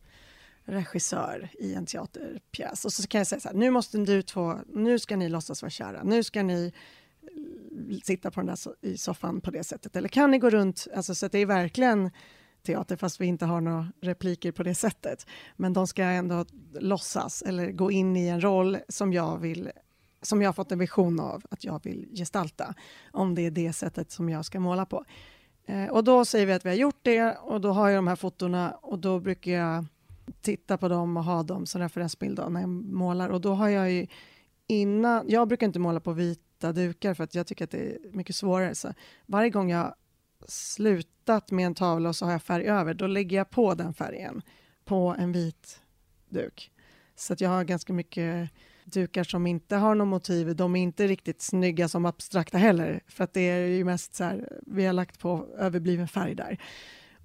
regissör 0.68 1.50
i 1.58 1.74
en 1.74 1.86
teaterpjäs. 1.86 2.84
Och 2.84 2.92
så 2.92 3.06
kan 3.08 3.18
jag 3.18 3.26
säga 3.26 3.40
så 3.40 3.48
här, 3.48 3.56
nu 3.56 3.70
måste 3.70 3.98
du 3.98 4.22
två, 4.22 4.58
nu 4.68 4.98
ska 4.98 5.16
ni 5.16 5.28
låtsas 5.28 5.62
vara 5.62 5.70
kära, 5.70 6.02
nu 6.02 6.22
ska 6.22 6.42
ni 6.42 6.72
eh, 7.22 7.98
sitta 8.02 8.30
på 8.30 8.40
den 8.40 8.46
där 8.46 8.58
i 8.80 8.98
soffan 8.98 9.40
på 9.40 9.50
det 9.50 9.64
sättet. 9.64 9.96
Eller 9.96 10.08
kan 10.08 10.30
ni 10.30 10.38
gå 10.38 10.50
runt, 10.50 10.86
alltså, 10.94 11.14
så 11.14 11.26
att 11.26 11.32
det 11.32 11.38
är 11.38 11.46
verkligen 11.46 12.10
teater 12.62 12.96
fast 12.96 13.20
vi 13.20 13.26
inte 13.26 13.46
har 13.46 13.60
några 13.60 13.92
repliker 14.00 14.52
på 14.52 14.62
det 14.62 14.74
sättet. 14.74 15.26
Men 15.56 15.72
de 15.72 15.86
ska 15.86 16.02
ändå 16.02 16.44
låtsas 16.80 17.42
eller 17.42 17.72
gå 17.72 17.90
in 17.90 18.16
i 18.16 18.28
en 18.28 18.40
roll 18.40 18.78
som 18.88 19.12
jag 19.12 19.38
vill 19.38 19.70
som 20.22 20.42
jag 20.42 20.48
har 20.48 20.52
fått 20.52 20.72
en 20.72 20.78
vision 20.78 21.20
av 21.20 21.42
att 21.50 21.64
jag 21.64 21.84
vill 21.84 22.08
gestalta, 22.14 22.74
om 23.12 23.34
det 23.34 23.42
är 23.42 23.50
det 23.50 23.72
sättet 23.72 24.10
som 24.10 24.28
jag 24.28 24.44
ska 24.44 24.60
måla 24.60 24.86
på. 24.86 25.04
Eh, 25.66 25.86
och 25.86 26.04
då 26.04 26.24
säger 26.24 26.46
vi 26.46 26.52
att 26.52 26.64
vi 26.64 26.68
har 26.68 26.76
gjort 26.76 27.00
det 27.02 27.36
och 27.36 27.60
då 27.60 27.72
har 27.72 27.88
jag 27.88 27.98
de 27.98 28.08
här 28.08 28.16
fotona 28.16 28.70
och 28.70 28.98
då 28.98 29.20
brukar 29.20 29.52
jag 29.52 29.86
titta 30.48 30.78
på 30.78 30.88
dem 30.88 31.16
och 31.16 31.24
ha 31.24 31.42
dem 31.42 31.66
som 31.66 31.80
referensbild 31.80 32.40
när 32.50 32.60
jag 32.60 32.68
målar. 32.68 33.28
Och 33.28 33.40
då 33.40 33.54
har 33.54 33.68
jag 33.68 33.92
ju 33.92 34.06
innan, 34.66 35.24
jag 35.28 35.48
brukar 35.48 35.66
inte 35.66 35.78
måla 35.78 36.00
på 36.00 36.12
vita 36.12 36.72
dukar 36.72 37.14
för 37.14 37.24
att 37.24 37.34
jag 37.34 37.46
tycker 37.46 37.64
att 37.64 37.70
det 37.70 37.78
är 37.78 37.98
mycket 38.12 38.36
svårare. 38.36 38.74
Så 38.74 38.92
varje 39.26 39.50
gång 39.50 39.70
jag 39.70 39.94
slutat 40.48 41.50
med 41.50 41.66
en 41.66 41.74
tavla 41.74 42.08
och 42.08 42.16
så 42.16 42.24
har 42.24 42.32
jag 42.32 42.42
färg 42.42 42.66
över, 42.66 42.94
då 42.94 43.06
lägger 43.06 43.36
jag 43.36 43.50
på 43.50 43.74
den 43.74 43.94
färgen 43.94 44.42
på 44.84 45.16
en 45.18 45.32
vit 45.32 45.80
duk. 46.28 46.72
Så 47.16 47.32
att 47.32 47.40
jag 47.40 47.50
har 47.50 47.64
ganska 47.64 47.92
mycket 47.92 48.50
dukar 48.84 49.24
som 49.24 49.46
inte 49.46 49.76
har 49.76 49.94
något 49.94 50.08
motiv. 50.08 50.56
De 50.56 50.76
är 50.76 50.82
inte 50.82 51.06
riktigt 51.06 51.42
snygga 51.42 51.88
som 51.88 52.06
abstrakta 52.06 52.58
heller, 52.58 53.00
för 53.06 53.24
att 53.24 53.32
det 53.32 53.40
är 53.40 53.66
ju 53.66 53.84
mest 53.84 54.14
så 54.14 54.24
här, 54.24 54.60
vi 54.66 54.86
har 54.86 54.92
lagt 54.92 55.18
på 55.18 55.46
överbliven 55.58 56.08
färg 56.08 56.34
där. 56.34 56.58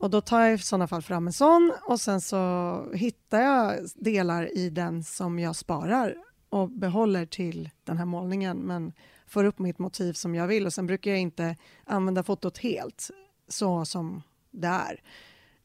Och 0.03 0.09
då 0.09 0.21
tar 0.21 0.41
jag 0.41 0.53
i 0.53 0.57
sådana 0.57 0.87
fall 0.87 1.01
fram 1.01 1.27
en 1.27 1.33
sån 1.33 1.73
och 1.81 2.01
sen 2.01 2.21
så 2.21 2.91
hittar 2.93 3.41
jag 3.41 3.79
delar 3.95 4.57
i 4.57 4.69
den 4.69 5.03
som 5.03 5.39
jag 5.39 5.55
sparar 5.55 6.15
och 6.49 6.69
behåller 6.69 7.25
till 7.25 7.69
den 7.83 7.97
här 7.97 8.05
målningen, 8.05 8.57
men 8.57 8.93
får 9.27 9.43
upp 9.43 9.59
mitt 9.59 9.79
motiv 9.79 10.13
som 10.13 10.35
jag 10.35 10.47
vill. 10.47 10.65
Och 10.65 10.73
sen 10.73 10.87
brukar 10.87 11.11
jag 11.11 11.19
inte 11.19 11.55
använda 11.85 12.23
fotot 12.23 12.57
helt, 12.57 13.09
så 13.47 13.85
som 13.85 14.21
det 14.51 14.67
är. 14.67 15.01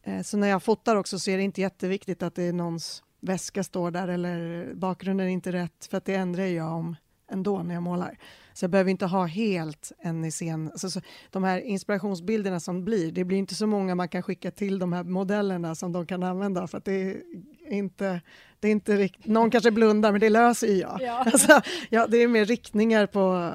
Eh, 0.02 0.22
så 0.22 0.36
när 0.36 0.48
jag 0.48 0.62
fotar 0.62 0.96
också 0.96 1.18
så 1.18 1.30
är 1.30 1.36
det 1.36 1.42
inte 1.42 1.60
jätteviktigt 1.60 2.22
att 2.22 2.34
det 2.34 2.42
är 2.42 2.52
någons 2.52 3.02
väska 3.20 3.64
står 3.64 3.90
där 3.90 4.08
eller 4.08 4.70
bakgrunden 4.74 5.26
är 5.26 5.30
inte 5.30 5.52
rätt, 5.52 5.86
för 5.90 5.96
att 5.96 6.04
det 6.04 6.14
ändrar 6.14 6.44
jag 6.44 6.72
om 6.72 6.96
ändå 7.30 7.62
när 7.62 7.74
jag 7.74 7.82
målar. 7.82 8.18
Så 8.52 8.64
jag 8.64 8.70
behöver 8.70 8.90
inte 8.90 9.06
ha 9.06 9.26
helt 9.26 9.92
en 9.98 10.24
i 10.24 10.30
scen. 10.30 10.70
Alltså, 10.70 10.90
så, 10.90 11.00
de 11.30 11.44
här 11.44 11.60
inspirationsbilderna 11.60 12.60
som 12.60 12.84
blir, 12.84 13.12
det 13.12 13.24
blir 13.24 13.38
inte 13.38 13.54
så 13.54 13.66
många 13.66 13.94
man 13.94 14.08
kan 14.08 14.22
skicka 14.22 14.50
till 14.50 14.78
de 14.78 14.92
här 14.92 15.04
modellerna 15.04 15.74
som 15.74 15.92
de 15.92 16.06
kan 16.06 16.22
använda 16.22 16.66
för 16.66 16.78
att 16.78 16.84
det 16.84 16.92
är 16.92 17.22
inte, 17.70 18.20
det 18.60 18.68
är 18.68 18.72
inte 18.72 18.96
rikt, 18.96 19.26
någon 19.26 19.50
kanske 19.50 19.70
blundar 19.70 20.12
men 20.12 20.20
det 20.20 20.30
löser 20.30 20.66
ju 20.66 20.74
jag. 20.74 20.98
Ja. 21.00 21.24
Alltså, 21.32 21.60
ja, 21.90 22.06
det 22.06 22.16
är 22.16 22.28
mer 22.28 22.44
riktningar 22.44 23.06
på 23.06 23.52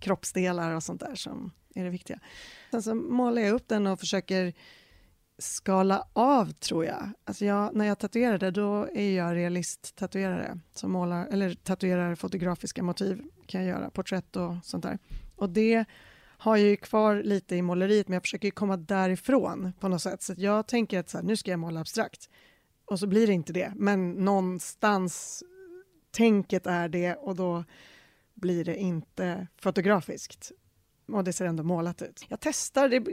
kroppsdelar 0.00 0.74
och 0.74 0.82
sånt 0.82 1.00
där 1.00 1.14
som 1.14 1.50
är 1.74 1.84
det 1.84 1.90
viktiga. 1.90 2.18
Sen 2.70 2.82
så 2.82 2.94
målar 2.94 3.42
jag 3.42 3.54
upp 3.54 3.68
den 3.68 3.86
och 3.86 4.00
försöker 4.00 4.52
skala 5.42 6.06
av, 6.12 6.52
tror 6.52 6.84
jag. 6.84 7.10
Alltså 7.24 7.44
jag, 7.44 7.76
när 7.76 7.84
jag 7.84 7.98
tatuerade, 7.98 8.50
då 8.50 8.88
är 8.94 9.16
jag 9.16 9.36
realist-tatuerare 9.36 10.58
som 10.72 10.92
målar, 10.92 11.26
eller 11.26 11.54
tatuerar 11.54 12.14
fotografiska 12.14 12.82
motiv, 12.82 13.22
kan 13.46 13.64
jag 13.64 13.70
göra, 13.70 13.90
porträtt 13.90 14.36
och 14.36 14.54
sånt 14.62 14.82
där. 14.82 14.98
Och 15.36 15.50
det 15.50 15.84
har 16.38 16.56
jag 16.56 16.68
ju 16.68 16.76
kvar 16.76 17.22
lite 17.22 17.56
i 17.56 17.62
måleriet, 17.62 18.08
men 18.08 18.14
jag 18.14 18.22
försöker 18.22 18.50
komma 18.50 18.76
därifrån 18.76 19.72
på 19.80 19.88
något 19.88 20.02
sätt. 20.02 20.22
Så 20.22 20.34
jag 20.36 20.66
tänker 20.66 20.98
att 20.98 21.10
så 21.10 21.18
här, 21.18 21.24
nu 21.24 21.36
ska 21.36 21.50
jag 21.50 21.60
måla 21.60 21.80
abstrakt. 21.80 22.30
Och 22.84 22.98
så 22.98 23.06
blir 23.06 23.26
det 23.26 23.32
inte 23.32 23.52
det, 23.52 23.72
men 23.76 24.10
någonstans 24.12 25.42
tänket 26.10 26.66
är 26.66 26.88
det 26.88 27.14
och 27.14 27.36
då 27.36 27.64
blir 28.34 28.64
det 28.64 28.76
inte 28.76 29.46
fotografiskt 29.58 30.52
och 31.14 31.24
det 31.24 31.32
ser 31.32 31.44
ändå 31.44 31.62
målat 31.62 32.02
ut. 32.02 32.24
Jag 32.28 32.40
testar, 32.40 32.88
det, 32.88 33.10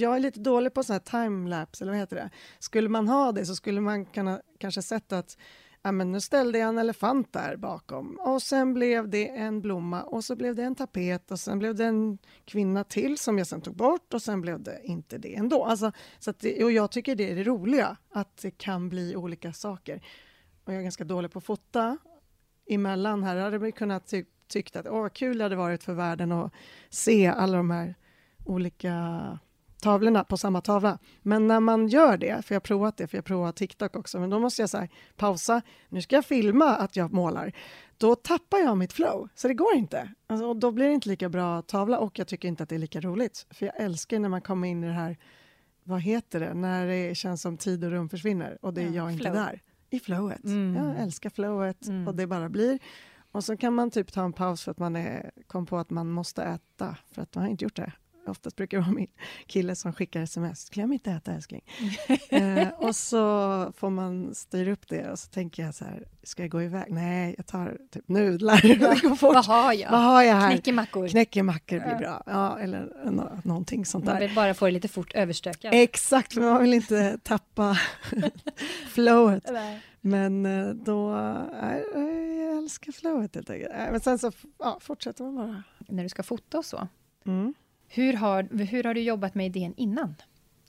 jag 0.00 0.16
är 0.16 0.20
lite 0.20 0.40
dålig 0.40 0.74
på 0.74 0.82
sån 0.82 0.92
här 0.92 1.24
timelapse, 1.24 1.84
eller 1.84 1.92
vad 1.92 2.00
heter 2.00 2.16
det? 2.16 2.30
Skulle 2.58 2.88
man 2.88 3.08
ha 3.08 3.32
det 3.32 3.46
så 3.46 3.56
skulle 3.56 3.80
man 3.80 4.06
kunna 4.06 4.40
kanske 4.58 4.82
sett 4.82 5.12
att 5.12 5.36
ja, 5.82 5.92
men 5.92 6.12
nu 6.12 6.20
ställde 6.20 6.58
jag 6.58 6.68
en 6.68 6.78
elefant 6.78 7.32
där 7.32 7.56
bakom 7.56 8.18
och 8.18 8.42
sen 8.42 8.74
blev 8.74 9.08
det 9.08 9.28
en 9.28 9.60
blomma 9.60 10.02
och 10.02 10.24
så 10.24 10.36
blev 10.36 10.54
det 10.54 10.62
en 10.62 10.74
tapet 10.74 11.30
och 11.30 11.40
sen 11.40 11.58
blev 11.58 11.74
det 11.74 11.84
en 11.84 12.18
kvinna 12.44 12.84
till 12.84 13.18
som 13.18 13.38
jag 13.38 13.46
sen 13.46 13.60
tog 13.60 13.76
bort 13.76 14.14
och 14.14 14.22
sen 14.22 14.40
blev 14.40 14.62
det 14.62 14.80
inte 14.84 15.18
det 15.18 15.34
ändå. 15.34 15.64
Alltså, 15.64 15.92
så 16.18 16.32
det, 16.38 16.64
och 16.64 16.72
jag 16.72 16.90
tycker 16.90 17.14
det 17.14 17.30
är 17.30 17.36
det 17.36 17.44
roliga, 17.44 17.96
att 18.10 18.36
det 18.36 18.50
kan 18.50 18.88
bli 18.88 19.16
olika 19.16 19.52
saker. 19.52 20.02
Och 20.64 20.72
jag 20.72 20.78
är 20.78 20.82
ganska 20.82 21.04
dålig 21.04 21.30
på 21.30 21.38
att 21.38 21.44
fota 21.44 21.98
emellan 22.66 23.22
här. 23.22 23.36
hade 23.36 23.58
vi 23.58 23.72
kunnat 23.72 24.06
typ 24.06 24.28
tyckt 24.48 24.76
att 24.76 24.86
åh, 24.86 25.00
vad 25.00 25.12
kul 25.12 25.38
det 25.38 25.44
hade 25.44 25.56
varit 25.56 25.84
för 25.84 25.94
världen 25.94 26.32
att 26.32 26.52
se 26.90 27.26
alla 27.26 27.56
de 27.56 27.70
här 27.70 27.94
olika 28.44 29.38
tavlorna 29.82 30.24
på 30.24 30.36
samma 30.36 30.60
tavla. 30.60 30.98
Men 31.22 31.46
när 31.46 31.60
man 31.60 31.88
gör 31.88 32.16
det, 32.16 32.44
för 32.44 32.54
jag 32.54 32.60
har 32.60 32.64
provat 32.64 32.96
det, 32.96 33.06
för 33.06 33.16
jag 33.16 33.22
har 33.22 33.26
provat 33.26 33.56
TikTok 33.56 33.96
också, 33.96 34.20
men 34.20 34.30
då 34.30 34.38
måste 34.38 34.62
jag 34.62 34.70
så 34.70 34.86
pausa, 35.16 35.62
nu 35.88 36.02
ska 36.02 36.16
jag 36.16 36.24
filma 36.24 36.76
att 36.76 36.96
jag 36.96 37.12
målar. 37.12 37.52
Då 37.98 38.14
tappar 38.14 38.58
jag 38.58 38.78
mitt 38.78 38.92
flow, 38.92 39.28
så 39.34 39.48
det 39.48 39.54
går 39.54 39.74
inte. 39.74 40.10
Alltså, 40.26 40.46
och 40.46 40.56
då 40.56 40.70
blir 40.70 40.86
det 40.86 40.92
inte 40.92 41.08
lika 41.08 41.28
bra 41.28 41.62
tavla 41.62 41.98
och 41.98 42.18
jag 42.18 42.28
tycker 42.28 42.48
inte 42.48 42.62
att 42.62 42.68
det 42.68 42.74
är 42.74 42.78
lika 42.78 43.00
roligt. 43.00 43.46
För 43.50 43.66
jag 43.66 43.80
älskar 43.80 44.18
när 44.18 44.28
man 44.28 44.40
kommer 44.40 44.68
in 44.68 44.84
i 44.84 44.86
det 44.86 44.92
här, 44.92 45.16
vad 45.84 46.00
heter 46.00 46.40
det, 46.40 46.54
när 46.54 46.86
det 46.86 47.14
känns 47.14 47.42
som 47.42 47.56
tid 47.56 47.84
och 47.84 47.90
rum 47.90 48.08
försvinner 48.08 48.58
och 48.62 48.74
det 48.74 48.82
är 48.82 48.86
ja, 48.86 48.92
jag 48.92 49.12
inte 49.12 49.30
där. 49.30 49.62
I 49.90 50.00
flowet. 50.00 50.44
Mm. 50.44 50.74
Jag 50.76 51.02
älskar 51.02 51.30
flowet 51.30 51.86
mm. 51.86 52.08
och 52.08 52.14
det 52.14 52.26
bara 52.26 52.48
blir. 52.48 52.78
Och 53.38 53.44
så 53.44 53.56
kan 53.56 53.74
man 53.74 53.90
typ 53.90 54.12
ta 54.12 54.24
en 54.24 54.32
paus 54.32 54.64
för 54.64 54.70
att 54.70 54.78
man 54.78 54.96
är, 54.96 55.30
kom 55.46 55.66
på 55.66 55.78
att 55.78 55.90
man 55.90 56.10
måste 56.10 56.42
äta, 56.42 56.96
för 57.12 57.22
att 57.22 57.34
man 57.34 57.44
har 57.44 57.50
inte 57.50 57.64
gjort 57.64 57.76
det. 57.76 57.92
Oftast 58.26 58.56
brukar 58.56 58.78
det 58.78 58.84
vara 58.84 58.94
min 58.94 59.10
kille 59.46 59.76
som 59.76 59.92
skickar 59.92 60.20
sms. 60.20 60.70
Glöm 60.70 60.92
inte 60.92 61.10
äta 61.10 61.32
älskling. 61.32 61.62
eh, 62.28 62.68
och 62.68 62.96
så 62.96 63.18
får 63.76 63.90
man 63.90 64.34
styra 64.34 64.72
upp 64.72 64.88
det 64.88 65.10
och 65.10 65.18
så 65.18 65.28
tänker 65.28 65.62
jag 65.62 65.74
så 65.74 65.84
här, 65.84 66.04
ska 66.22 66.42
jag 66.42 66.50
gå 66.50 66.62
iväg? 66.62 66.84
Nej, 66.88 67.34
jag 67.36 67.46
tar 67.46 67.78
typ 67.90 68.08
nudlar. 68.08 68.60
Ja, 69.02 69.16
vad 69.20 69.46
har 69.46 69.72
jag? 69.72 69.90
Vad 69.90 70.00
har 70.00 70.22
jag 70.22 70.34
här? 70.34 70.50
Knäckemackor. 70.50 71.08
Knäckemackor 71.08 71.80
blir 71.80 71.96
bra. 71.96 72.22
Ja, 72.26 72.58
eller 72.58 73.10
no 73.10 73.40
någonting 73.44 73.84
sånt 73.86 74.04
där. 74.04 74.12
Man 74.12 74.20
vill 74.20 74.34
bara 74.34 74.54
få 74.54 74.64
det 74.64 74.70
lite 74.70 74.88
fort 74.88 75.14
överstökat. 75.14 75.74
Exakt, 75.74 76.34
för 76.34 76.40
man 76.40 76.62
vill 76.62 76.74
inte 76.74 77.18
tappa 77.22 77.78
flowet. 78.88 79.50
Men 80.00 80.46
eh, 80.46 80.68
då, 80.68 81.14
äh, 81.14 81.78
jag 82.38 82.58
älskar 82.58 82.92
flowet 82.92 83.34
helt 83.34 83.50
enkelt. 83.50 83.72
Men 83.72 84.00
sen 84.00 84.18
så 84.18 84.32
ja, 84.58 84.78
fortsätter 84.80 85.24
man 85.24 85.34
bara. 85.34 85.62
När 85.88 86.02
du 86.02 86.08
ska 86.08 86.22
fota 86.22 86.58
och 86.58 86.64
så, 86.64 86.88
mm. 87.26 87.54
hur, 87.88 88.12
har, 88.12 88.42
hur 88.64 88.84
har 88.84 88.94
du 88.94 89.00
jobbat 89.00 89.34
med 89.34 89.46
idén 89.46 89.74
innan? 89.76 90.14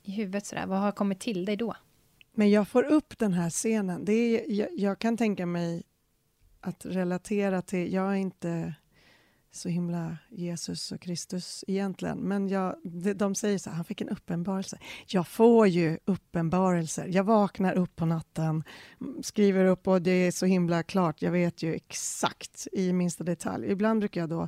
I 0.03 0.11
huvudet 0.11 0.45
sådär, 0.45 0.65
vad 0.67 0.79
har 0.79 0.91
kommit 0.91 1.19
till 1.19 1.45
dig 1.45 1.57
då? 1.57 1.75
Men 2.33 2.49
jag 2.49 2.67
får 2.67 2.83
upp 2.83 3.17
den 3.17 3.33
här 3.33 3.49
scenen. 3.49 4.05
Det 4.05 4.13
är, 4.13 4.51
jag, 4.51 4.69
jag 4.75 4.99
kan 4.99 5.17
tänka 5.17 5.45
mig 5.45 5.83
att 6.61 6.85
relatera 6.85 7.61
till, 7.61 7.93
jag 7.93 8.11
är 8.11 8.15
inte 8.15 8.73
så 9.51 9.69
himla 9.69 10.17
Jesus 10.29 10.91
och 10.91 11.01
Kristus 11.01 11.63
egentligen. 11.67 12.17
Men 12.17 12.47
jag, 12.47 12.75
de 13.15 13.35
säger 13.35 13.57
så 13.57 13.69
här, 13.69 13.75
han 13.75 13.85
fick 13.85 14.01
en 14.01 14.09
uppenbarelse. 14.09 14.79
Jag 15.07 15.27
får 15.27 15.67
ju 15.67 15.97
uppenbarelser. 16.05 17.07
Jag 17.07 17.23
vaknar 17.23 17.73
upp 17.73 17.95
på 17.95 18.05
natten, 18.05 18.63
mm, 19.01 19.23
skriver 19.23 19.65
upp 19.65 19.87
och 19.87 20.01
det 20.01 20.11
är 20.11 20.31
så 20.31 20.45
himla 20.45 20.83
klart. 20.83 21.21
Jag 21.21 21.31
vet 21.31 21.63
ju 21.63 21.73
exakt 21.73 22.67
i 22.71 22.93
minsta 22.93 23.23
detalj. 23.23 23.71
Ibland 23.71 23.99
brukar 23.99 24.21
jag 24.21 24.29
då 24.29 24.47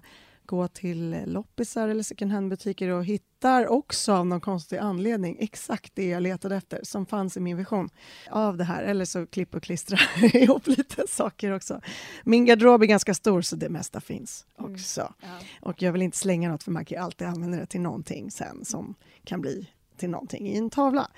gå 0.51 0.67
till 0.67 1.23
loppisar 1.25 1.87
eller 1.87 2.03
second 2.03 2.31
hand-butiker 2.31 2.89
och 2.89 3.05
hittar 3.05 3.67
också 3.67 4.13
av 4.13 4.25
någon 4.25 4.41
konstig 4.41 4.77
anledning 4.77 5.37
exakt 5.39 5.95
det 5.95 6.07
jag 6.07 6.23
letade 6.23 6.55
efter 6.55 6.79
som 6.83 7.05
fanns 7.05 7.37
i 7.37 7.39
min 7.39 7.57
vision 7.57 7.89
av 8.29 8.57
det 8.57 8.63
här. 8.63 8.83
Eller 8.83 9.05
så 9.05 9.27
klipp 9.27 9.55
och 9.55 9.63
klistra 9.63 9.97
ihop 10.33 10.67
lite 10.67 11.07
saker 11.07 11.51
också. 11.51 11.81
Min 12.23 12.45
garderob 12.45 12.83
är 12.83 12.85
ganska 12.85 13.13
stor 13.13 13.41
så 13.41 13.55
det 13.55 13.69
mesta 13.69 14.01
finns 14.01 14.45
mm. 14.59 14.73
också. 14.73 15.01
Mm. 15.01 15.13
Ja. 15.21 15.67
Och 15.69 15.81
jag 15.81 15.91
vill 15.91 16.01
inte 16.01 16.17
slänga 16.17 16.49
något 16.49 16.63
för 16.63 16.71
man 16.71 16.85
kan 16.85 17.03
alltid 17.03 17.27
använda 17.27 17.57
det 17.57 17.65
till 17.65 17.81
någonting 17.81 18.31
sen 18.31 18.65
som 18.65 18.95
kan 19.23 19.41
bli 19.41 19.69
till 19.97 20.09
någonting 20.09 20.47
i 20.47 20.57
en 20.57 20.69
tavla 20.69 21.11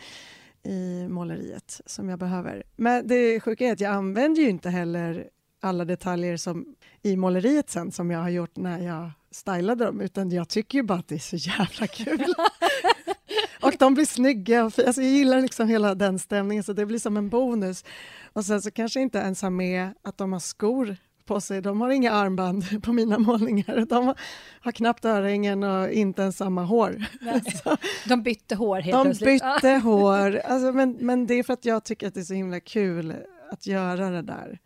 i 0.63 1.07
måleriet 1.09 1.81
som 1.85 2.09
jag 2.09 2.19
behöver. 2.19 2.63
Men 2.75 3.07
det 3.07 3.39
sjuka 3.39 3.65
är 3.65 3.73
att 3.73 3.79
jag 3.79 3.93
använder 3.93 4.41
ju 4.41 4.49
inte 4.49 4.69
heller 4.69 5.29
alla 5.63 5.85
detaljer 5.85 6.37
som 6.37 6.65
i 7.01 7.15
måleriet 7.15 7.69
sen 7.69 7.91
som 7.91 8.11
jag 8.11 8.19
har 8.19 8.29
gjort 8.29 8.57
när 8.57 8.79
jag 8.79 9.11
stylade 9.31 9.85
dem, 9.85 10.01
utan 10.01 10.31
jag 10.31 10.49
tycker 10.49 10.77
ju 10.77 10.83
bara 10.83 10.99
att 10.99 11.07
det 11.07 11.15
är 11.15 11.19
så 11.19 11.35
jävla 11.35 11.87
kul. 11.87 12.25
och 13.61 13.73
de 13.79 13.93
blir 13.93 14.05
snygga. 14.05 14.65
Och, 14.65 14.79
alltså 14.79 15.01
jag 15.01 15.11
gillar 15.11 15.41
liksom 15.41 15.67
hela 15.67 15.95
den 15.95 16.19
stämningen, 16.19 16.63
så 16.63 16.73
det 16.73 16.85
blir 16.85 16.99
som 16.99 17.17
en 17.17 17.29
bonus. 17.29 17.85
Och 18.33 18.45
sen 18.45 18.61
så 18.61 18.71
kanske 18.71 19.01
inte 19.01 19.17
ens 19.17 19.41
har 19.41 19.49
med 19.49 19.93
att 20.01 20.17
de 20.17 20.33
har 20.33 20.39
skor 20.39 20.97
på 21.25 21.41
sig. 21.41 21.61
De 21.61 21.81
har 21.81 21.89
inga 21.89 22.11
armband 22.11 22.83
på 22.83 22.93
mina 22.93 23.19
målningar. 23.19 23.85
De 23.89 24.13
har 24.61 24.71
knappt 24.71 25.05
örhängen 25.05 25.63
och 25.63 25.91
inte 25.91 26.21
ens 26.21 26.37
samma 26.37 26.63
hår. 26.63 27.05
de 28.09 28.23
bytte 28.23 28.55
hår 28.55 28.79
helt 28.79 28.97
De 28.97 29.03
plötsligt. 29.03 29.43
bytte 29.43 29.69
hår. 29.69 30.41
Alltså, 30.45 30.71
men, 30.71 30.97
men 30.99 31.27
det 31.27 31.33
är 31.33 31.43
för 31.43 31.53
att 31.53 31.65
jag 31.65 31.83
tycker 31.83 32.07
att 32.07 32.13
det 32.13 32.19
är 32.19 32.23
så 32.23 32.33
himla 32.33 32.59
kul 32.59 33.15
att 33.51 33.67
göra 33.67 34.09
det 34.09 34.21
där 34.21 34.59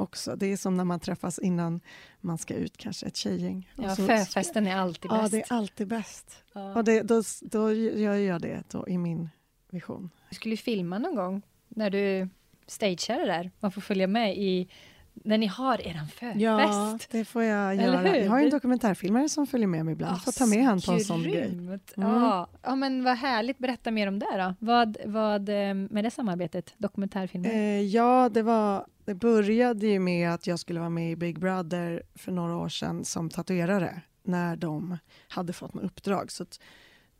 också. 0.00 0.36
Det 0.36 0.46
är 0.46 0.56
som 0.56 0.76
när 0.76 0.84
man 0.84 1.00
träffas 1.00 1.38
innan 1.38 1.80
man 2.20 2.38
ska 2.38 2.54
ut, 2.54 2.76
kanske 2.76 3.06
ett 3.06 3.16
tjejgäng. 3.16 3.72
Ja, 3.76 3.96
förfesten 3.96 4.66
är 4.66 4.76
alltid 4.76 5.10
bäst. 5.10 5.22
Ja, 5.22 5.28
det 5.28 5.50
är 5.50 5.52
alltid 5.52 5.88
bäst. 5.88 6.44
Ja. 6.52 6.74
Och 6.74 6.84
det, 6.84 7.02
då, 7.02 7.22
då 7.42 7.72
gör 7.72 8.14
jag 8.14 8.40
det 8.40 8.62
då 8.70 8.88
i 8.88 8.98
min 8.98 9.28
vision. 9.70 10.10
Du 10.28 10.36
skulle 10.36 10.56
filma 10.56 10.98
någon 10.98 11.14
gång 11.14 11.42
när 11.68 11.90
du 11.90 12.28
stagear 12.66 13.18
det 13.18 13.26
där. 13.26 13.50
Man 13.60 13.72
får 13.72 13.80
följa 13.80 14.06
med 14.06 14.38
i 14.38 14.68
när 15.14 15.38
ni 15.38 15.46
har 15.46 15.86
er 15.86 15.94
förfest. 15.94 16.40
Ja, 16.40 16.98
det 17.10 17.24
får 17.24 17.42
jag 17.42 17.74
göra. 17.76 18.18
Jag 18.18 18.30
har 18.30 18.38
ju 18.38 18.44
en 18.44 18.50
dokumentärfilmare 18.50 19.28
som 19.28 19.46
följer 19.46 19.66
med 19.66 19.84
mig 19.84 19.92
ibland. 19.92 20.12
Jag 20.12 20.24
får 20.24 20.32
ta 20.32 20.46
med 20.46 20.64
honom 20.64 20.80
på 20.80 20.92
en 20.92 21.00
sån 21.00 21.22
grej. 21.22 21.48
Mm. 21.48 21.80
Ja. 21.94 22.48
ja, 22.62 22.76
men 22.76 23.04
vad 23.04 23.16
härligt. 23.16 23.58
Berätta 23.58 23.90
mer 23.90 24.06
om 24.06 24.18
det 24.18 24.36
då. 24.36 24.54
Vad, 24.58 24.96
vad 25.04 25.48
eh, 25.48 25.74
med 25.74 26.04
det 26.04 26.10
samarbetet, 26.10 26.74
dokumentärfilmer? 26.78 27.50
Eh, 27.50 27.80
ja, 27.80 28.28
det 28.32 28.42
var 28.42 28.86
det 29.04 29.14
började 29.14 29.86
ju 29.86 29.98
med 29.98 30.30
att 30.30 30.46
jag 30.46 30.58
skulle 30.58 30.80
vara 30.80 30.90
med 30.90 31.12
i 31.12 31.16
Big 31.16 31.38
Brother 31.38 32.02
för 32.14 32.32
några 32.32 32.56
år 32.56 32.68
sedan 32.68 33.04
som 33.04 33.30
tatuerare 33.30 34.02
när 34.22 34.56
de 34.56 34.98
hade 35.28 35.52
fått 35.52 35.74
något 35.74 35.84
uppdrag. 35.84 36.30
Så 36.32 36.44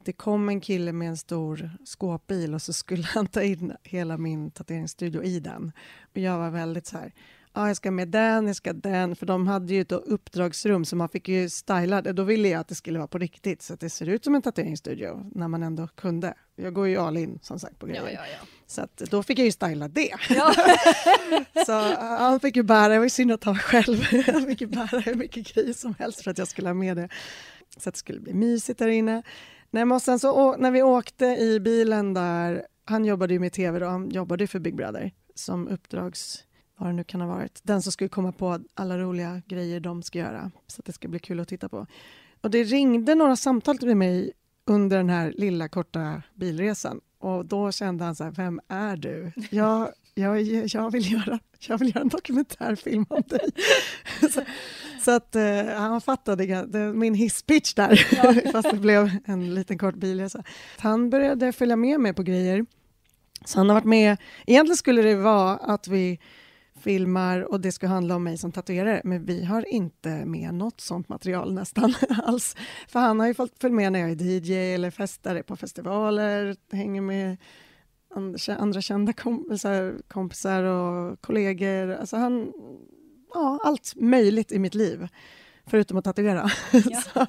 det 0.04 0.12
kom 0.12 0.48
en 0.48 0.60
kille 0.60 0.92
med 0.92 1.08
en 1.08 1.16
stor 1.16 1.70
skåpbil 1.84 2.54
och 2.54 2.62
så 2.62 2.72
skulle 2.72 3.02
han 3.14 3.26
ta 3.26 3.42
in 3.42 3.72
hela 3.82 4.16
min 4.16 4.50
tatueringsstudio 4.50 5.22
i 5.22 5.40
den. 5.40 5.72
Och 6.12 6.18
jag 6.18 6.38
var 6.38 6.50
väldigt 6.50 6.86
så 6.86 6.98
här, 6.98 7.12
ja, 7.54 7.66
jag 7.66 7.76
ska 7.76 7.90
med 7.90 8.08
den, 8.08 8.46
jag 8.46 8.56
ska 8.56 8.72
den, 8.72 9.16
för 9.16 9.26
de 9.26 9.46
hade 9.46 9.74
ju 9.74 9.80
ett 9.80 9.92
uppdragsrum 9.92 10.84
så 10.84 10.96
man 10.96 11.08
fick 11.08 11.28
ju 11.28 11.48
styla 11.48 12.02
det. 12.02 12.12
Då 12.12 12.22
ville 12.22 12.48
jag 12.48 12.60
att 12.60 12.68
det 12.68 12.74
skulle 12.74 12.98
vara 12.98 13.08
på 13.08 13.18
riktigt 13.18 13.62
så 13.62 13.74
att 13.74 13.80
det 13.80 13.90
ser 13.90 14.08
ut 14.08 14.24
som 14.24 14.34
en 14.34 14.42
tatueringsstudio 14.42 15.30
när 15.34 15.48
man 15.48 15.62
ändå 15.62 15.86
kunde. 15.86 16.34
Jag 16.56 16.74
går 16.74 16.88
ju 16.88 16.96
all 16.96 17.16
in 17.16 17.38
som 17.42 17.58
sagt 17.58 17.78
på 17.78 17.86
grejer. 17.86 18.02
Ja, 18.02 18.10
ja, 18.10 18.26
ja. 18.40 18.46
Så 18.66 18.82
att, 18.82 18.96
då 18.96 19.22
fick 19.22 19.38
jag 19.38 19.44
ju 19.44 19.52
styla 19.52 19.88
det. 19.88 20.14
Så 21.66 21.72
han 21.98 22.40
fick 22.40 22.56
ju 22.56 22.62
bära, 22.62 22.88
det 22.88 22.98
var 22.98 23.04
ju 23.04 23.10
synd 23.10 23.32
att 23.32 23.44
han 23.44 23.58
själv, 23.58 24.02
han 24.32 24.46
fick 24.46 24.60
ju 24.60 24.66
bära 24.66 24.98
hur 24.98 25.14
mycket 25.14 25.54
grejer 25.54 25.72
som 25.72 25.94
helst 25.98 26.24
för 26.24 26.30
att 26.30 26.38
jag 26.38 26.48
skulle 26.48 26.68
ha 26.68 26.74
med 26.74 26.96
det. 26.96 27.08
Så 27.76 27.88
att 27.88 27.94
det 27.94 27.98
skulle 27.98 28.20
bli 28.20 28.34
mysigt 28.34 28.78
där 28.78 28.88
inne. 28.88 29.22
Nej, 29.70 29.84
men 29.84 30.00
sen 30.00 30.18
så, 30.18 30.56
när 30.56 30.70
vi 30.70 30.82
åkte 30.82 31.24
i 31.24 31.60
bilen 31.60 32.14
där, 32.14 32.66
han 32.84 33.04
jobbade 33.04 33.34
ju 33.34 33.40
med 33.40 33.52
tv 33.52 33.78
då, 33.78 33.86
han 33.86 34.10
jobbade 34.10 34.46
för 34.46 34.58
Big 34.58 34.76
Brother 34.76 35.12
som 35.34 35.68
uppdrags 35.68 36.44
vad 36.80 36.88
det 36.88 36.92
nu 36.92 37.04
kan 37.04 37.20
ha 37.20 37.28
varit, 37.28 37.60
den 37.62 37.82
som 37.82 37.92
skulle 37.92 38.08
komma 38.08 38.32
på 38.32 38.58
alla 38.74 38.98
roliga 38.98 39.42
grejer 39.46 39.80
de 39.80 40.02
ska 40.02 40.18
göra, 40.18 40.50
så 40.66 40.80
att 40.80 40.86
det 40.86 40.92
ska 40.92 41.08
bli 41.08 41.18
kul 41.18 41.40
att 41.40 41.48
titta 41.48 41.68
på. 41.68 41.86
Och 42.40 42.50
det 42.50 42.62
ringde 42.62 43.14
några 43.14 43.36
samtal 43.36 43.78
till 43.78 43.94
mig 43.94 44.32
under 44.64 44.96
den 44.96 45.10
här 45.10 45.34
lilla 45.36 45.68
korta 45.68 46.22
bilresan 46.34 47.00
och 47.20 47.46
då 47.46 47.72
kände 47.72 48.04
han 48.04 48.14
så 48.14 48.24
här, 48.24 48.30
vem 48.30 48.60
är 48.68 48.96
du? 48.96 49.32
Jag, 49.50 49.88
jag, 50.14 50.42
jag, 50.66 50.90
vill, 50.90 51.12
göra, 51.12 51.38
jag 51.68 51.78
vill 51.78 51.88
göra 51.88 52.00
en 52.00 52.08
dokumentärfilm 52.08 53.06
om 53.08 53.22
dig. 53.26 53.50
så, 54.32 54.40
så, 55.04 55.10
att 55.10 55.36
uh, 55.36 55.74
han 55.76 56.00
fattade 56.00 56.64
det, 56.66 56.92
min 56.92 57.14
hisspitch 57.14 57.74
där, 57.74 58.08
ja. 58.22 58.34
fast 58.52 58.70
det 58.70 58.76
blev 58.76 59.10
en 59.24 59.54
liten 59.54 59.78
kort 59.78 59.94
bilresa. 59.94 60.42
Han 60.78 61.10
började 61.10 61.52
följa 61.52 61.76
med 61.76 62.00
mig 62.00 62.14
på 62.14 62.22
grejer. 62.22 62.66
Så 63.44 63.58
han 63.58 63.68
har 63.68 63.74
varit 63.74 63.84
med, 63.84 64.16
egentligen 64.46 64.76
skulle 64.76 65.02
det 65.02 65.14
vara 65.14 65.56
att 65.56 65.88
vi 65.88 66.20
filmar 66.80 67.40
och 67.40 67.60
det 67.60 67.72
ska 67.72 67.86
handla 67.86 68.16
om 68.16 68.24
mig 68.24 68.38
som 68.38 68.52
tatuerare, 68.52 69.00
men 69.04 69.24
vi 69.24 69.44
har 69.44 69.72
inte 69.72 70.24
med 70.24 70.54
något 70.54 70.80
sånt 70.80 71.08
material 71.08 71.54
nästan 71.54 71.94
alls. 72.24 72.56
För 72.88 73.00
han 73.00 73.20
har 73.20 73.26
ju 73.26 73.34
fått 73.34 73.58
följa 73.60 73.76
med 73.76 73.92
när 73.92 74.00
jag 74.00 74.10
är 74.10 74.22
DJ 74.22 74.74
eller 74.74 74.90
festar 74.90 75.42
på 75.42 75.56
festivaler, 75.56 76.56
hänger 76.72 77.00
med 77.00 77.36
andra 78.58 78.80
kända 78.80 79.12
kompisar, 79.12 80.02
kompisar 80.08 80.62
och 80.62 81.20
kollegor. 81.20 81.90
Alltså 81.90 82.16
han, 82.16 82.52
ja, 83.34 83.60
allt 83.64 83.92
möjligt 83.96 84.52
i 84.52 84.58
mitt 84.58 84.74
liv, 84.74 85.08
förutom 85.66 85.96
att 85.98 86.04
tatuera. 86.04 86.50
Ja. 86.72 87.00
så, 87.00 87.26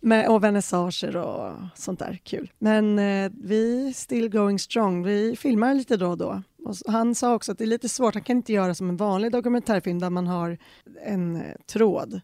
med, 0.00 0.28
och 0.28 0.44
vernissager 0.44 1.16
och 1.16 1.52
sånt 1.74 1.98
där. 1.98 2.20
Kul. 2.24 2.52
Men 2.58 2.98
eh, 2.98 3.32
vi 3.34 3.92
still 3.94 4.28
going 4.28 4.58
strong. 4.58 5.02
Vi 5.02 5.36
filmar 5.36 5.74
lite 5.74 5.96
då 5.96 6.08
och 6.08 6.18
då. 6.18 6.42
Och 6.64 6.76
han 6.86 7.14
sa 7.14 7.34
också 7.34 7.52
att 7.52 7.58
det 7.58 7.64
är 7.64 7.66
lite 7.66 7.88
svårt, 7.88 8.14
han 8.14 8.22
kan 8.22 8.36
inte 8.36 8.52
göra 8.52 8.74
som 8.74 8.88
en 8.88 8.96
vanlig 8.96 9.32
dokumentärfilm 9.32 9.98
där 9.98 10.10
man 10.10 10.26
har 10.26 10.58
en 11.04 11.36
eh, 11.36 11.42
tråd. 11.66 12.20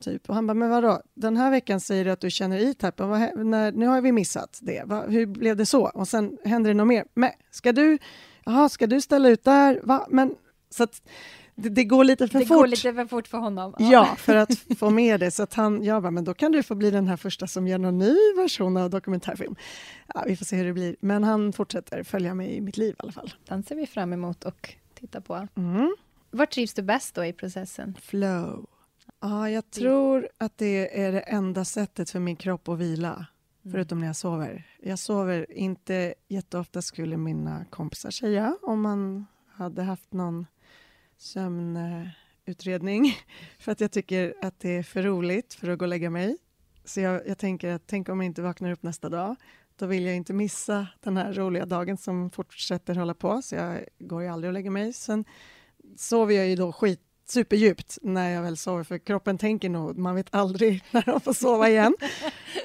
Typ. 0.00 0.28
Och 0.28 0.34
han 0.34 0.46
bara, 0.46 0.54
men 0.54 0.70
vadå, 0.70 1.02
den 1.14 1.36
här 1.36 1.50
veckan 1.50 1.80
säger 1.80 2.04
du 2.04 2.10
att 2.10 2.20
du 2.20 2.30
känner 2.30 2.58
E-Type, 2.58 3.06
nu 3.74 3.86
har 3.86 4.00
vi 4.00 4.12
missat 4.12 4.58
det, 4.62 4.82
Va, 4.86 5.06
hur 5.08 5.26
blev 5.26 5.56
det 5.56 5.66
så? 5.66 5.90
Och 5.94 6.08
sen 6.08 6.38
händer 6.44 6.70
det 6.70 6.74
något 6.74 6.86
mer. 6.86 7.04
Men 7.14 7.30
ska 7.50 7.72
du, 7.72 7.98
aha, 8.46 8.68
ska 8.68 8.86
du 8.86 9.00
ställa 9.00 9.28
ut 9.28 9.44
där? 9.44 9.80
Va? 9.84 10.06
Men, 10.10 10.34
så 10.70 10.82
att, 10.82 11.02
det, 11.62 11.68
det, 11.68 11.84
går 11.84 12.04
lite 12.04 12.28
för 12.28 12.38
det 12.38 12.46
fort. 12.46 12.56
Det 12.56 12.60
går 12.60 12.66
lite 12.66 12.94
för 12.94 13.06
fort 13.06 13.28
för 13.28 13.38
honom. 13.38 13.74
Ja, 13.78 13.92
ja 13.92 14.14
för 14.18 14.36
att 14.36 14.50
få 14.78 14.90
med 14.90 15.20
det. 15.20 15.30
Så 15.30 15.42
att 15.42 15.54
han, 15.54 15.84
jag 15.84 16.02
bara, 16.02 16.10
men 16.10 16.24
då 16.24 16.34
kan 16.34 16.52
du 16.52 16.62
få 16.62 16.74
bli 16.74 16.90
den 16.90 17.08
här 17.08 17.16
första 17.16 17.46
som 17.46 17.68
gör 17.68 17.78
någon 17.78 17.98
ny 17.98 18.16
version 18.36 18.76
av 18.76 18.90
dokumentärfilm. 18.90 19.56
Ja, 20.14 20.24
vi 20.26 20.36
får 20.36 20.44
se 20.44 20.56
hur 20.56 20.64
det 20.64 20.72
blir. 20.72 20.96
Men 21.00 21.24
han 21.24 21.52
fortsätter 21.52 22.02
följa 22.02 22.34
mig 22.34 22.56
i 22.56 22.60
mitt 22.60 22.76
liv 22.76 22.90
i 22.90 22.96
alla 22.98 23.12
fall. 23.12 23.32
Den 23.48 23.62
ser 23.62 23.76
vi 23.76 23.86
fram 23.86 24.12
emot 24.12 24.44
och 24.44 24.74
titta 24.94 25.20
på. 25.20 25.48
Mm. 25.54 25.96
Var 26.30 26.46
trivs 26.46 26.74
du 26.74 26.82
bäst 26.82 27.14
då 27.14 27.24
i 27.24 27.32
processen? 27.32 27.96
Flow. 28.02 28.66
Ja, 29.20 29.50
jag 29.50 29.70
tror 29.70 30.28
att 30.38 30.58
det 30.58 31.00
är 31.02 31.12
det 31.12 31.20
enda 31.20 31.64
sättet 31.64 32.10
för 32.10 32.20
min 32.20 32.36
kropp 32.36 32.68
att 32.68 32.78
vila. 32.78 33.14
Mm. 33.14 33.72
Förutom 33.72 33.98
när 33.98 34.06
jag 34.06 34.16
sover. 34.16 34.66
Jag 34.82 34.98
sover 34.98 35.52
inte 35.52 36.14
jätteofta, 36.28 36.82
skulle 36.82 37.16
mina 37.16 37.64
kompisar 37.70 38.10
säga, 38.10 38.56
om 38.62 38.80
man 38.80 39.26
hade 39.52 39.82
haft 39.82 40.12
någon 40.12 40.46
sömnutredning 41.18 43.12
för 43.58 43.72
att 43.72 43.80
jag 43.80 43.92
tycker 43.92 44.34
att 44.42 44.60
det 44.60 44.76
är 44.76 44.82
för 44.82 45.02
roligt 45.02 45.54
för 45.54 45.68
att 45.68 45.78
gå 45.78 45.84
och 45.84 45.88
lägga 45.88 46.10
mig. 46.10 46.36
Så 46.84 47.00
jag, 47.00 47.28
jag 47.28 47.38
tänker 47.38 47.72
att 47.72 47.82
tänk 47.86 48.08
om 48.08 48.20
jag 48.20 48.26
inte 48.26 48.42
vaknar 48.42 48.72
upp 48.72 48.82
nästa 48.82 49.08
dag. 49.08 49.36
Då 49.76 49.86
vill 49.86 50.04
jag 50.04 50.16
inte 50.16 50.32
missa 50.32 50.86
den 51.00 51.16
här 51.16 51.32
roliga 51.32 51.66
dagen 51.66 51.96
som 51.96 52.30
fortsätter 52.30 52.94
hålla 52.94 53.14
på, 53.14 53.42
så 53.42 53.54
jag 53.54 53.84
går 53.98 54.22
ju 54.22 54.28
aldrig 54.28 54.48
och 54.48 54.52
lägger 54.52 54.70
mig. 54.70 54.92
Sen 54.92 55.24
sover 55.96 56.34
jag 56.34 56.48
ju 56.48 56.56
då 56.56 56.72
skit 56.72 57.00
superdjupt 57.26 57.98
när 58.02 58.30
jag 58.30 58.42
väl 58.42 58.56
sover, 58.56 58.84
för 58.84 58.98
kroppen 58.98 59.38
tänker 59.38 59.68
nog, 59.68 59.98
man 59.98 60.14
vet 60.14 60.34
aldrig 60.34 60.84
när 60.90 61.02
de 61.02 61.20
får 61.20 61.32
sova 61.32 61.68
igen. 61.68 61.94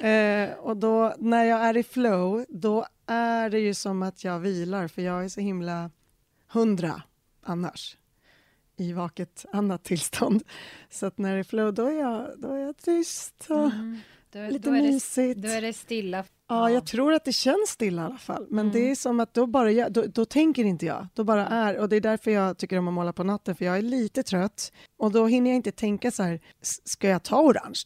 eh, 0.00 0.58
och 0.58 0.76
då, 0.76 1.14
när 1.18 1.44
jag 1.44 1.60
är 1.60 1.76
i 1.76 1.82
flow, 1.82 2.44
då 2.48 2.86
är 3.06 3.50
det 3.50 3.58
ju 3.58 3.74
som 3.74 4.02
att 4.02 4.24
jag 4.24 4.40
vilar, 4.40 4.88
för 4.88 5.02
jag 5.02 5.24
är 5.24 5.28
så 5.28 5.40
himla 5.40 5.90
hundra 6.48 7.02
annars 7.42 7.96
i 8.76 8.92
vaket 8.92 9.44
annat 9.52 9.84
tillstånd. 9.84 10.42
Så 10.90 11.06
att 11.06 11.18
när 11.18 11.34
det 11.34 11.38
är 11.38 11.44
flow, 11.44 11.74
då 11.74 11.86
är 11.86 12.00
jag, 12.00 12.30
då 12.38 12.52
är 12.52 12.58
jag 12.58 12.76
tyst 12.76 13.46
och 13.48 13.64
mm. 13.64 14.00
då, 14.32 14.42
lite 14.42 14.58
då 14.58 14.70
mysigt. 14.70 15.42
Det, 15.42 15.48
då 15.48 15.54
är 15.54 15.62
det 15.62 15.72
stilla. 15.72 16.24
Ja, 16.48 16.70
jag 16.70 16.86
tror 16.86 17.12
att 17.12 17.24
det 17.24 17.32
känns 17.32 17.68
stilla 17.68 18.02
i 18.02 18.04
alla 18.04 18.18
fall. 18.18 18.46
Men 18.50 18.66
mm. 18.66 18.72
det 18.72 18.90
är 18.90 18.94
som 18.94 19.20
att 19.20 19.34
då 19.34 19.46
bara 19.46 19.70
jag, 19.72 19.92
då, 19.92 20.02
då, 20.06 20.24
tänker 20.24 20.64
inte 20.64 20.86
jag, 20.86 21.06
då 21.14 21.24
bara 21.24 21.46
är. 21.46 21.78
Och 21.78 21.88
det 21.88 21.96
är 21.96 22.00
därför 22.00 22.30
jag 22.30 22.58
tycker 22.58 22.78
om 22.78 22.88
att 22.88 22.94
måla 22.94 23.12
på 23.12 23.24
natten, 23.24 23.56
för 23.56 23.64
jag 23.64 23.78
är 23.78 23.82
lite 23.82 24.22
trött. 24.22 24.72
Och 24.96 25.12
då 25.12 25.26
hinner 25.26 25.50
jag 25.50 25.56
inte 25.56 25.72
tänka 25.72 26.10
så 26.10 26.22
här, 26.22 26.40
ska 26.84 27.08
jag 27.08 27.22
ta 27.22 27.42
orange? 27.42 27.82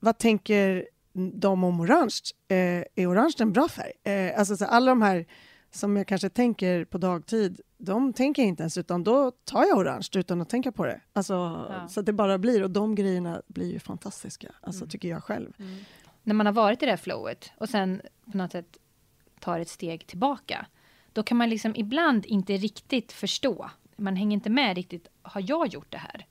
Vad 0.00 0.18
tänker 0.18 0.86
de 1.34 1.64
om 1.64 1.80
orange? 1.80 2.20
Eh, 2.48 2.56
är 2.94 3.10
orange 3.10 3.34
en 3.38 3.52
bra 3.52 3.68
färg? 3.68 3.92
Eh, 4.04 4.38
alltså 4.38 4.56
så 4.56 4.64
alla 4.64 4.90
de 4.90 5.02
här 5.02 5.26
som 5.74 5.96
jag 5.96 6.06
kanske 6.06 6.28
tänker 6.28 6.84
på 6.84 6.98
dagtid, 6.98 7.60
de 7.78 8.12
tänker 8.12 8.42
jag 8.42 8.48
inte 8.48 8.62
ens, 8.62 8.78
utan 8.78 9.04
då 9.04 9.30
tar 9.30 9.64
jag 9.64 9.78
orange 9.78 10.08
utan 10.14 10.40
att 10.40 10.48
tänka 10.48 10.72
på 10.72 10.86
det. 10.86 11.00
Alltså, 11.12 11.32
ja. 11.70 11.88
Så 11.88 12.00
att 12.00 12.06
det 12.06 12.12
bara 12.12 12.38
blir, 12.38 12.62
och 12.62 12.70
de 12.70 12.94
grejerna 12.94 13.42
blir 13.46 13.72
ju 13.72 13.78
fantastiska, 13.78 14.52
alltså, 14.60 14.82
mm. 14.82 14.90
tycker 14.90 15.08
jag 15.08 15.24
själv. 15.24 15.52
Mm. 15.58 15.76
När 16.22 16.34
man 16.34 16.46
har 16.46 16.52
varit 16.52 16.82
i 16.82 16.86
det 16.86 16.92
här 16.92 16.96
flowet 16.96 17.52
och 17.58 17.68
sen 17.68 18.02
på 18.32 18.38
något 18.38 18.52
sätt 18.52 18.78
tar 19.40 19.60
ett 19.60 19.68
steg 19.68 20.06
tillbaka, 20.06 20.66
då 21.12 21.22
kan 21.22 21.36
man 21.36 21.50
liksom 21.50 21.76
ibland 21.76 22.26
inte 22.26 22.56
riktigt 22.56 23.12
förstå. 23.12 23.70
Man 23.96 24.16
hänger 24.16 24.34
inte 24.34 24.50
med 24.50 24.76
riktigt. 24.76 25.08
Har 25.22 25.44
jag 25.46 25.66
gjort 25.66 25.90
det 25.90 25.98
här? 25.98 26.26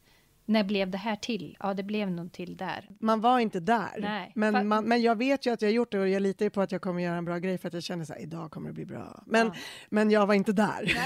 När 0.45 0.63
blev 0.63 0.89
det 0.89 0.97
här 0.97 1.15
till? 1.15 1.57
Ja, 1.59 1.73
det 1.73 1.83
blev 1.83 2.11
nog 2.11 2.31
till 2.31 2.57
där. 2.57 2.89
Man 2.99 3.21
var 3.21 3.39
inte 3.39 3.59
där. 3.59 3.97
Nej. 3.99 4.31
Men, 4.35 4.67
man, 4.67 4.85
men 4.85 5.01
jag 5.01 5.17
vet 5.17 5.45
ju 5.45 5.53
att 5.53 5.61
jag 5.61 5.69
har 5.69 5.73
gjort 5.73 5.91
det 5.91 5.99
och 5.99 6.09
jag 6.09 6.21
litar 6.21 6.49
på 6.49 6.61
att 6.61 6.71
jag 6.71 6.81
kommer 6.81 7.01
göra 7.01 7.15
en 7.15 7.25
bra 7.25 7.37
grej 7.37 7.57
för 7.57 7.67
att 7.67 7.73
jag 7.73 7.83
känner 7.83 8.05
så 8.05 8.13
här, 8.13 8.21
idag 8.21 8.51
kommer 8.51 8.67
det 8.67 8.73
bli 8.73 8.85
bra. 8.85 9.23
Men, 9.25 9.47
ja. 9.47 9.53
men 9.89 10.11
jag 10.11 10.27
var 10.27 10.33
inte 10.33 10.51
där. 10.51 10.85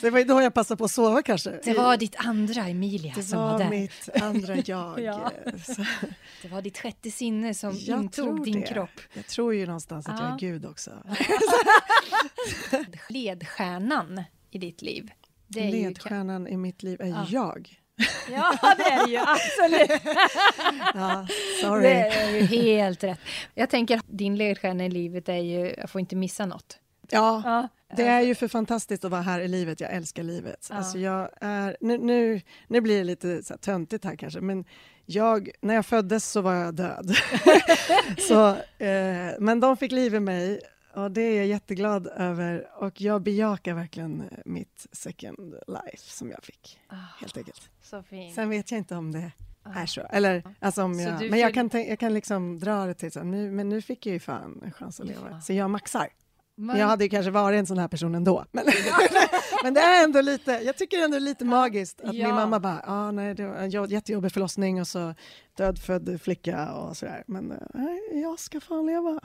så 0.00 0.06
det 0.06 0.10
var 0.10 0.24
då 0.24 0.42
jag 0.42 0.54
passade 0.54 0.78
på 0.78 0.84
att 0.84 0.90
sova 0.90 1.22
kanske. 1.22 1.60
Det 1.64 1.74
var 1.74 1.96
ditt 1.96 2.16
andra 2.18 2.68
Emilia 2.68 3.12
det 3.16 3.22
som 3.22 3.38
var, 3.38 3.52
var 3.52 3.58
där. 3.58 3.64
Det 3.64 3.70
var 3.70 3.80
mitt 3.80 4.08
andra 4.22 4.56
jag. 4.56 5.00
ja. 5.04 5.32
Det 6.42 6.48
var 6.48 6.62
ditt 6.62 6.78
sjätte 6.78 7.10
sinne 7.10 7.54
som 7.54 7.76
jag 7.78 8.02
intog 8.02 8.44
din 8.44 8.60
det. 8.60 8.66
kropp. 8.66 9.00
Jag 9.14 9.26
tror 9.26 9.54
ju 9.54 9.66
någonstans 9.66 10.08
att 10.08 10.18
ja. 10.18 10.24
jag 10.24 10.34
är 10.34 10.38
Gud 10.38 10.66
också. 10.66 10.90
Ledstjärnan 13.08 14.22
i 14.50 14.58
ditt 14.58 14.82
liv 14.82 15.10
Ledstjärnan 15.54 16.46
ju... 16.46 16.52
i 16.52 16.56
mitt 16.56 16.82
liv 16.82 17.00
är 17.00 17.06
ja. 17.06 17.26
jag. 17.28 17.80
Ja, 18.32 18.74
det 18.76 18.82
är 18.82 19.06
det 19.06 19.12
ju 19.12 19.18
absolut. 19.26 20.02
ja, 20.94 21.26
sorry. 21.60 21.82
Det 21.82 22.08
är 22.08 22.30
ju 22.30 22.40
helt 22.40 23.04
rätt. 23.04 23.20
Jag 23.54 23.70
tänker, 23.70 24.00
din 24.06 24.36
ledstjärna 24.36 24.84
i 24.84 24.90
livet 24.90 25.28
är 25.28 25.34
ju, 25.36 25.74
jag 25.78 25.90
får 25.90 26.00
inte 26.00 26.16
missa 26.16 26.46
något. 26.46 26.78
Ja, 27.10 27.42
ja, 27.44 27.68
det 27.96 28.02
är 28.02 28.20
ju 28.20 28.34
för 28.34 28.48
fantastiskt 28.48 29.04
att 29.04 29.10
vara 29.10 29.22
här 29.22 29.40
i 29.40 29.48
livet. 29.48 29.80
Jag 29.80 29.92
älskar 29.92 30.22
livet. 30.22 30.66
Ja. 30.70 30.76
Alltså 30.76 30.98
jag 30.98 31.30
är, 31.40 31.76
nu, 31.80 31.98
nu, 31.98 32.40
nu 32.68 32.80
blir 32.80 32.98
det 32.98 33.04
lite 33.04 33.42
så 33.42 33.52
här 33.52 33.58
töntigt 33.58 34.04
här 34.04 34.16
kanske, 34.16 34.40
men 34.40 34.64
jag, 35.06 35.50
när 35.60 35.74
jag 35.74 35.86
föddes 35.86 36.30
så 36.30 36.40
var 36.40 36.54
jag 36.54 36.74
död. 36.74 37.14
så, 38.18 38.48
eh, 38.84 39.34
men 39.38 39.60
de 39.60 39.76
fick 39.76 39.92
liv 39.92 40.14
i 40.14 40.20
mig 40.20 40.60
och 40.94 41.10
det 41.10 41.22
är 41.22 41.36
jag 41.36 41.46
jätteglad 41.46 42.06
över. 42.06 42.68
Och 42.76 43.00
jag 43.00 43.22
bejakar 43.22 43.74
verkligen 43.74 44.24
mitt 44.44 44.86
second 44.92 45.54
life 45.66 46.10
som 46.10 46.30
jag 46.30 46.44
fick, 46.44 46.78
oh, 46.90 47.20
helt 47.20 47.36
enkelt. 47.36 47.70
Så 47.82 48.02
fint. 48.02 48.34
Sen 48.34 48.48
vet 48.50 48.70
jag 48.70 48.78
inte 48.78 48.96
om 48.96 49.12
det 49.12 49.32
är 49.64 49.86
så. 49.86 50.00
Eller, 50.00 50.42
alltså 50.60 50.82
om 50.82 51.00
jag, 51.00 51.30
men 51.30 51.38
jag 51.38 51.54
kan, 51.54 51.70
jag 51.72 51.98
kan 51.98 52.14
liksom 52.14 52.58
dra 52.58 52.86
det 52.86 52.94
till 52.94 53.12
så 53.12 53.22
nu, 53.22 53.50
men 53.50 53.68
nu 53.68 53.82
fick 53.82 54.06
jag 54.06 54.12
ju 54.12 54.20
fan 54.20 54.62
en 54.64 54.72
chans 54.72 55.00
att 55.00 55.06
leva. 55.06 55.40
Så 55.40 55.52
jag 55.52 55.70
maxar. 55.70 56.08
Men... 56.60 56.78
Jag 56.78 56.86
hade 56.86 57.04
ju 57.04 57.10
kanske 57.10 57.30
varit 57.30 57.58
en 57.58 57.66
sån 57.66 57.78
här 57.78 57.88
person 57.88 58.14
ändå. 58.14 58.44
Men, 58.52 58.64
men 59.62 59.74
det 59.74 59.80
är 59.80 60.04
ändå 60.04 60.20
lite, 60.20 60.52
jag 60.52 60.76
tycker 60.76 61.04
ändå 61.04 61.18
lite 61.18 61.44
magiskt 61.44 62.00
att 62.00 62.14
ja. 62.14 62.26
min 62.26 62.34
mamma 62.34 62.60
bara, 62.60 62.82
ah, 62.86 63.10
nej, 63.10 63.34
det 63.34 63.46
var 63.46 63.54
en 63.54 63.70
jättejobbig 63.70 64.32
förlossning 64.32 64.80
och 64.80 64.88
så 64.88 65.14
dödfödd 65.56 66.20
flicka 66.22 66.72
och 66.72 66.96
sådär. 66.96 67.24
Men 67.26 67.54
nej, 67.74 68.20
jag 68.22 68.38
ska 68.38 68.60
fan 68.60 68.86
leva. 68.86 69.20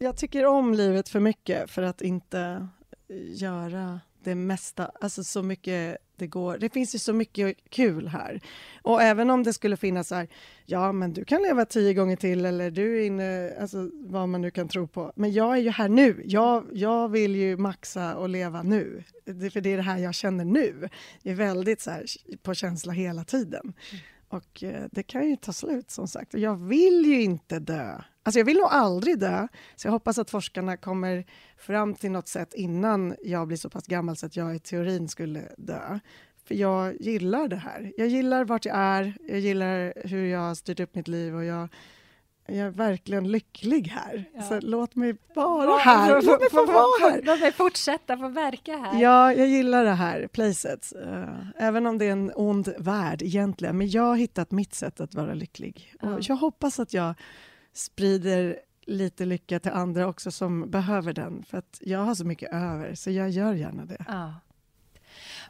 Jag 0.00 0.16
tycker 0.16 0.46
om 0.46 0.74
livet 0.74 1.08
för 1.08 1.20
mycket 1.20 1.70
för 1.70 1.82
att 1.82 2.02
inte 2.02 2.68
eh, 3.08 3.16
göra 3.42 4.00
det 4.22 4.34
mesta, 4.34 4.90
alltså 5.00 5.24
så 5.24 5.42
mycket 5.42 5.96
det 6.16 6.26
går. 6.26 6.58
Det 6.58 6.68
finns 6.68 6.94
ju 6.94 6.98
så 6.98 7.12
mycket 7.12 7.56
kul 7.68 8.08
här. 8.08 8.40
Och 8.82 9.02
även 9.02 9.30
om 9.30 9.42
det 9.42 9.52
skulle 9.52 9.76
finnas 9.76 10.08
så 10.08 10.14
här, 10.14 10.28
ja 10.66 10.92
men 10.92 11.12
du 11.12 11.24
kan 11.24 11.42
leva 11.42 11.64
tio 11.64 11.94
gånger 11.94 12.16
till 12.16 12.44
eller 12.44 12.70
du 12.70 13.00
är 13.00 13.06
inne, 13.06 13.56
alltså 13.60 13.90
vad 13.94 14.28
man 14.28 14.40
nu 14.40 14.50
kan 14.50 14.68
tro 14.68 14.86
på. 14.86 15.12
Men 15.16 15.32
jag 15.32 15.56
är 15.56 15.60
ju 15.60 15.70
här 15.70 15.88
nu. 15.88 16.22
Jag, 16.24 16.66
jag 16.72 17.08
vill 17.08 17.36
ju 17.36 17.56
maxa 17.56 18.16
och 18.16 18.28
leva 18.28 18.62
nu. 18.62 19.04
Det, 19.24 19.50
för 19.50 19.60
det 19.60 19.72
är 19.72 19.76
det 19.76 19.82
här 19.82 19.98
jag 19.98 20.14
känner 20.14 20.44
nu. 20.44 20.88
Jag 21.22 21.32
är 21.32 21.36
väldigt 21.36 21.80
så 21.80 21.90
här, 21.90 22.04
på 22.42 22.54
känsla 22.54 22.92
hela 22.92 23.24
tiden. 23.24 23.62
Mm. 23.62 24.02
Och 24.28 24.62
eh, 24.62 24.84
det 24.92 25.02
kan 25.02 25.28
ju 25.28 25.36
ta 25.36 25.52
slut 25.52 25.90
som 25.90 26.08
sagt. 26.08 26.34
Och 26.34 26.40
jag 26.40 26.56
vill 26.56 27.04
ju 27.06 27.22
inte 27.22 27.58
dö. 27.58 28.00
Alltså 28.22 28.38
jag 28.38 28.44
vill 28.44 28.56
nog 28.56 28.68
aldrig 28.70 29.18
dö, 29.18 29.48
så 29.76 29.86
jag 29.86 29.92
hoppas 29.92 30.18
att 30.18 30.30
forskarna 30.30 30.76
kommer 30.76 31.24
fram 31.56 31.94
till 31.94 32.10
något 32.10 32.28
sätt 32.28 32.54
innan 32.54 33.16
jag 33.22 33.46
blir 33.46 33.56
så 33.56 33.70
pass 33.70 33.86
gammal 33.86 34.16
så 34.16 34.26
att 34.26 34.36
jag 34.36 34.56
i 34.56 34.58
teorin 34.58 35.08
skulle 35.08 35.42
dö. 35.56 35.98
För 36.44 36.54
jag 36.54 37.00
gillar 37.00 37.48
det 37.48 37.56
här. 37.56 37.92
Jag 37.96 38.08
gillar 38.08 38.44
vart 38.44 38.64
jag 38.64 38.76
är, 38.76 39.14
jag 39.28 39.38
gillar 39.38 39.92
hur 40.08 40.24
jag 40.24 40.40
har 40.40 40.54
styrt 40.54 40.80
upp 40.80 40.94
mitt 40.94 41.08
liv 41.08 41.34
och 41.34 41.44
jag, 41.44 41.68
jag 42.48 42.66
är 42.66 42.70
verkligen 42.70 43.28
lycklig 43.32 43.88
här. 43.88 44.24
Ja. 44.34 44.42
Så 44.42 44.60
låt 44.60 44.96
mig 44.96 45.16
vara 45.34 45.78
här. 45.78 46.22
Låt 46.22 46.40
mig 46.40 46.50
få 46.50 46.66
vara 46.66 47.10
här. 47.10 47.22
Låt 47.24 47.40
mig 47.40 47.52
fortsätta 47.52 48.16
få 48.16 48.28
verka 48.28 48.76
här. 48.76 49.00
Ja, 49.00 49.32
jag 49.32 49.48
gillar 49.48 49.84
det 49.84 49.94
här 49.94 50.26
placet. 50.26 50.92
Uh, 51.06 51.48
även 51.56 51.86
om 51.86 51.98
det 51.98 52.04
är 52.04 52.12
en 52.12 52.32
ond 52.34 52.74
värld 52.78 53.22
egentligen. 53.22 53.78
Men 53.78 53.90
jag 53.90 54.02
har 54.02 54.16
hittat 54.16 54.50
mitt 54.50 54.74
sätt 54.74 55.00
att 55.00 55.14
vara 55.14 55.34
lycklig. 55.34 55.94
Ja. 56.00 56.14
Och 56.14 56.20
jag 56.22 56.36
hoppas 56.36 56.80
att 56.80 56.92
jag 56.92 57.14
sprider 57.72 58.58
lite 58.86 59.24
lycka 59.24 59.60
till 59.60 59.72
andra 59.72 60.08
också 60.08 60.30
som 60.30 60.70
behöver 60.70 61.12
den. 61.12 61.42
För 61.42 61.58
att 61.58 61.78
jag 61.80 61.98
har 61.98 62.14
så 62.14 62.24
mycket 62.24 62.52
över, 62.52 62.94
så 62.94 63.10
jag 63.10 63.30
gör 63.30 63.54
gärna 63.54 63.84
det. 63.84 64.04
Ja. 64.08 64.34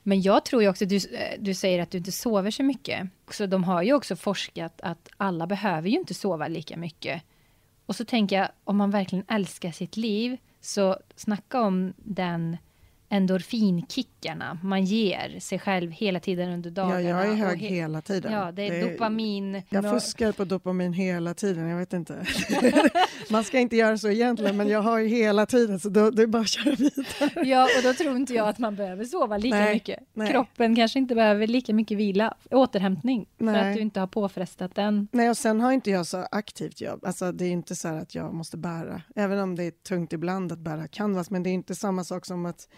Men 0.09 0.23
jag 0.23 0.45
tror 0.45 0.63
ju 0.63 0.69
också, 0.69 0.85
du, 0.85 0.97
eh, 0.97 1.39
du 1.39 1.55
säger 1.55 1.83
att 1.83 1.91
du 1.91 1.99
inte 1.99 2.13
sover 2.13 2.51
så 2.51 2.63
mycket. 2.63 3.09
Så 3.31 3.47
de 3.47 3.65
har 3.65 3.83
ju 3.83 3.93
också 3.93 4.17
forskat 4.17 4.81
att 4.83 5.09
alla 5.17 5.47
behöver 5.47 5.89
ju 5.89 5.99
inte 5.99 6.15
sova 6.15 6.49
lika 6.49 6.77
mycket. 6.77 7.23
Och 7.87 7.97
så 7.97 8.05
tänker 8.05 8.37
jag, 8.37 8.49
om 8.65 8.77
man 8.77 8.91
verkligen 8.91 9.25
älskar 9.29 9.71
sitt 9.71 9.97
liv, 9.97 10.37
så 10.61 10.97
snacka 11.17 11.61
om 11.61 11.93
den 11.97 12.57
endorfinkickarna 13.09 14.59
man 14.63 14.85
ger 14.85 15.41
sig 15.41 15.59
själv 15.59 15.91
hela 15.93 16.21
tiden 16.21 16.51
under 16.51 16.71
dagarna. 16.71 17.03
Ja, 17.03 17.25
jag 17.25 17.33
är 17.33 17.35
hög 17.35 17.61
he 17.61 17.69
hela 17.69 18.03
tiden. 18.03 18.33
Ja, 18.33 18.53
det 18.53 18.63
är, 18.63 18.71
det 18.71 18.79
är 18.79 18.91
dopamin. 18.91 19.63
Jag 19.69 19.91
fuskar 19.91 20.33
på 20.33 20.45
dopamin 20.45 20.93
hela 20.93 21.35
tiden, 21.35 21.69
jag 21.69 21.79
vet 21.79 21.93
inte. 21.93 22.27
man 23.31 23.45
ska 23.45 23.59
inte 23.59 23.77
göra 23.77 23.99
så 23.99 24.09
egentligen, 24.09 24.57
men 24.57 24.69
jag 24.69 24.83
har 24.83 24.99
ju 24.99 25.09
hela 25.09 25.47
tiden, 25.47 25.81
så 25.81 25.89
då, 25.89 26.11
det 26.11 26.23
är 26.23 26.27
bara 26.27 26.43
att 26.43 26.49
köra 26.49 26.75
vidare. 26.75 27.49
ja, 27.49 27.69
och 27.77 27.83
då 27.83 27.95
tror 27.95 28.17
inte 28.17 28.35
jag 28.35 28.49
att 28.49 28.59
man 28.59 28.77
behöver 28.77 29.05
sova 29.05 29.37
lika 29.37 29.57
nej, 29.57 29.75
mycket. 29.75 30.01
Nej. 30.13 30.31
Kroppen 30.31 30.77
kanske 30.77 30.99
inte 30.99 31.15
behöver 31.15 31.47
lika 31.47 31.75
mycket 31.75 31.99
vila, 31.99 32.35
återhämtning, 32.51 33.27
nej. 33.39 33.55
för 33.55 33.69
att 33.69 33.75
du 33.75 33.81
inte 33.81 34.01
har 34.01 34.07
påfrestat 34.07 34.75
den. 34.75 35.09
Nej, 35.13 35.31
och 35.31 35.37
sen 35.37 35.61
har 35.61 35.73
inte 35.73 35.91
jag 35.91 36.07
så 36.07 36.27
aktivt 36.31 36.81
jobb. 36.81 37.05
Alltså, 37.05 37.33
det 37.33 37.45
är 37.45 37.51
inte 37.51 37.77
så 37.77 37.89
att 37.89 38.15
jag 38.15 38.35
måste 38.35 38.57
bära, 38.57 39.03
även 39.17 39.39
om 39.39 39.57
det 39.57 39.65
är 39.65 39.71
tungt 39.71 40.13
ibland 40.13 40.53
att 40.53 40.59
bära 40.59 40.89
canvas, 40.89 41.31
men 41.31 41.43
det 41.43 41.51
är 41.51 41.55
inte 41.55 41.75
samma 41.75 42.05
sak 42.05 42.27
som 42.27 42.47
att 42.47 42.69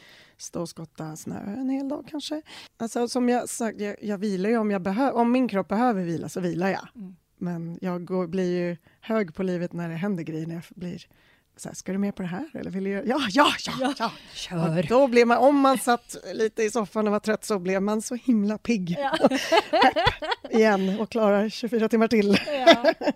stå 0.40 0.60
och 0.60 0.68
skotta 0.68 1.16
snö 1.16 1.40
en 1.40 1.70
hel 1.70 1.88
dag 1.88 2.06
kanske. 2.10 2.42
Alltså 2.76 3.08
som 3.08 3.28
jag 3.28 3.48
sagt, 3.48 3.80
jag, 3.80 3.96
jag 4.02 4.18
vilar 4.18 4.50
ju 4.50 4.56
om 4.56 4.70
jag 4.70 4.82
behöver, 4.82 5.12
om 5.12 5.32
min 5.32 5.48
kropp 5.48 5.68
behöver 5.68 6.02
vila 6.02 6.28
så 6.28 6.40
vilar 6.40 6.68
jag. 6.68 6.88
Mm. 6.94 7.16
Men 7.38 7.78
jag 7.80 8.04
går, 8.04 8.26
blir 8.26 8.58
ju 8.58 8.76
hög 9.00 9.34
på 9.34 9.42
livet 9.42 9.72
när 9.72 9.88
det 9.88 9.94
händer 9.94 10.22
grejer, 10.22 10.46
när 10.46 10.54
jag 10.54 10.64
blir 10.68 11.06
så 11.56 11.68
här, 11.68 11.74
ska 11.74 11.92
du 11.92 11.98
med 11.98 12.14
på 12.14 12.22
det 12.22 12.28
här? 12.28 12.50
Eller 12.54 12.70
vill 12.70 12.84
du 12.84 12.90
göra? 12.90 13.04
Ja, 13.06 13.20
ja, 13.30 13.52
ja, 13.66 13.72
ja, 13.80 13.94
ja. 13.98 14.12
Kör. 14.34 14.78
Och 14.78 14.86
då 14.86 15.06
blir 15.06 15.24
man, 15.24 15.38
om 15.38 15.60
man 15.60 15.78
satt 15.78 16.16
lite 16.34 16.62
i 16.62 16.70
soffan 16.70 17.06
och 17.06 17.12
var 17.12 17.20
trött 17.20 17.44
så 17.44 17.58
blev 17.58 17.82
man 17.82 18.02
så 18.02 18.14
himla 18.14 18.58
pigg. 18.58 18.96
Ja. 18.98 19.28
igen 20.50 21.00
och 21.00 21.10
klarar 21.10 21.48
24 21.48 21.88
timmar 21.88 22.08
till. 22.08 22.38
Ja. 22.46 22.94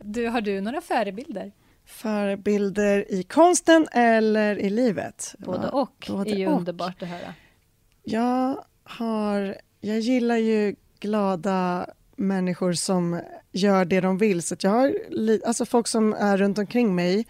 Du, 0.00 0.28
har 0.28 0.40
du 0.40 0.60
några 0.60 0.80
förebilder? 0.80 1.52
Förebilder 1.88 3.12
i 3.12 3.22
konsten 3.22 3.88
eller 3.92 4.58
i 4.58 4.70
livet? 4.70 5.34
Både 5.38 5.68
och 5.68 6.06
Både 6.08 6.30
är 6.30 6.36
ju 6.36 6.46
och. 6.46 6.58
underbart 6.58 7.02
att 7.02 7.08
höra. 7.08 7.34
Jag, 8.02 8.64
har, 8.84 9.56
jag 9.80 10.00
gillar 10.00 10.36
ju 10.36 10.76
glada 11.00 11.86
människor 12.16 12.72
som 12.72 13.20
gör 13.52 13.84
det 13.84 14.00
de 14.00 14.18
vill. 14.18 14.42
Så 14.42 14.56
jag 14.60 14.70
har, 14.70 14.94
alltså 15.46 15.66
folk 15.66 15.86
som 15.86 16.12
är 16.12 16.36
runt 16.36 16.58
omkring 16.58 16.94
mig 16.94 17.26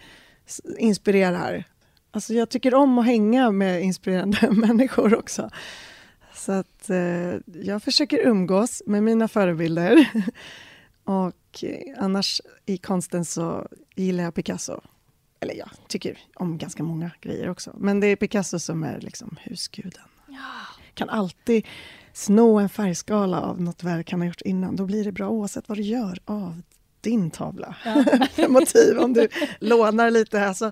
inspirerar. 0.77 1.63
Alltså 2.11 2.33
jag 2.33 2.49
tycker 2.49 2.73
om 2.73 2.97
att 2.97 3.05
hänga 3.05 3.51
med 3.51 3.83
inspirerande 3.83 4.51
människor 4.51 5.19
också. 5.19 5.49
Så 6.33 6.51
att 6.51 6.89
eh, 6.89 7.35
jag 7.63 7.83
försöker 7.83 8.17
umgås 8.27 8.83
med 8.85 9.03
mina 9.03 9.27
förebilder. 9.27 10.09
Och 11.03 11.33
eh, 11.63 11.93
annars 11.97 12.41
i 12.65 12.77
konsten 12.77 13.25
så 13.25 13.67
gillar 13.95 14.23
jag 14.23 14.33
Picasso. 14.33 14.81
Eller 15.39 15.53
jag 15.53 15.69
tycker 15.87 16.17
om 16.35 16.57
ganska 16.57 16.83
många 16.83 17.11
grejer 17.21 17.49
också. 17.49 17.75
Men 17.77 17.99
det 17.99 18.07
är 18.07 18.15
Picasso 18.15 18.59
som 18.59 18.83
är 18.83 18.99
liksom 19.01 19.37
husguden. 19.41 20.03
Ja. 20.27 20.81
Kan 20.93 21.09
alltid 21.09 21.65
sno 22.13 22.59
en 22.59 22.69
färgskala 22.69 23.41
av 23.41 23.61
något 23.61 23.83
verk 23.83 24.11
han 24.11 24.19
har 24.19 24.27
gjort 24.27 24.41
innan. 24.41 24.75
Då 24.75 24.85
blir 24.85 25.03
det 25.03 25.11
bra 25.11 25.29
oavsett 25.29 25.69
vad 25.69 25.77
du 25.77 25.81
gör 25.81 26.19
av 26.25 26.61
din 27.01 27.31
tavla. 27.31 27.75
Ja. 27.85 28.03
Motiv, 28.47 28.97
om 28.99 29.13
du 29.13 29.27
lånar 29.59 30.11
lite. 30.11 30.45
Alltså, 30.45 30.71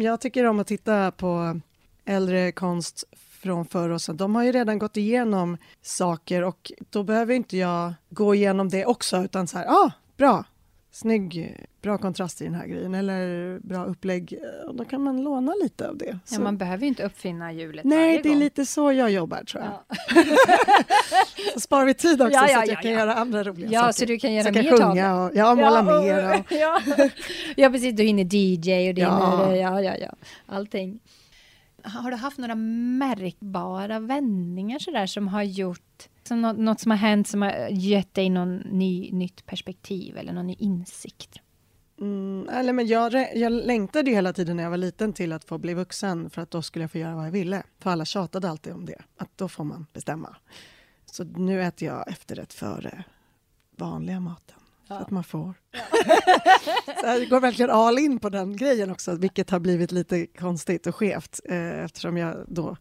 jag 0.00 0.20
tycker 0.20 0.44
om 0.44 0.60
att 0.60 0.66
titta 0.66 1.10
på 1.10 1.60
äldre 2.04 2.52
konst 2.52 3.04
från 3.42 3.64
förr 3.64 3.90
och. 3.90 4.00
De 4.14 4.34
har 4.34 4.42
ju 4.42 4.52
redan 4.52 4.78
gått 4.78 4.96
igenom 4.96 5.56
saker 5.82 6.42
och 6.42 6.72
då 6.90 7.02
behöver 7.02 7.34
inte 7.34 7.56
jag 7.56 7.94
gå 8.10 8.34
igenom 8.34 8.68
det 8.68 8.86
också 8.86 9.24
utan 9.24 9.46
så 9.46 9.58
här, 9.58 9.66
ah, 9.66 9.92
bra, 10.16 10.44
snygg, 10.90 11.56
bra 11.82 11.98
kontrast 11.98 12.40
i 12.42 12.44
den 12.44 12.54
här 12.54 12.66
grejen 12.66 12.94
eller 12.94 13.58
bra 13.58 13.84
upplägg. 13.84 14.38
Och 14.66 14.74
då 14.74 14.84
kan 14.84 15.02
man 15.02 15.22
låna 15.22 15.54
lite 15.62 15.88
av 15.88 15.96
det. 15.96 16.18
Ja, 16.30 16.40
man 16.40 16.58
behöver 16.58 16.82
ju 16.82 16.88
inte 16.88 17.02
uppfinna 17.02 17.52
hjulet 17.52 17.84
Nej, 17.84 18.20
det 18.22 18.32
är 18.32 18.36
lite 18.36 18.66
så 18.66 18.92
jag 18.92 19.10
jobbar 19.10 19.44
tror 19.44 19.64
jag. 19.64 19.72
Ja. 19.88 20.22
så 21.54 21.60
sparar 21.60 21.84
vi 21.84 21.94
tid 21.94 22.22
också 22.22 22.32
ja, 22.32 22.48
ja, 22.48 22.54
så 22.54 22.60
att 22.60 22.68
jag 22.68 22.82
kan 22.82 22.90
göra 22.90 23.14
andra 23.14 23.44
roliga 23.44 23.70
ja, 23.70 23.80
saker. 23.80 23.92
Så 23.92 24.04
du 24.04 24.18
kan 24.18 24.32
göra 24.32 24.44
så 24.44 24.52
mer 24.52 24.62
kan 24.62 24.78
sjunga 24.78 25.24
och 25.24 25.30
ja, 25.34 25.54
måla 25.54 25.82
mer. 25.82 26.40
Och... 26.40 26.52
ja. 27.56 27.70
precis, 27.70 27.96
du 27.96 28.02
hinner 28.02 28.34
DJ 28.34 28.88
och 28.88 28.94
det 28.94 29.00
ja. 29.00 29.56
ja, 29.56 29.80
ja, 29.80 29.96
ja, 30.00 30.14
allting. 30.46 31.00
Har 31.84 32.10
du 32.10 32.16
haft 32.16 32.38
några 32.38 32.54
märkbara 32.54 34.00
vändningar 34.00 34.78
sådär 34.78 35.06
som 35.06 35.28
har 35.28 35.42
gjort 35.42 36.08
som 36.22 36.42
något, 36.42 36.58
något, 36.58 36.80
som 36.80 36.90
har 36.90 36.98
hänt 36.98 37.28
som 37.28 37.42
har 37.42 37.68
gett 37.70 38.14
dig 38.14 38.30
någon 38.30 38.56
ny, 38.56 39.12
nytt 39.12 39.46
perspektiv 39.46 40.16
eller 40.16 40.32
någon 40.32 40.46
ny 40.46 40.56
insikt? 40.58 41.38
Mm, 42.00 42.48
eller 42.48 42.72
men 42.72 42.86
jag, 42.86 43.14
jag 43.34 43.52
längtade 43.52 44.10
hela 44.10 44.32
tiden 44.32 44.56
när 44.56 44.62
jag 44.62 44.70
var 44.70 44.76
liten 44.76 45.12
till 45.12 45.32
att 45.32 45.44
få 45.44 45.58
bli 45.58 45.74
vuxen 45.74 46.30
för 46.30 46.42
att 46.42 46.50
då 46.50 46.62
skulle 46.62 46.82
jag 46.82 46.90
få 46.90 46.98
göra 46.98 47.16
vad 47.16 47.26
jag 47.26 47.32
ville. 47.32 47.62
För 47.78 47.90
alla 47.90 48.04
tjatade 48.04 48.50
alltid 48.50 48.72
om 48.72 48.86
det, 48.86 49.02
att 49.16 49.38
då 49.38 49.48
får 49.48 49.64
man 49.64 49.86
bestämma. 49.92 50.36
Så 51.06 51.24
nu 51.24 51.62
äter 51.62 51.88
jag 51.88 52.08
efterrätt 52.08 52.52
före 52.52 53.04
vanliga 53.76 54.20
maten. 54.20 54.61
Ja. 54.92 54.98
Att 54.98 55.10
man 55.10 55.24
får. 55.24 55.54
Så 57.00 57.06
jag 57.06 57.28
går 57.28 57.40
verkligen 57.40 57.70
all 57.70 57.98
in 57.98 58.18
på 58.18 58.28
den 58.28 58.56
grejen 58.56 58.90
också, 58.90 59.14
vilket 59.14 59.50
har 59.50 59.60
blivit 59.60 59.92
lite 59.92 60.26
konstigt 60.26 60.86
och 60.86 60.96
skevt 60.96 61.40
eh, 61.44 61.84
eftersom 61.84 62.16
jag 62.16 62.44
då 62.48 62.76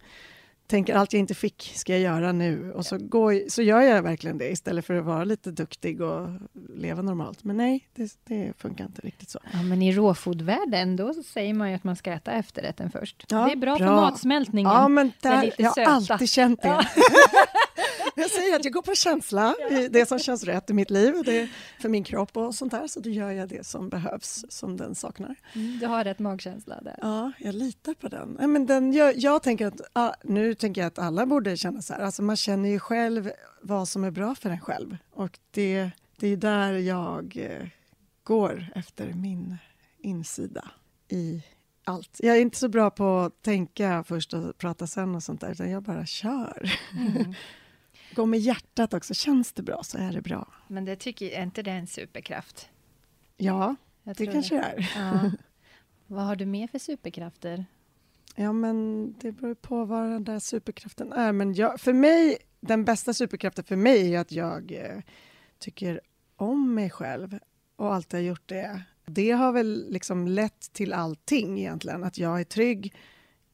tänker 0.72 0.96
allt 0.96 1.14
jag 1.14 1.20
inte 1.20 1.34
fick 1.34 1.72
ska 1.76 1.94
jag 1.94 2.02
göra 2.02 2.32
nu 2.32 2.74
och 2.74 2.86
så, 2.86 2.98
går, 2.98 3.50
så 3.50 3.62
gör 3.62 3.82
jag 3.82 4.04
verkligen 4.04 4.38
det 4.38 4.50
istället 4.50 4.86
för 4.86 4.94
att 4.94 5.06
vara 5.06 5.24
lite 5.24 5.52
duktig 5.52 6.02
och 6.02 6.30
leva 6.76 7.02
normalt. 7.02 7.44
Men 7.44 7.58
nej, 7.58 7.88
det, 7.96 8.18
det 8.24 8.54
funkar 8.58 8.86
inte 8.86 9.02
riktigt 9.02 9.30
så. 9.30 9.40
Ja, 9.54 9.64
men 9.64 9.82
i 9.82 9.94
råfodvärlden 9.94 10.96
då 10.96 11.14
säger 11.14 11.54
man 11.54 11.70
ju 11.70 11.76
att 11.76 11.84
man 11.84 11.96
ska 11.96 12.12
äta 12.12 12.32
efterrätten 12.32 12.92
först. 12.92 13.26
Ja, 13.30 13.46
det 13.46 13.52
är 13.52 13.56
bra, 13.56 13.76
bra. 13.76 13.88
för 13.88 13.96
matsmältningen. 13.96 14.72
Ja, 14.72 14.88
men 14.88 15.12
där, 15.22 15.54
jag 15.58 15.70
har 15.70 15.86
alltid 15.86 16.30
känt 16.30 16.62
det. 16.62 16.68
Ja. 16.68 16.84
Jag 18.16 18.32
säger 18.32 18.56
att 18.56 18.66
jag 18.66 18.74
går 18.74 18.82
på 18.82 18.96
känsla, 18.96 19.56
det 19.90 20.06
som 20.06 20.20
känns 20.20 20.44
rätt 20.44 20.70
i 20.70 20.74
mitt 20.74 20.90
liv, 20.90 21.16
det 21.26 21.50
för 21.82 21.90
min 21.90 22.04
kropp 22.04 22.38
och 22.38 22.56
sånt 22.56 22.72
där, 22.72 22.88
så 22.88 23.00
då 23.00 23.10
gör 23.10 23.32
jag 23.32 23.50
det 23.50 23.66
som 23.66 23.90
behövs, 23.90 24.46
som 24.50 24.78
den 24.78 24.96
saknar. 24.96 25.36
Mm, 25.54 25.80
du 25.80 25.88
har 25.88 26.04
rätt 26.04 26.20
magkänsla 26.20 26.82
där. 26.82 26.96
Ja, 27.02 27.32
jag 27.40 27.56
litar 27.56 27.94
på 27.94 28.08
den. 28.08 28.38
men 28.52 28.66
den 28.66 28.94
jag, 28.94 29.18
jag 29.18 29.44
tänker 29.44 29.72
att, 29.94 30.24
nu 30.24 30.54
tänker 30.54 30.82
jag 30.82 30.88
att 30.88 31.00
alla 31.00 31.26
borde 31.26 31.58
känna 31.58 31.82
så 31.82 31.94
här, 31.94 32.02
alltså 32.02 32.22
man 32.22 32.36
känner 32.36 32.70
ju 32.70 32.80
själv 32.80 33.32
vad 33.62 33.88
som 33.88 34.04
är 34.04 34.12
bra 34.12 34.36
för 34.36 34.50
en 34.50 34.60
själv 34.60 34.98
och 35.12 35.40
det, 35.52 35.90
det 36.18 36.28
är 36.28 36.38
där 36.38 36.74
jag 36.74 37.38
eh, 37.38 37.68
går 38.24 38.66
efter 38.76 39.14
min 39.14 39.58
insida 40.00 40.72
i 41.10 41.44
allt. 41.84 42.18
Jag 42.20 42.38
är 42.38 42.42
inte 42.42 42.58
så 42.58 42.68
bra 42.68 42.90
på 42.90 43.20
att 43.20 43.42
tänka 43.42 44.04
först 44.08 44.34
och 44.34 44.58
prata 44.58 44.88
sen 44.88 45.16
och 45.16 45.24
sånt 45.24 45.42
där, 45.42 45.52
utan 45.52 45.72
jag 45.72 45.84
bara 45.84 46.06
kör. 46.06 46.72
Mm. 46.92 47.34
Gå 48.16 48.26
med 48.26 48.40
hjärtat 48.40 48.94
också. 48.94 49.14
Känns 49.14 49.54
det 49.54 49.64
bra 49.64 49.84
så 49.84 49.98
är 49.98 50.12
det 50.12 50.22
bra. 50.22 50.54
Men 50.68 50.86
det 50.86 50.96
tycker, 50.96 51.30
är 51.30 51.44
inte 51.44 51.64
det 51.64 51.72
en 51.72 51.88
superkraft? 51.88 52.70
Ja, 53.38 53.76
jag 54.04 54.16
det 54.16 54.26
kanske 54.26 54.56
det 54.56 54.62
är. 54.62 54.92
Ja. 54.96 55.32
Vad 56.08 56.24
har 56.24 56.36
du 56.36 56.46
mer 56.46 56.68
för 56.68 56.80
superkrafter? 56.80 57.66
Ja, 58.36 58.54
men 58.54 59.06
det 59.20 59.32
beror 59.32 59.56
på 59.56 59.86
vad 59.86 60.10
den 60.10 60.24
där 60.24 60.40
superkraften 60.40 61.14
är. 61.14 61.32
Men 61.32 61.54
jag, 61.54 61.82
för 61.82 61.94
mig, 61.94 62.38
den 62.60 62.86
bästa 62.86 63.14
superkraften 63.14 63.64
för 63.64 63.76
mig 63.76 64.16
är 64.16 64.20
att 64.20 64.32
jag 64.32 64.72
eh, 64.72 65.02
tycker 65.60 66.02
om 66.36 66.74
mig 66.76 66.90
själv 66.90 67.40
och 67.76 67.94
alltid 67.94 68.20
har 68.20 68.26
gjort 68.26 68.50
det 68.50 68.84
det 69.14 69.32
har 69.32 69.52
väl 69.52 69.86
liksom 69.90 70.28
lett 70.28 70.74
till 70.74 70.94
allting 70.94 71.60
egentligen, 71.60 72.04
att 72.04 72.18
jag 72.18 72.40
är 72.40 72.44
trygg 72.44 72.96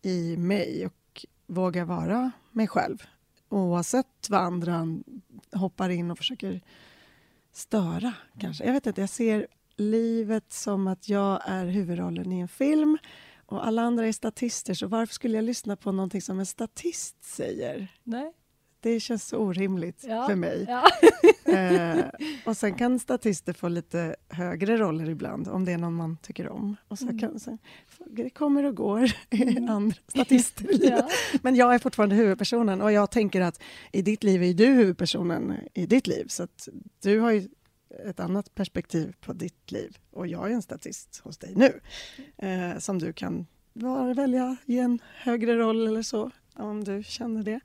i 0.01 0.37
mig 0.37 0.85
och 0.85 1.25
vågar 1.47 1.85
vara 1.85 2.31
mig 2.51 2.67
själv 2.67 3.03
oavsett 3.49 4.27
vad 4.29 4.41
andra 4.41 4.87
hoppar 5.51 5.89
in 5.89 6.11
och 6.11 6.17
försöker 6.17 6.61
störa, 7.51 8.13
kanske. 8.39 8.65
Jag 8.65 8.73
vet 8.73 8.87
inte, 8.87 9.01
jag 9.01 9.09
ser 9.09 9.47
livet 9.75 10.53
som 10.53 10.87
att 10.87 11.09
jag 11.09 11.41
är 11.45 11.65
huvudrollen 11.65 12.31
i 12.31 12.39
en 12.39 12.47
film 12.47 12.97
och 13.45 13.67
alla 13.67 13.81
andra 13.81 14.07
är 14.07 14.11
statister, 14.11 14.73
så 14.73 14.87
varför 14.87 15.13
skulle 15.13 15.37
jag 15.37 15.43
lyssna 15.45 15.75
på 15.75 15.91
någonting 15.91 16.21
som 16.21 16.39
en 16.39 16.45
statist 16.45 17.23
säger? 17.23 17.87
Nej 18.03 18.33
det 18.81 18.99
känns 18.99 19.27
så 19.27 19.37
orimligt 19.37 20.03
ja, 20.07 20.27
för 20.27 20.35
mig. 20.35 20.65
Ja. 20.67 20.83
eh, 21.47 22.05
och 22.45 22.57
sen 22.57 22.73
kan 22.73 22.99
statister 22.99 23.53
få 23.53 23.67
lite 23.67 24.15
högre 24.29 24.77
roller 24.77 25.09
ibland, 25.09 25.47
om 25.47 25.65
det 25.65 25.71
är 25.71 25.77
någon 25.77 25.93
man 25.93 26.17
tycker 26.17 26.49
om. 26.49 26.75
Och 26.87 26.99
så 26.99 27.05
mm. 27.05 27.19
kan, 27.19 27.39
så, 27.39 27.57
det 28.05 28.29
kommer 28.29 28.63
och 28.63 28.75
går 28.75 29.11
mm. 29.29 29.69
andra 29.69 29.97
statister 30.07 30.71
i 30.71 30.77
livet. 30.77 30.87
Ja. 31.07 31.39
Men 31.41 31.55
jag 31.55 31.75
är 31.75 31.79
fortfarande 31.79 32.15
huvudpersonen 32.15 32.81
och 32.81 32.91
jag 32.91 33.11
tänker 33.11 33.41
att 33.41 33.61
i 33.91 34.01
ditt 34.01 34.23
liv 34.23 34.43
är 34.43 34.53
du 34.53 34.65
huvudpersonen 34.65 35.53
i 35.73 35.85
ditt 35.85 36.07
liv. 36.07 36.25
Så 36.27 36.47
du 37.01 37.19
har 37.19 37.31
ju 37.31 37.47
ett 38.05 38.19
annat 38.19 38.55
perspektiv 38.55 39.15
på 39.21 39.33
ditt 39.33 39.71
liv 39.71 39.97
och 40.11 40.27
jag 40.27 40.49
är 40.49 40.53
en 40.53 40.61
statist 40.61 41.21
hos 41.23 41.37
dig 41.37 41.53
nu 41.55 41.79
eh, 42.37 42.77
som 42.77 42.99
du 42.99 43.13
kan 43.13 43.45
var, 43.73 44.13
välja 44.13 44.57
i 44.65 44.79
en 44.79 44.99
högre 45.15 45.57
roll 45.57 45.87
eller 45.87 46.01
så, 46.01 46.31
om 46.53 46.83
du 46.83 47.03
känner 47.03 47.43
det. 47.43 47.59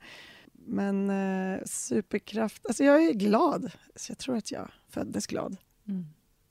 Men 0.65 1.09
eh, 1.09 1.59
superkraft... 1.65 2.65
Alltså 2.65 2.83
jag 2.83 3.03
är 3.03 3.13
glad, 3.13 3.71
så 3.95 4.11
jag 4.11 4.17
tror 4.17 4.37
att 4.37 4.51
jag 4.51 4.71
föddes 4.89 5.27
glad. 5.27 5.57
Mm. 5.87 6.05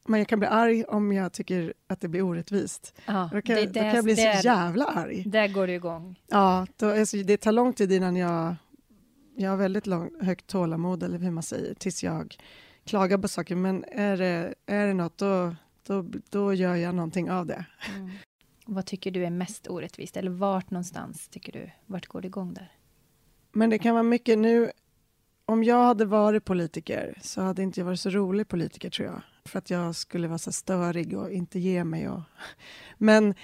Men 0.06 0.20
jag 0.20 0.28
kan 0.28 0.38
bli 0.38 0.48
arg 0.48 0.84
om 0.84 1.12
jag 1.12 1.32
tycker 1.32 1.74
att 1.86 2.00
det 2.00 2.08
blir 2.08 2.22
orättvist. 2.22 2.94
Ja, 3.06 3.30
då, 3.32 3.42
kan, 3.42 3.56
det, 3.56 3.66
då 3.66 3.80
kan 3.80 3.94
jag 3.94 4.04
bli 4.04 4.14
där, 4.14 4.36
så 4.36 4.46
jävla 4.46 4.84
arg. 4.84 5.24
Där 5.26 5.48
går 5.48 5.66
det 5.66 5.74
igång. 5.74 6.20
Ja, 6.26 6.66
då, 6.76 6.90
alltså, 6.90 7.16
det 7.16 7.36
tar 7.36 7.52
lång 7.52 7.72
tid 7.72 7.92
innan 7.92 8.16
jag... 8.16 8.54
Jag 9.36 9.50
har 9.50 9.56
väldigt 9.56 9.86
lång, 9.86 10.10
högt 10.20 10.46
tålamod, 10.46 11.02
eller 11.02 11.18
hur 11.18 11.30
man 11.30 11.42
säger, 11.42 11.74
tills 11.74 12.04
jag 12.04 12.36
klagar 12.84 13.18
på 13.18 13.28
saker. 13.28 13.56
Men 13.56 13.84
är 13.84 14.16
det, 14.16 14.54
är 14.66 14.86
det 14.86 14.94
något, 14.94 15.18
då, 15.18 15.54
då, 15.86 16.04
då 16.30 16.54
gör 16.54 16.74
jag 16.74 16.94
någonting 16.94 17.30
av 17.30 17.46
det. 17.46 17.64
Mm. 17.96 18.10
Vad 18.66 18.86
tycker 18.86 19.10
du 19.10 19.24
är 19.24 19.30
mest 19.30 19.66
orättvist? 19.68 20.16
Eller 20.16 20.30
vart 20.30 20.70
någonstans 20.70 21.28
tycker 21.28 21.52
du, 21.52 21.70
vart 21.86 22.06
går 22.06 22.20
det 22.20 22.26
igång 22.26 22.54
där? 22.54 22.72
Men 23.52 23.70
det 23.70 23.78
kan 23.78 23.94
vara 23.94 24.02
mycket 24.02 24.38
nu. 24.38 24.70
Om 25.46 25.64
jag 25.64 25.84
hade 25.84 26.04
varit 26.04 26.44
politiker 26.44 27.18
så 27.22 27.40
hade 27.40 27.62
inte 27.62 27.80
jag 27.80 27.84
varit 27.84 28.00
så 28.00 28.10
rolig 28.10 28.48
politiker 28.48 28.90
tror 28.90 29.08
jag. 29.08 29.22
För 29.44 29.58
att 29.58 29.70
jag 29.70 29.96
skulle 29.96 30.28
vara 30.28 30.38
så 30.38 30.52
störig 30.52 31.18
och 31.18 31.30
inte 31.30 31.58
ge 31.58 31.84
mig. 31.84 32.08
Och... 32.08 32.20
Men 32.98 33.34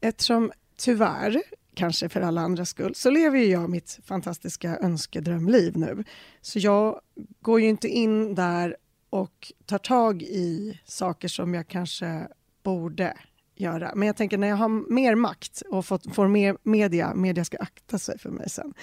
eftersom 0.00 0.52
tyvärr, 0.76 1.42
kanske 1.74 2.08
för 2.08 2.20
alla 2.20 2.40
andras 2.40 2.68
skull, 2.68 2.94
så 2.94 3.10
lever 3.10 3.38
ju 3.38 3.44
jag 3.44 3.70
mitt 3.70 3.98
fantastiska 4.04 4.78
önskedrömliv 4.78 5.76
nu. 5.76 6.04
Så 6.40 6.58
jag 6.58 7.00
går 7.40 7.60
ju 7.60 7.68
inte 7.68 7.88
in 7.88 8.34
där 8.34 8.76
och 9.10 9.52
tar 9.66 9.78
tag 9.78 10.22
i 10.22 10.80
saker 10.84 11.28
som 11.28 11.54
jag 11.54 11.68
kanske 11.68 12.28
borde 12.62 13.16
göra. 13.56 13.92
Men 13.94 14.06
jag 14.06 14.16
tänker 14.16 14.38
när 14.38 14.48
jag 14.48 14.56
har 14.56 14.92
mer 14.92 15.14
makt 15.14 15.62
och 15.70 15.86
fått, 15.86 16.14
får 16.14 16.28
mer 16.28 16.56
media, 16.62 17.14
media 17.14 17.44
ska 17.44 17.56
akta 17.56 17.98
sig 17.98 18.18
för 18.18 18.30
mig 18.30 18.50
sen. 18.50 18.74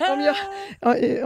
om 0.12 0.20
jag, 0.20 0.36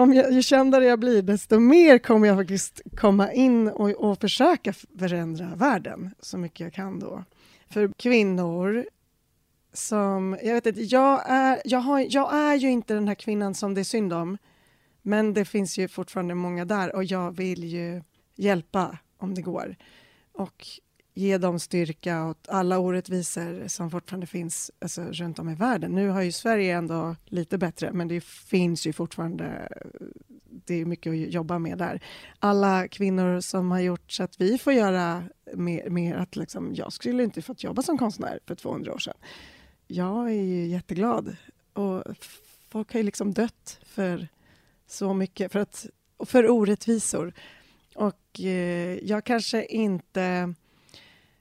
om 0.00 0.14
jag, 0.14 0.32
ju 0.32 0.42
kändare 0.42 0.84
jag 0.84 0.98
blir, 0.98 1.22
desto 1.22 1.58
mer 1.58 1.98
kommer 1.98 2.28
jag 2.28 2.36
faktiskt 2.36 2.80
komma 2.96 3.32
in 3.32 3.68
och, 3.68 3.90
och 3.90 4.20
försöka 4.20 4.72
förändra 4.98 5.54
världen 5.56 6.14
så 6.20 6.38
mycket 6.38 6.60
jag 6.60 6.72
kan 6.72 6.98
då. 6.98 7.24
För 7.70 7.92
kvinnor 7.96 8.86
som... 9.72 10.38
Jag 10.42 10.54
vet 10.54 10.66
inte, 10.66 10.82
jag 10.82 11.22
är, 11.26 11.62
jag, 11.64 11.78
har, 11.78 12.06
jag 12.08 12.34
är 12.34 12.54
ju 12.54 12.70
inte 12.70 12.94
den 12.94 13.08
här 13.08 13.14
kvinnan 13.14 13.54
som 13.54 13.74
det 13.74 13.80
är 13.80 13.84
synd 13.84 14.12
om. 14.12 14.38
Men 15.02 15.34
det 15.34 15.44
finns 15.44 15.78
ju 15.78 15.88
fortfarande 15.88 16.34
många 16.34 16.64
där 16.64 16.94
och 16.96 17.04
jag 17.04 17.36
vill 17.36 17.64
ju 17.64 18.02
hjälpa 18.36 18.98
om 19.18 19.34
det 19.34 19.42
går. 19.42 19.76
Och 20.32 20.66
ge 21.18 21.38
dem 21.38 21.58
styrka 21.58 22.26
åt 22.26 22.48
alla 22.48 22.78
orättvisor 22.78 23.68
som 23.68 23.90
fortfarande 23.90 24.26
finns 24.26 24.70
alltså, 24.78 25.02
runt 25.02 25.38
om 25.38 25.48
i 25.48 25.54
världen. 25.54 25.92
Nu 25.92 26.08
har 26.08 26.22
ju 26.22 26.32
Sverige 26.32 26.76
ändå 26.76 27.16
lite 27.24 27.58
bättre, 27.58 27.92
men 27.92 28.08
det 28.08 28.24
finns 28.24 28.86
ju 28.86 28.92
fortfarande 28.92 29.68
det 30.64 30.74
är 30.74 30.84
mycket 30.84 31.10
att 31.10 31.32
jobba 31.32 31.58
med 31.58 31.78
där. 31.78 32.00
Alla 32.38 32.88
kvinnor 32.88 33.40
som 33.40 33.70
har 33.70 33.80
gjort 33.80 34.12
så 34.12 34.22
att 34.22 34.40
vi 34.40 34.58
får 34.58 34.72
göra 34.72 35.24
mer, 35.54 35.90
mer 35.90 36.16
att 36.16 36.36
liksom, 36.36 36.74
jag 36.74 36.92
skulle 36.92 37.22
inte 37.22 37.42
fått 37.42 37.64
jobba 37.64 37.82
som 37.82 37.98
konstnär 37.98 38.40
för 38.46 38.54
200 38.54 38.94
år 38.94 38.98
sedan. 38.98 39.16
Jag 39.86 40.30
är 40.30 40.42
ju 40.42 40.66
jätteglad 40.66 41.36
och 41.72 42.04
folk 42.68 42.92
har 42.92 43.00
ju 43.00 43.04
liksom 43.04 43.32
dött 43.32 43.80
för 43.82 44.28
så 44.86 45.14
mycket, 45.14 45.52
för, 45.52 45.58
att, 45.60 45.86
för 46.26 46.50
orättvisor. 46.50 47.32
Och 47.94 48.40
eh, 48.40 48.98
jag 49.02 49.24
kanske 49.24 49.64
inte 49.64 50.54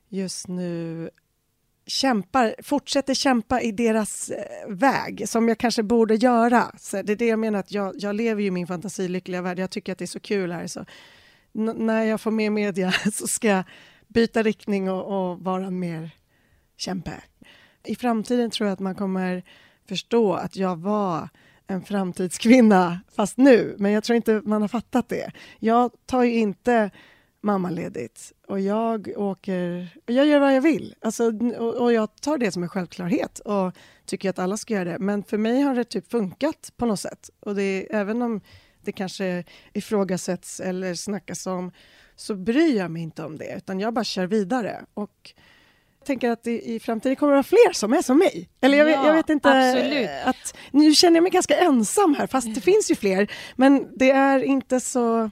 just 0.10 0.48
nu 0.48 1.10
kämpar, 1.86 2.56
fortsätter 2.64 3.14
kämpa 3.14 3.62
i 3.62 3.72
deras 3.72 4.30
eh, 4.30 4.70
väg, 4.70 5.30
som 5.30 5.48
jag 5.48 5.58
kanske 5.58 5.84
borde 5.84 6.16
göra. 6.16 6.72
Så 6.80 7.02
det 7.02 7.12
är 7.12 7.16
det 7.16 7.28
jag 7.28 7.40
menar, 7.40 7.60
att 7.60 7.72
jag, 7.72 7.96
jag 7.98 8.16
lever 8.16 8.42
ju 8.42 8.48
i 8.48 8.52
min 8.52 8.68
fantasilyckliga 8.68 9.42
värld. 9.42 9.60
Jag 9.60 9.72
tycker 9.72 9.92
att 9.92 9.98
det 9.98 10.06
är 10.06 10.08
så 10.08 10.20
kul 10.20 10.52
här. 10.52 10.68
Så 10.68 10.86
när 11.52 12.04
jag 12.04 12.22
får 12.22 12.32
mer 12.32 12.50
media 12.50 12.92
så 13.14 13.28
ska 13.28 13.48
jag 13.48 13.64
byta 14.08 14.44
riktning 14.44 14.90
och, 14.90 15.32
och 15.32 15.40
vara 15.40 15.70
mer 15.70 16.10
kämpe. 16.78 17.14
I 17.84 17.96
framtiden 17.96 18.52
tror 18.52 18.68
jag 18.68 18.74
att 18.74 18.80
man 18.80 18.96
kommer 18.96 19.44
förstå 19.88 20.34
att 20.34 20.56
jag 20.56 20.76
var 20.76 21.30
en 21.68 21.84
framtidskvinna, 21.84 23.00
fast 23.16 23.38
nu. 23.38 23.76
Men 23.80 23.92
jag 23.92 24.04
tror 24.04 24.16
inte 24.16 24.42
man 24.46 24.62
har 24.62 24.70
fattat 24.70 25.10
det. 25.10 25.32
Jag 25.60 25.92
tar 26.06 26.24
ju 26.24 26.36
inte 26.36 26.92
mammaledigt 27.42 28.34
och 28.48 28.60
jag 28.60 29.14
åker... 29.16 29.90
Jag 30.06 30.26
gör 30.26 30.40
vad 30.40 30.56
jag 30.56 30.62
vill 30.62 30.96
alltså, 31.02 31.32
och, 31.60 31.94
jag 31.94 32.16
tar 32.16 32.38
det 32.38 32.52
som 32.52 32.64
en 32.64 32.70
självklarhet 32.70 33.40
och 33.40 33.74
tycker 34.06 34.30
att 34.30 34.40
alla 34.40 34.58
ska 34.58 34.74
göra 34.74 34.92
det. 34.92 35.00
Men 35.00 35.24
för 35.24 35.38
mig 35.38 35.62
har 35.62 35.76
det 35.76 35.84
typ 35.84 36.12
funkat 36.12 36.74
på 36.78 36.86
något 36.86 37.00
sätt. 37.00 37.30
Och 37.40 37.56
det, 37.56 37.88
även 37.96 38.22
om 38.22 38.42
det 38.82 38.92
kanske 38.92 39.44
ifrågasätts 39.74 40.60
eller 40.60 40.96
snackas 40.96 41.48
om 41.48 41.72
så 42.16 42.36
bryr 42.36 42.78
jag 42.78 42.92
mig 42.92 43.02
inte 43.02 43.24
om 43.24 43.38
det, 43.38 43.54
utan 43.58 43.80
jag 43.80 43.94
bara 43.94 44.04
kör 44.04 44.28
vidare. 44.28 44.86
Och 44.94 45.34
jag 46.00 46.06
tänker 46.06 46.32
att 46.32 46.48
i, 46.48 46.76
i 46.76 46.80
framtiden 46.80 47.16
kommer 47.16 47.34
det 47.34 47.36
vara 47.36 47.44
fler 47.44 47.74
som 47.74 47.94
är 47.94 48.02
som 48.02 48.18
mig. 48.18 48.50
Eller 48.62 48.78
jag, 48.78 48.90
ja, 48.90 49.08
jag 49.08 49.14
vet 49.14 49.30
inte... 49.30 49.50
Absolut. 49.50 50.10
Att, 50.26 50.56
nu 50.72 50.94
känner 50.94 51.18
jag 51.18 51.24
mig 51.24 51.32
ganska 51.32 51.58
ensam 51.58 52.16
här, 52.16 52.28
fast 52.28 52.56
det 52.56 52.62
finns 52.62 52.92
ju 52.92 52.96
fler. 52.96 53.32
Men 53.56 53.88
det 53.96 54.12
är 54.12 54.44
inte 54.44 54.80
så 54.80 55.32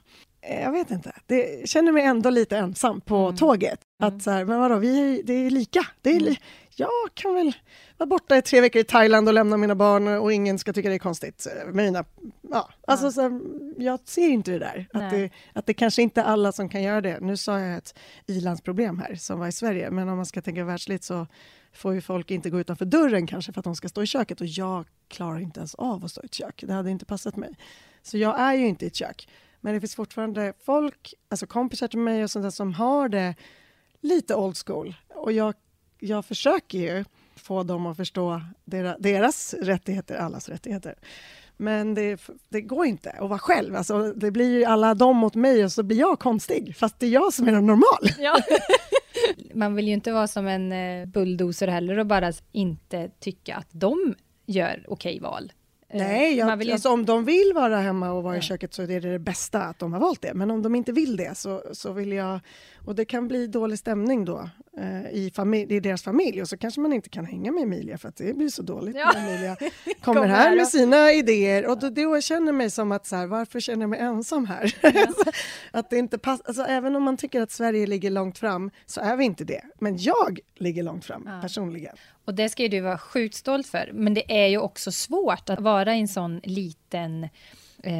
jag 0.49 0.71
vet 0.71 0.91
inte, 0.91 1.11
det 1.25 1.69
känner 1.69 1.91
mig 1.91 2.03
ändå 2.03 2.29
lite 2.29 2.57
ensam 2.57 3.01
på 3.01 3.17
mm. 3.17 3.35
tåget. 3.35 3.79
Mm. 4.01 4.15
Att 4.15 4.23
så 4.23 4.31
här, 4.31 4.45
men 4.45 4.59
vadå, 4.59 4.77
vi 4.77 5.19
är, 5.19 5.23
det 5.23 5.33
är 5.33 5.49
lika. 5.49 5.87
Det 6.01 6.09
är 6.09 6.19
li 6.19 6.27
mm. 6.27 6.41
Jag 6.77 6.89
kan 7.13 7.33
väl 7.33 7.53
vara 7.97 8.07
borta 8.07 8.37
i 8.37 8.41
tre 8.41 8.61
veckor 8.61 8.81
i 8.81 8.83
Thailand 8.83 9.27
och 9.27 9.33
lämna 9.33 9.57
mina 9.57 9.75
barn 9.75 10.07
och 10.07 10.33
ingen 10.33 10.59
ska 10.59 10.73
tycka 10.73 10.89
det 10.89 10.95
är 10.95 10.99
konstigt. 10.99 11.47
Mina, 11.73 12.05
ja, 12.41 12.69
alltså, 12.87 13.11
så 13.11 13.21
här, 13.21 13.41
jag 13.77 13.99
ser 14.05 14.29
inte 14.29 14.51
det 14.51 14.59
där. 14.59 14.87
Att 14.93 15.11
det, 15.11 15.29
att 15.53 15.65
det 15.65 15.73
kanske 15.73 16.01
inte 16.01 16.21
är 16.21 16.25
alla 16.25 16.51
som 16.51 16.69
kan 16.69 16.83
göra 16.83 17.01
det. 17.01 17.19
Nu 17.21 17.37
sa 17.37 17.59
jag 17.59 17.77
ett 17.77 17.95
ilandsproblem 18.27 18.99
här 18.99 19.15
som 19.15 19.39
var 19.39 19.47
i 19.47 19.51
Sverige, 19.51 19.91
men 19.91 20.09
om 20.09 20.15
man 20.15 20.25
ska 20.25 20.41
tänka 20.41 20.63
världsligt 20.63 21.03
så 21.03 21.27
får 21.73 21.93
ju 21.93 22.01
folk 22.01 22.31
inte 22.31 22.49
gå 22.49 22.59
utanför 22.59 22.85
dörren 22.85 23.27
kanske 23.27 23.53
för 23.53 23.59
att 23.59 23.65
de 23.65 23.75
ska 23.75 23.89
stå 23.89 24.03
i 24.03 24.07
köket 24.07 24.41
och 24.41 24.47
jag 24.47 24.85
klarar 25.07 25.39
inte 25.39 25.59
ens 25.59 25.75
av 25.75 26.05
att 26.05 26.11
stå 26.11 26.21
i 26.21 26.25
ett 26.25 26.33
kök. 26.33 26.63
Det 26.67 26.73
hade 26.73 26.91
inte 26.91 27.05
passat 27.05 27.35
mig. 27.35 27.57
Så 28.01 28.17
jag 28.17 28.39
är 28.39 28.53
ju 28.53 28.67
inte 28.67 28.85
i 28.85 28.87
ett 28.87 28.95
kök. 28.95 29.27
Men 29.65 29.73
det 29.73 29.79
finns 29.79 29.95
fortfarande 29.95 30.53
folk, 30.65 31.13
alltså 31.29 31.47
kompisar 31.47 31.87
till 31.87 31.99
mig 31.99 32.23
och 32.23 32.31
sånt 32.31 32.43
där, 32.43 32.49
som 32.49 32.73
har 32.73 33.09
det 33.09 33.35
lite 34.01 34.35
old 34.35 34.57
school. 34.65 34.95
Och 35.15 35.31
jag, 35.31 35.53
jag 35.99 36.25
försöker 36.25 36.77
ju 36.77 37.05
få 37.35 37.63
dem 37.63 37.85
att 37.85 37.97
förstå 37.97 38.41
deras, 38.65 38.97
deras 38.99 39.53
rättigheter, 39.53 40.15
allas 40.15 40.49
rättigheter. 40.49 40.95
Men 41.57 41.93
det, 41.93 42.21
det, 42.49 42.61
går 42.61 42.85
inte 42.85 43.11
att 43.11 43.29
vara 43.29 43.39
själv. 43.39 43.75
Alltså, 43.75 44.13
det 44.13 44.31
blir 44.31 44.57
ju 44.59 44.65
alla 44.65 44.93
de 44.93 45.17
mot 45.17 45.35
mig 45.35 45.63
och 45.63 45.71
så 45.71 45.83
blir 45.83 45.97
jag 45.99 46.19
konstig, 46.19 46.75
fast 46.77 46.99
det 46.99 47.05
är 47.05 47.09
jag 47.11 47.33
som 47.33 47.47
är 47.47 47.51
normal. 47.51 48.09
Ja. 48.19 48.37
Man 49.53 49.75
vill 49.75 49.87
ju 49.87 49.93
inte 49.93 50.11
vara 50.11 50.27
som 50.27 50.47
en 50.47 50.71
eh, 50.71 51.05
bulldozer 51.05 51.67
heller 51.67 51.99
och 51.99 52.05
bara 52.05 52.31
inte 52.51 53.09
tycka 53.19 53.55
att 53.55 53.67
de 53.71 54.15
gör 54.45 54.85
okej 54.87 55.19
val. 55.19 55.51
Eh, 55.95 56.07
Nej, 56.07 56.37
jag, 56.37 56.57
vill 56.57 56.71
alltså, 56.71 56.89
om 56.89 57.05
de 57.05 57.25
vill 57.25 57.51
vara 57.55 57.77
hemma 57.77 58.11
och 58.11 58.23
vara 58.23 58.35
ja. 58.35 58.39
i 58.39 58.43
köket 58.43 58.73
så 58.73 58.81
är 58.81 58.87
det 58.87 58.99
det 58.99 59.19
bästa 59.19 59.61
att 59.61 59.79
de 59.79 59.93
har 59.93 59.99
valt 59.99 60.21
det. 60.21 60.33
Men 60.33 60.51
om 60.51 60.61
de 60.61 60.75
inte 60.75 60.91
vill 60.91 61.17
det 61.17 61.37
så, 61.37 61.63
så 61.71 61.91
vill 61.91 62.11
jag... 62.11 62.39
Och 62.85 62.95
det 62.95 63.05
kan 63.05 63.27
bli 63.27 63.47
dålig 63.47 63.79
stämning 63.79 64.25
då 64.25 64.49
eh, 64.77 65.09
i, 65.11 65.31
i 65.69 65.79
deras 65.79 66.03
familj 66.03 66.41
och 66.41 66.49
så 66.49 66.57
kanske 66.57 66.81
man 66.81 66.93
inte 66.93 67.09
kan 67.09 67.25
hänga 67.25 67.51
med 67.51 67.63
Emilia 67.63 67.97
för 67.97 68.09
att 68.09 68.15
det 68.15 68.37
blir 68.37 68.49
så 68.49 68.61
dåligt 68.61 68.95
ja. 68.95 69.11
när 69.15 69.27
Emilia 69.27 69.55
kommer 70.01 70.21
Kom 70.21 70.29
här 70.29 70.55
med 70.55 70.67
sina 70.67 71.11
idéer. 71.11 71.65
Och 71.65 71.79
då, 71.79 71.89
då 71.89 72.21
känner 72.21 72.47
jag 72.47 72.55
mig 72.55 72.69
som 72.69 72.91
att 72.91 73.05
så 73.05 73.15
här, 73.15 73.27
varför 73.27 73.59
känner 73.59 73.81
jag 73.81 73.89
mig 73.89 73.99
ensam 73.99 74.45
här? 74.45 74.75
Ja. 74.81 74.91
att 75.71 75.89
det 75.89 75.97
inte 75.97 76.17
pass, 76.17 76.41
alltså, 76.41 76.63
även 76.63 76.95
om 76.95 77.03
man 77.03 77.17
tycker 77.17 77.41
att 77.41 77.51
Sverige 77.51 77.87
ligger 77.87 78.11
långt 78.11 78.37
fram 78.37 78.71
så 78.85 79.01
är 79.01 79.15
vi 79.15 79.25
inte 79.25 79.43
det. 79.43 79.61
Men 79.79 79.97
jag 79.97 80.39
ligger 80.55 80.83
långt 80.83 81.05
fram 81.05 81.29
personligen. 81.41 81.95
Och 82.25 82.33
det 82.33 82.49
ska 82.49 82.63
ju 82.63 82.69
du 82.69 82.79
vara 82.79 82.97
sjukt 82.97 83.35
stolt 83.35 83.67
för. 83.67 83.91
Men 83.93 84.13
det 84.13 84.43
är 84.43 84.47
ju 84.47 84.57
också 84.57 84.91
svårt 84.91 85.49
att 85.49 85.59
vara 85.59 85.95
i 85.95 85.99
en 85.99 86.07
sån 86.07 86.41
liten 86.43 87.27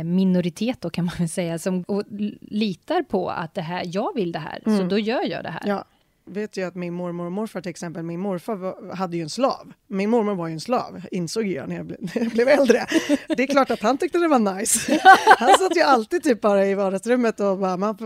minoritet 0.06 0.82
då 0.82 0.90
kan 0.90 1.06
man 1.06 1.14
väl 1.18 1.30
säga, 1.30 1.60
som 1.60 1.86
litar 2.42 3.04
på 3.04 3.30
att 3.30 3.54
det 3.54 3.62
här, 3.62 3.84
jag 3.86 4.16
vill 4.16 4.32
det 4.32 4.40
här, 4.40 4.62
mm. 4.66 4.78
så 4.78 4.84
då 4.84 5.00
gör 5.00 5.24
jag 5.24 5.44
det 5.44 5.50
här. 5.50 5.64
Ja 5.66 5.86
vet 6.26 6.58
ju 6.58 6.68
att 6.68 6.76
min 6.76 6.94
mormor 6.94 7.26
och 7.26 7.32
morfar 7.32 7.62
till 7.62 7.70
exempel, 7.70 8.04
min 8.04 8.20
morfar 8.20 8.56
var, 8.56 8.96
hade 8.96 9.18
ju 9.18 9.24
en 9.24 9.30
slav. 9.30 9.74
Min 9.88 10.10
mormor 10.10 10.36
var 10.36 10.48
ju 10.48 10.54
en 10.54 10.60
slav, 10.60 11.02
insåg 11.12 11.48
jag 11.48 11.70
när 11.70 11.76
jag, 11.76 11.86
ble, 11.86 11.98
när 12.16 12.24
jag 12.24 12.32
blev 12.32 12.48
äldre. 12.48 12.86
Det 13.28 13.44
är 13.44 13.48
klart 13.48 13.72
att 13.72 13.82
han 13.82 13.98
tyckte 13.98 14.18
det 14.18 14.28
var 14.28 14.56
nice. 14.56 15.00
Han 15.38 15.58
satt 15.58 15.78
ju 15.78 15.82
alltid 15.82 16.24
typ 16.24 16.42
bara 16.42 16.66
i 16.66 16.74
vardagsrummet 16.74 17.40
och 17.40 17.58
bara, 17.58 17.78
man 17.78 17.98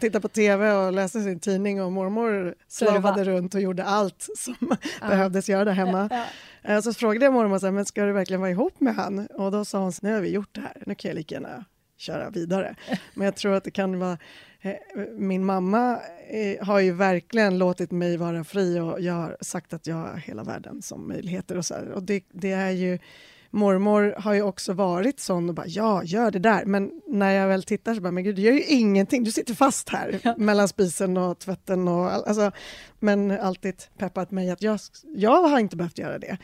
tittade 0.00 0.20
på 0.20 0.28
tv 0.28 0.72
och 0.72 0.92
läste 0.92 1.20
sin 1.20 1.40
tidning 1.40 1.82
och 1.82 1.92
mormor 1.92 2.54
slavade 2.68 3.24
runt 3.24 3.54
och 3.54 3.60
gjorde 3.60 3.84
allt 3.84 4.28
som 4.36 4.76
ja. 5.00 5.08
behövdes 5.08 5.48
göra 5.48 5.64
där 5.64 5.72
hemma. 5.72 6.08
Ja. 6.10 6.24
Eh, 6.74 6.80
så 6.80 6.94
frågade 6.94 7.24
jag 7.24 7.34
mormor, 7.34 7.58
så 7.58 7.66
här, 7.66 7.72
men 7.72 7.84
ska 7.84 8.04
du 8.04 8.12
verkligen 8.12 8.40
vara 8.40 8.50
ihop 8.50 8.80
med 8.80 8.94
han? 8.94 9.26
Och 9.26 9.50
då 9.50 9.64
sa 9.64 9.78
hon, 9.78 9.92
nu 10.02 10.12
har 10.12 10.20
vi 10.20 10.30
gjort 10.30 10.54
det 10.54 10.60
här, 10.60 10.82
nu 10.86 10.94
kan 10.94 11.08
jag 11.08 11.16
lika 11.16 11.34
gärna 11.34 11.64
köra 11.96 12.30
vidare. 12.30 12.76
Men 13.14 13.24
jag 13.24 13.36
tror 13.36 13.54
att 13.54 13.64
det 13.64 13.70
kan 13.70 13.98
vara 13.98 14.18
Eh, 14.66 15.02
min 15.16 15.44
mamma 15.44 16.00
eh, 16.28 16.66
har 16.66 16.80
ju 16.80 16.92
verkligen 16.92 17.58
låtit 17.58 17.90
mig 17.90 18.16
vara 18.16 18.44
fri 18.44 18.80
och 18.80 19.00
jag 19.00 19.14
har 19.14 19.36
sagt 19.40 19.72
att 19.72 19.86
jag 19.86 19.96
har 19.96 20.16
hela 20.16 20.44
världen 20.44 20.82
som 20.82 21.08
möjligheter. 21.08 21.56
Och 21.58 21.66
så 21.66 21.74
här. 21.74 21.88
Och 21.88 22.02
det, 22.02 22.24
det, 22.32 22.52
är 22.52 22.70
ju, 22.70 22.98
mormor 23.50 24.14
har 24.18 24.34
ju 24.34 24.42
också 24.42 24.72
varit 24.72 25.20
sån 25.20 25.48
och 25.48 25.54
bara 25.54 25.66
ja, 25.66 26.04
gör 26.04 26.30
det 26.30 26.38
där. 26.38 26.64
Men 26.64 26.90
när 27.06 27.32
jag 27.32 27.48
väl 27.48 27.62
tittar 27.62 27.94
så 27.94 28.00
bara, 28.00 28.12
men 28.12 28.24
gud, 28.24 28.36
du 28.36 28.42
gör 28.42 28.52
ju 28.52 28.64
ingenting. 28.64 29.24
Du 29.24 29.32
sitter 29.32 29.54
fast 29.54 29.88
här 29.88 30.20
ja. 30.22 30.34
mellan 30.38 30.68
spisen 30.68 31.16
och 31.16 31.38
tvätten. 31.38 31.88
Och, 31.88 32.10
alltså, 32.10 32.50
men 33.00 33.30
alltid 33.30 33.82
peppat 33.98 34.30
mig 34.30 34.50
att 34.50 34.62
jag, 34.62 34.78
jag 35.14 35.42
har 35.42 35.58
inte 35.58 35.76
behövt 35.76 35.98
göra 35.98 36.18
det. 36.18 36.38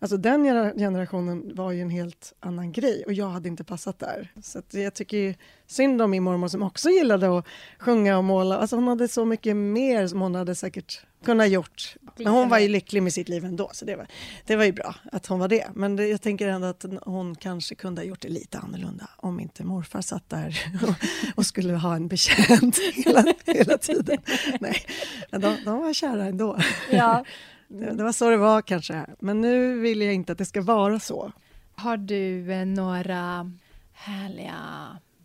Alltså 0.00 0.16
den 0.16 0.44
generationen 0.78 1.54
var 1.54 1.72
ju 1.72 1.80
en 1.80 1.90
helt 1.90 2.32
annan 2.40 2.72
grej 2.72 3.04
och 3.06 3.12
jag 3.12 3.28
hade 3.28 3.48
inte 3.48 3.64
passat 3.64 3.98
där. 3.98 4.32
Så 4.42 4.62
jag 4.70 4.94
tycker 4.94 5.36
synd 5.66 6.02
om 6.02 6.10
min 6.10 6.22
mormor 6.22 6.48
som 6.48 6.62
också 6.62 6.90
gillade 6.90 7.38
att 7.38 7.46
sjunga 7.78 8.18
och 8.18 8.24
måla. 8.24 8.58
Alltså 8.58 8.76
hon 8.76 8.88
hade 8.88 9.08
så 9.08 9.24
mycket 9.24 9.56
mer 9.56 10.06
som 10.06 10.20
hon 10.20 10.34
hade 10.34 10.54
säkert 10.54 11.00
kunnat 11.24 11.48
gjort. 11.48 11.96
Men 12.16 12.26
hon 12.26 12.48
var 12.48 12.58
ju 12.58 12.68
lycklig 12.68 13.02
med 13.02 13.12
sitt 13.12 13.28
liv 13.28 13.44
ändå, 13.44 13.70
så 13.72 13.84
det 13.84 13.96
var, 13.96 14.06
det 14.46 14.56
var 14.56 14.64
ju 14.64 14.72
bra 14.72 14.94
att 15.12 15.26
hon 15.26 15.38
var 15.38 15.48
det. 15.48 15.66
Men 15.74 15.96
det, 15.96 16.06
jag 16.06 16.20
tänker 16.20 16.48
ändå 16.48 16.66
att 16.66 16.84
hon 17.02 17.34
kanske 17.34 17.74
kunde 17.74 18.00
ha 18.00 18.06
gjort 18.06 18.20
det 18.20 18.28
lite 18.28 18.58
annorlunda 18.58 19.08
om 19.16 19.40
inte 19.40 19.64
morfar 19.64 20.00
satt 20.00 20.28
där 20.28 20.64
och, 20.82 20.94
och 21.36 21.46
skulle 21.46 21.74
ha 21.74 21.96
en 21.96 22.08
betjänt 22.08 22.78
hela, 22.94 23.24
hela 23.46 23.78
tiden. 23.78 24.18
Nej, 24.60 24.82
men 25.30 25.40
de, 25.40 25.56
de 25.64 25.78
var 25.78 25.92
kära 25.92 26.24
ändå. 26.24 26.58
Ja. 26.90 27.24
Det, 27.68 27.92
det 27.92 28.04
var 28.04 28.12
så 28.12 28.30
det 28.30 28.36
var 28.36 28.62
kanske, 28.62 29.06
men 29.18 29.40
nu 29.40 29.80
vill 29.80 30.02
jag 30.02 30.14
inte 30.14 30.32
att 30.32 30.38
det 30.38 30.44
ska 30.44 30.62
vara 30.62 31.00
så. 31.00 31.32
Har 31.74 31.96
du 31.96 32.52
eh, 32.52 32.66
några 32.66 33.52
härliga 33.92 34.56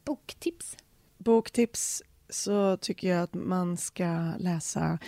boktips? 0.06 0.78
Boktips 1.18 2.04
så 2.30 2.78
tycker 2.78 3.08
jag 3.08 3.24
att 3.24 3.34
man 3.34 3.78
ska 3.78 4.34
läsa 4.38 5.00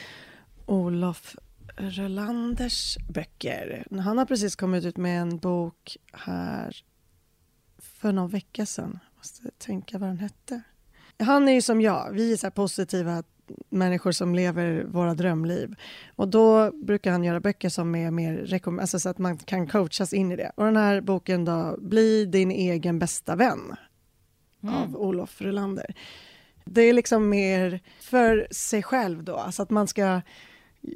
Olof 0.65 1.35
Rölanders 1.77 2.97
böcker. 3.09 3.87
Han 3.91 4.17
har 4.17 4.25
precis 4.25 4.55
kommit 4.55 4.85
ut 4.85 4.97
med 4.97 5.21
en 5.21 5.37
bok 5.37 5.97
här 6.13 6.83
för 7.77 8.11
någon 8.11 8.29
vecka 8.29 8.65
sedan. 8.65 8.99
Jag 9.03 9.17
måste 9.17 9.51
tänka 9.57 9.97
vad 9.97 10.09
den 10.09 10.17
hette. 10.19 10.61
Han 11.19 11.47
är 11.47 11.53
ju 11.53 11.61
som 11.61 11.81
jag, 11.81 12.11
vi 12.11 12.33
är 12.33 12.37
så 12.37 12.51
positiva 12.51 13.23
människor 13.69 14.11
som 14.11 14.35
lever 14.35 14.83
våra 14.83 15.13
drömliv. 15.13 15.75
Och 16.15 16.27
då 16.27 16.71
brukar 16.71 17.11
han 17.11 17.23
göra 17.23 17.39
böcker 17.39 17.69
som 17.69 17.95
är 17.95 18.11
mer 18.11 18.59
alltså 18.79 18.99
så 18.99 19.09
att 19.09 19.17
man 19.17 19.37
kan 19.37 19.67
coachas 19.67 20.13
in 20.13 20.31
i 20.31 20.35
det. 20.35 20.51
Och 20.55 20.65
den 20.65 20.77
här 20.77 21.01
boken 21.01 21.45
då, 21.45 21.77
Bli 21.79 22.25
din 22.25 22.51
egen 22.51 22.99
bästa 22.99 23.35
vän 23.35 23.75
mm. 24.63 24.75
av 24.75 24.95
Olof 24.95 25.41
Rulander. 25.41 25.95
Det 26.65 26.81
är 26.81 26.93
liksom 26.93 27.29
mer 27.29 27.79
för 27.99 28.47
sig 28.51 28.83
själv 28.83 29.23
då, 29.23 29.35
alltså 29.35 29.63
att 29.63 29.69
man 29.69 29.87
ska 29.87 30.21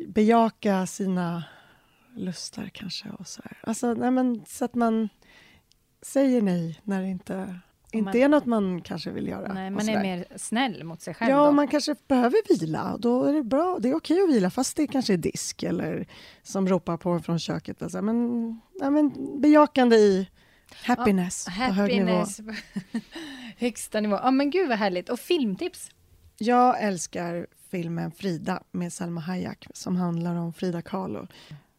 bejaka 0.07 0.85
sina 0.85 1.43
lustar 2.15 2.69
kanske 2.73 3.09
och 3.09 3.27
så 3.27 3.41
här. 3.43 3.57
Alltså, 3.61 3.93
nej 3.93 4.11
men, 4.11 4.45
så 4.47 4.65
att 4.65 4.75
man 4.75 5.09
säger 6.01 6.41
nej 6.41 6.79
när 6.83 7.01
det 7.01 7.07
inte 7.07 7.59
inte 7.91 8.05
man, 8.05 8.15
är 8.15 8.27
något 8.27 8.45
man 8.45 8.81
kanske 8.81 9.11
vill 9.11 9.27
göra. 9.27 9.53
Nej, 9.53 9.69
man 9.69 9.89
är 9.89 10.01
mer 10.01 10.25
snäll 10.35 10.83
mot 10.83 11.01
sig 11.01 11.13
själv. 11.13 11.31
Ja, 11.31 11.45
då. 11.45 11.51
man 11.51 11.67
kanske 11.67 11.95
behöver 12.07 12.59
vila. 12.59 12.97
Då 12.97 13.23
är 13.23 13.33
det 13.33 13.43
bra. 13.43 13.77
Det 13.79 13.89
är 13.89 13.95
okej 13.95 14.21
att 14.21 14.29
vila 14.29 14.49
fast 14.49 14.77
det 14.77 14.87
kanske 14.87 15.13
är 15.13 15.17
disk 15.17 15.63
eller 15.63 16.07
som 16.43 16.67
ropar 16.67 16.97
på 16.97 17.19
från 17.19 17.39
köket. 17.39 17.81
Alltså, 17.81 18.01
men, 18.01 18.61
ja, 18.79 18.89
men 18.89 19.11
bejakande 19.41 19.95
i 19.95 20.29
happiness, 20.83 21.47
ja, 21.59 21.67
på 21.67 21.73
hög 21.73 22.05
nivå. 22.05 22.25
Högsta 23.57 23.99
nivå. 23.99 24.19
Ja, 24.23 24.31
men 24.31 24.49
gud 24.49 24.69
vad 24.69 24.77
härligt. 24.77 25.09
Och 25.09 25.19
filmtips? 25.19 25.91
Jag 26.37 26.81
älskar 26.81 27.47
filmen 27.71 28.11
Frida 28.11 28.63
med 28.71 28.93
Salma 28.93 29.21
Hayek 29.21 29.67
som 29.73 29.95
handlar 29.95 30.35
om 30.35 30.53
Frida 30.53 30.81
Kahlo. 30.81 31.27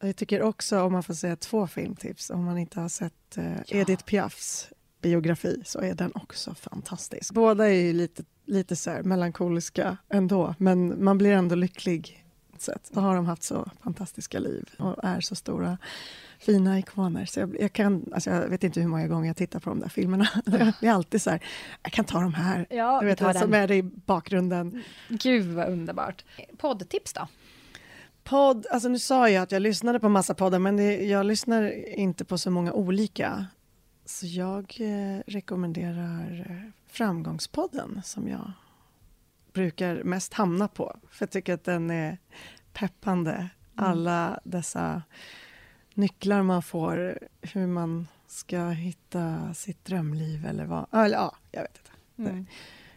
Jag 0.01 0.17
tycker 0.17 0.43
också, 0.43 0.81
om 0.83 0.93
man 0.93 1.03
får 1.03 1.15
säga 1.15 1.37
två 1.37 1.67
filmtips, 1.67 2.31
om 2.31 2.45
man 2.45 2.59
inte 2.59 2.81
har 2.81 2.89
sett 2.89 3.37
eh, 3.37 3.45
ja. 3.45 3.63
Edith 3.67 4.05
Piafs 4.05 4.69
biografi 5.01 5.63
så 5.65 5.81
är 5.81 5.95
den 5.95 6.13
också 6.15 6.55
fantastisk. 6.55 7.33
Båda 7.35 7.69
är 7.69 7.83
ju 7.83 7.93
lite, 7.93 8.23
lite 8.45 8.77
så 8.77 9.01
melankoliska 9.05 9.97
ändå, 10.09 10.55
men 10.59 11.05
man 11.05 11.19
blir 11.19 11.33
ändå 11.33 11.55
lycklig. 11.55 12.17
Sätt. 12.59 12.91
Då 12.93 13.01
har 13.01 13.17
de 13.17 13.27
haft 13.27 13.43
så 13.43 13.71
fantastiska 13.83 14.39
liv 14.39 14.71
och 14.79 15.05
är 15.05 15.21
så 15.21 15.35
stora 15.35 15.79
fina 16.39 16.79
ikoner. 16.79 17.25
Så 17.27 17.41
jag, 17.41 17.57
jag, 17.61 17.73
kan, 17.73 18.05
alltså 18.15 18.31
jag 18.31 18.49
vet 18.49 18.65
inte 18.65 18.81
hur 18.81 18.89
många 18.89 19.09
gånger 19.09 19.27
jag 19.27 19.37
tittar 19.37 19.61
på 19.61 19.71
de 19.71 19.81
där 19.81 19.89
filmerna. 19.89 20.29
Det 20.81 20.87
är 20.87 20.93
alltid 20.93 21.23
så 21.23 21.31
här, 21.31 21.45
jag 21.83 21.93
kan 21.93 22.05
ta 22.05 22.21
de 22.21 22.35
här. 22.35 22.67
Ja, 22.71 23.01
du 23.01 23.07
vet, 23.07 23.19
som 23.19 23.29
alltså 23.29 23.53
är 23.53 23.73
i 23.73 23.83
bakgrunden. 23.83 24.83
Gud 25.09 25.47
vad 25.47 25.69
underbart. 25.69 26.25
Poddtips 26.59 27.13
då? 27.13 27.29
Podd, 28.25 28.67
alltså 28.71 28.89
nu 28.89 28.99
sa 28.99 29.29
jag 29.29 29.43
att 29.43 29.53
jag 29.53 29.63
lyssnade 29.63 30.01
på 30.01 30.09
massa 30.09 30.35
poddar 30.35 30.59
men 30.59 30.77
det, 30.77 31.05
jag 31.05 31.27
lyssnar 31.27 31.89
inte 31.99 32.25
på 32.25 32.39
så 32.39 32.51
många 32.51 32.73
olika. 32.73 33.47
Så 34.11 34.27
jag 34.27 34.77
eh, 34.81 35.23
rekommenderar 35.27 36.47
eh, 36.51 36.71
Framgångspodden 36.87 38.01
som 38.05 38.29
jag 38.29 38.53
brukar 39.53 40.03
mest 40.03 40.35
hamna 40.35 40.69
på. 40.69 40.97
För 41.11 41.23
jag 41.23 41.31
tycker 41.31 41.55
att 41.55 41.65
den 41.65 41.91
är 41.91 42.19
peppande. 42.73 43.33
Mm. 43.33 43.51
Alla 43.75 44.41
dessa 44.45 45.03
nycklar 45.95 46.43
man 46.43 46.63
får, 46.63 47.19
hur 47.41 47.67
man 47.67 48.09
ska 48.27 48.69
hitta 48.69 49.55
sitt 49.55 49.85
drömliv 49.85 50.47
eller 50.47 50.65
vad. 50.65 50.87
Eller, 50.93 51.17
ja, 51.17 51.37
jag 51.53 51.63
vet 51.63 51.81
inte. 52.17 52.31
Mm. 52.31 52.47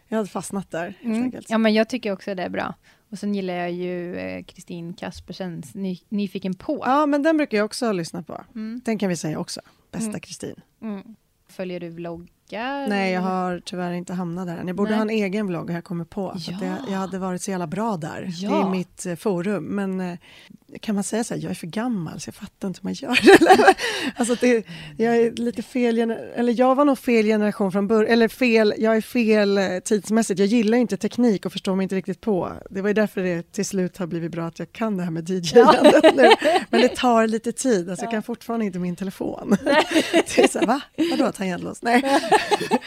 Jag 0.08 0.16
hade 0.16 0.28
fastnat 0.28 0.70
där. 0.70 0.98
Mm. 1.02 1.32
Ja, 1.48 1.58
men 1.58 1.74
jag 1.74 1.88
tycker 1.88 2.12
också 2.12 2.34
det 2.34 2.42
är 2.42 2.50
bra. 2.50 2.74
Och 3.14 3.18
sen 3.18 3.34
gillar 3.34 3.54
jag 3.54 3.72
ju 3.72 4.16
eh, 4.16 4.44
Kristin 4.44 4.88
eh, 4.88 4.94
Kaspersens 4.94 5.74
Ny, 5.74 5.98
Nyfiken 6.08 6.54
på. 6.54 6.82
Ja, 6.86 7.06
men 7.06 7.22
den 7.22 7.36
brukar 7.36 7.58
jag 7.58 7.64
också 7.64 7.92
lyssna 7.92 8.22
på. 8.22 8.44
Mm. 8.54 8.80
Den 8.84 8.98
kan 8.98 9.08
vi 9.08 9.16
säga 9.16 9.38
också. 9.38 9.60
Bästa 9.90 10.08
mm. 10.08 10.20
Kristin. 10.20 10.54
Mm. 10.82 11.02
Följer 11.48 11.80
du 11.80 11.88
vloggen 11.88 12.28
blogga? 12.54 12.86
Nej, 12.88 13.12
jag 13.12 13.20
har 13.20 13.60
tyvärr 13.64 13.92
inte 13.92 14.12
hamnat 14.12 14.46
där 14.46 14.56
än. 14.56 14.66
Jag 14.66 14.76
borde 14.76 14.90
Nej. 14.90 14.98
ha 14.98 15.02
en 15.02 15.10
egen 15.10 15.46
vlogg, 15.46 15.70
har 15.70 15.74
jag 15.74 15.84
kommit 15.84 16.10
på. 16.10 16.36
Ja. 16.46 16.58
Det, 16.60 16.76
jag 16.88 16.98
hade 16.98 17.18
varit 17.18 17.42
så 17.42 17.50
jävla 17.50 17.66
bra 17.66 17.96
där. 17.96 18.30
Ja. 18.36 18.50
Det 18.50 18.56
är 18.56 18.70
mitt 18.70 19.06
eh, 19.06 19.16
forum. 19.16 19.64
Men 19.64 20.00
eh, 20.00 20.18
kan 20.80 20.94
man 20.94 21.04
säga 21.04 21.24
så 21.24 21.34
här, 21.34 21.40
jag 21.40 21.50
är 21.50 21.54
för 21.54 21.66
gammal 21.66 22.20
så 22.20 22.28
jag 22.28 22.34
fattar 22.34 22.68
inte 22.68 22.80
hur 22.82 22.86
man 22.86 22.92
gör 22.92 23.20
alltså 24.16 24.36
det, 24.40 24.66
jag 24.96 25.16
är 25.16 25.32
lite 25.32 25.62
fel, 25.62 25.98
eller 26.36 26.60
jag 26.60 26.74
var 26.74 26.84
nog 26.84 26.98
fel 26.98 27.26
generation 27.26 27.72
från 27.72 27.86
början, 27.86 28.12
eller 28.12 28.28
fel, 28.28 28.74
jag 28.78 28.96
är 28.96 29.00
fel 29.00 29.58
eh, 29.58 29.78
tidsmässigt. 29.84 30.40
Jag 30.40 30.48
gillar 30.48 30.78
inte 30.78 30.96
teknik 30.96 31.46
och 31.46 31.52
förstår 31.52 31.76
mig 31.76 31.84
inte 31.84 31.96
riktigt 31.96 32.20
på. 32.20 32.52
Det 32.70 32.80
var 32.80 32.88
ju 32.88 32.94
därför 32.94 33.22
det 33.22 33.52
till 33.52 33.66
slut 33.66 33.96
har 33.96 34.06
blivit 34.06 34.32
bra 34.32 34.46
att 34.46 34.58
jag 34.58 34.72
kan 34.72 34.96
det 34.96 35.02
här 35.02 35.10
med 35.10 35.30
dj 35.30 35.52
ja. 35.54 35.74
nu. 35.82 35.90
Men 36.70 36.80
det 36.80 36.96
tar 36.96 37.26
lite 37.26 37.52
tid, 37.52 37.90
alltså 37.90 38.04
ja. 38.04 38.06
jag 38.06 38.10
kan 38.10 38.22
fortfarande 38.22 38.66
inte 38.66 38.78
min 38.78 38.96
telefon. 38.96 39.56
det 40.12 40.38
är 40.38 40.48
så 40.48 40.58
här, 40.58 40.66
va? 40.66 40.80
Vadå 41.10 41.32
tangentlås? 41.32 41.82
Nej. 41.82 42.20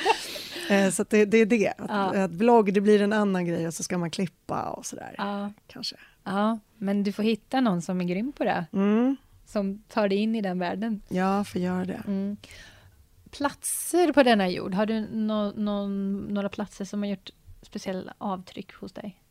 Eh, 0.69 0.89
så 0.89 1.05
det, 1.09 1.25
det, 1.25 1.37
är 1.37 1.45
det, 1.45 1.67
att, 1.77 1.89
ja. 1.89 2.23
att 2.23 2.31
blogg 2.31 2.73
det 2.73 2.81
blir 2.81 3.01
en 3.01 3.13
annan 3.13 3.45
grej 3.45 3.67
och 3.67 3.73
så 3.73 3.83
ska 3.83 3.97
man 3.97 4.11
klippa 4.11 4.69
och 4.69 4.85
sådär. 4.85 5.15
Ja. 5.17 5.51
Kanske. 5.67 5.95
Ja, 6.23 6.59
men 6.77 7.03
du 7.03 7.11
får 7.11 7.23
hitta 7.23 7.61
någon 7.61 7.81
som 7.81 8.01
är 8.01 8.05
grym 8.05 8.31
på 8.31 8.43
det. 8.43 8.65
Mm. 8.73 9.17
Som 9.45 9.83
tar 9.87 10.09
dig 10.09 10.17
in 10.17 10.35
i 10.35 10.41
den 10.41 10.59
världen. 10.59 11.01
Ja, 11.09 11.43
får 11.43 11.61
göra 11.61 11.85
det. 11.85 12.03
Mm. 12.07 12.37
Platser 13.31 14.13
på 14.13 14.23
denna 14.23 14.49
jord, 14.49 14.73
har 14.73 14.85
du 14.85 14.99
no, 14.99 15.53
no, 15.55 15.87
några 16.33 16.49
platser 16.49 16.85
som 16.85 17.03
har 17.03 17.09
gjort 17.09 17.29
speciella 17.61 18.13
avtryck 18.17 18.73
hos 18.73 18.91
dig? 18.91 19.21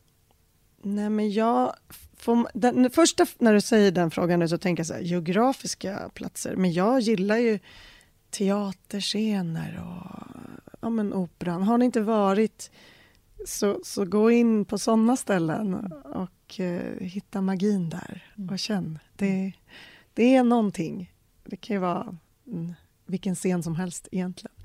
Nej, 0.82 1.10
men 1.10 1.32
jag... 1.32 1.74
Får, 2.18 2.48
den, 2.54 2.90
första, 2.90 3.26
när 3.38 3.54
du 3.54 3.60
säger 3.60 3.92
den 3.92 4.10
frågan 4.10 4.40
nu 4.40 4.48
så 4.48 4.58
tänker 4.58 4.80
jag 4.80 4.86
så 4.86 4.94
här, 4.94 5.00
geografiska 5.00 6.10
platser. 6.14 6.56
Men 6.56 6.72
jag 6.72 7.00
gillar 7.00 7.36
ju 7.36 7.58
teaterscener 8.38 9.80
och 9.80 10.06
ja, 10.80 10.90
men 10.90 11.14
operan. 11.14 11.62
Har 11.62 11.78
ni 11.78 11.84
inte 11.84 12.00
varit 12.00 12.70
så, 13.46 13.80
så 13.84 14.04
gå 14.04 14.30
in 14.30 14.64
på 14.64 14.78
sådana 14.78 15.16
ställen 15.16 15.74
och 16.04 16.60
uh, 16.60 17.00
hitta 17.00 17.40
magin 17.40 17.90
där 17.90 18.24
mm. 18.38 18.50
och 18.50 18.58
känn. 18.58 18.98
Det, 19.16 19.52
det 20.14 20.34
är 20.34 20.44
någonting. 20.44 21.12
Det 21.44 21.56
kan 21.56 21.74
ju 21.74 21.80
vara 21.80 22.16
mm, 22.46 22.74
vilken 23.06 23.34
scen 23.34 23.62
som 23.62 23.76
helst 23.76 24.08
egentligen. 24.12 24.56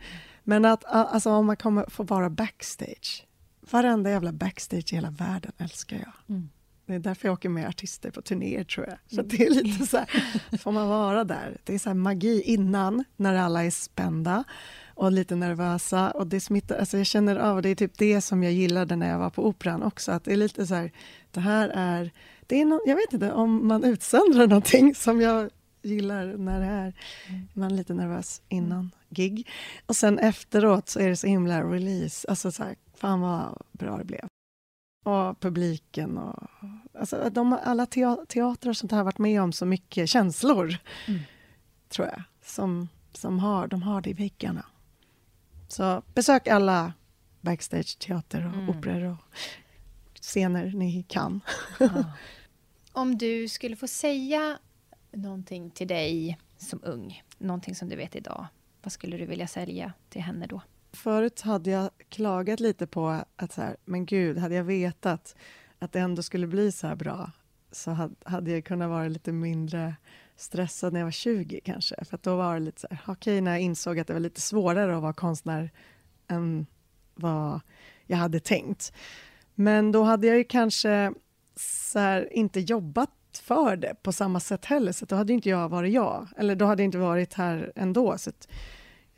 Men 0.43 0.65
att 0.65 0.85
alltså, 0.85 1.31
om 1.31 1.45
man 1.45 1.57
kommer 1.57 1.85
få 1.89 2.03
vara 2.03 2.29
backstage. 2.29 3.27
Varenda 3.71 4.09
jävla 4.09 4.31
backstage 4.31 4.93
i 4.93 4.95
hela 4.95 5.09
världen 5.09 5.51
älskar 5.57 5.97
jag. 5.97 6.13
Mm. 6.35 6.49
Det 6.91 6.97
är 6.97 6.99
därför 6.99 7.27
jag 7.27 7.33
åker 7.33 7.49
med 7.49 7.67
artister 7.67 8.11
på 8.11 8.21
turnéer 8.21 8.63
tror 8.63 8.87
jag. 8.87 8.97
Så 9.15 9.21
det 9.21 9.45
är 9.45 9.49
lite 9.49 9.87
så 9.87 9.97
här, 9.97 10.57
får 10.57 10.71
man 10.71 10.87
vara 10.87 11.23
där. 11.23 11.57
Det 11.63 11.73
är 11.73 11.79
så 11.79 11.93
magi 11.93 12.41
innan, 12.41 13.03
när 13.15 13.35
alla 13.35 13.63
är 13.63 13.71
spända 13.71 14.43
och 14.95 15.11
lite 15.11 15.35
nervösa. 15.35 16.11
Och 16.11 16.27
det 16.27 16.39
smittar, 16.39 16.77
alltså 16.77 16.97
jag 16.97 17.05
känner 17.05 17.35
av, 17.35 17.61
det 17.61 17.69
är 17.69 17.75
typ 17.75 17.97
det 17.97 18.21
som 18.21 18.43
jag 18.43 18.53
gillade 18.53 18.95
när 18.95 19.09
jag 19.09 19.19
var 19.19 19.29
på 19.29 19.47
Operan 19.47 19.83
också, 19.83 20.11
att 20.11 20.23
det 20.23 20.33
är 20.33 20.37
lite 20.37 20.67
så 20.67 20.75
här, 20.75 20.91
det 21.31 21.39
här 21.39 21.69
är, 21.73 22.11
det 22.47 22.61
är 22.61 22.65
no, 22.65 22.79
jag 22.85 22.95
vet 22.95 23.13
inte 23.13 23.31
om 23.31 23.67
man 23.67 23.83
utsöndrar 23.83 24.47
någonting 24.47 24.95
som 24.95 25.21
jag 25.21 25.49
gillar 25.81 26.25
när 26.37 26.59
det 26.59 26.65
är, 26.65 26.93
mm. 27.27 27.47
man 27.53 27.71
är 27.71 27.75
lite 27.75 27.93
nervös 27.93 28.41
innan 28.49 28.91
gig. 29.09 29.47
Och 29.85 29.95
sen 29.95 30.19
efteråt 30.19 30.89
så 30.89 30.99
är 30.99 31.09
det 31.09 31.15
så 31.15 31.27
himla 31.27 31.63
release, 31.63 32.27
alltså 32.27 32.51
så 32.51 32.63
här, 32.63 32.75
fan 32.95 33.21
vad 33.21 33.61
bra 33.71 33.97
det 33.97 34.05
blev. 34.05 34.25
Och 35.03 35.39
publiken 35.39 36.17
och 36.17 36.43
alltså 36.93 37.29
de, 37.29 37.59
alla 37.63 37.85
teatrar 37.85 38.69
och 38.69 38.77
sånt 38.77 38.91
här 38.91 38.97
har 38.97 39.05
varit 39.05 39.17
med 39.17 39.41
om 39.41 39.53
så 39.53 39.65
mycket 39.65 40.09
känslor, 40.09 40.77
mm. 41.07 41.19
tror 41.89 42.07
jag, 42.07 42.23
som, 42.43 42.89
som 43.11 43.39
har, 43.39 43.67
de 43.67 43.83
har 43.83 44.01
det 44.01 44.09
i 44.09 44.13
väggarna. 44.13 44.65
Så 45.67 46.01
besök 46.13 46.47
alla 46.47 46.93
backstage, 47.41 47.99
teater 47.99 48.47
och 48.47 48.53
mm. 48.53 48.69
operor 48.69 49.11
och 49.11 49.37
scener 50.21 50.71
ni 50.71 51.03
kan. 51.03 51.41
Ja. 51.79 52.03
Om 52.91 53.17
du 53.17 53.47
skulle 53.47 53.75
få 53.75 53.87
säga 53.87 54.59
någonting 55.11 55.71
till 55.71 55.87
dig 55.87 56.37
som 56.57 56.79
ung, 56.83 57.23
någonting 57.37 57.75
som 57.75 57.89
du 57.89 57.95
vet 57.95 58.15
idag, 58.15 58.47
vad 58.83 58.91
skulle 58.91 59.17
du 59.17 59.25
vilja 59.25 59.47
säga 59.47 59.93
till 60.09 60.21
henne 60.21 60.45
då? 60.45 60.61
Förut 60.93 61.41
hade 61.41 61.69
jag 61.69 61.89
klagat 62.09 62.59
lite 62.59 62.87
på 62.87 63.23
att 63.35 63.53
så 63.53 63.61
här, 63.61 63.77
men 63.85 64.05
gud, 64.05 64.37
hade 64.37 64.55
jag 64.55 64.63
vetat 64.63 65.35
att 65.79 65.91
det 65.91 65.99
ändå 65.99 66.23
skulle 66.23 66.47
bli 66.47 66.71
så 66.71 66.87
här 66.87 66.95
bra 66.95 67.31
så 67.71 68.09
hade 68.23 68.51
jag 68.51 68.65
kunnat 68.65 68.89
vara 68.89 69.07
lite 69.07 69.31
mindre 69.31 69.95
stressad 70.35 70.93
när 70.93 70.99
jag 70.99 71.05
var 71.05 71.11
20 71.11 71.61
kanske. 71.61 72.05
För 72.05 72.19
då 72.21 72.35
var 72.35 72.53
det 72.53 72.59
lite 72.59 72.81
så 72.81 72.87
här, 72.89 72.99
okej, 73.03 73.13
okay, 73.13 73.41
när 73.41 73.51
jag 73.51 73.61
insåg 73.61 73.99
att 73.99 74.07
det 74.07 74.13
var 74.13 74.19
lite 74.19 74.41
svårare 74.41 74.95
att 74.95 75.01
vara 75.01 75.13
konstnär 75.13 75.71
än 76.27 76.65
vad 77.15 77.59
jag 78.05 78.17
hade 78.17 78.39
tänkt. 78.39 78.93
Men 79.55 79.91
då 79.91 80.03
hade 80.03 80.27
jag 80.27 80.37
ju 80.37 80.43
kanske 80.43 81.13
så 81.55 81.99
här, 81.99 82.33
inte 82.33 82.59
jobbat 82.59 83.09
för 83.33 83.75
det 83.75 83.95
på 84.03 84.11
samma 84.11 84.39
sätt 84.39 84.65
heller, 84.65 84.91
så 84.91 85.05
då 85.05 85.15
hade 85.15 85.33
inte 85.33 85.49
jag 85.49 85.69
varit 85.69 85.93
jag. 85.93 86.27
Eller 86.37 86.55
då 86.55 86.65
hade 86.65 86.83
jag 86.83 86.87
inte 86.87 86.97
varit 86.97 87.33
här 87.33 87.71
ändå. 87.75 88.17
Så 88.17 88.31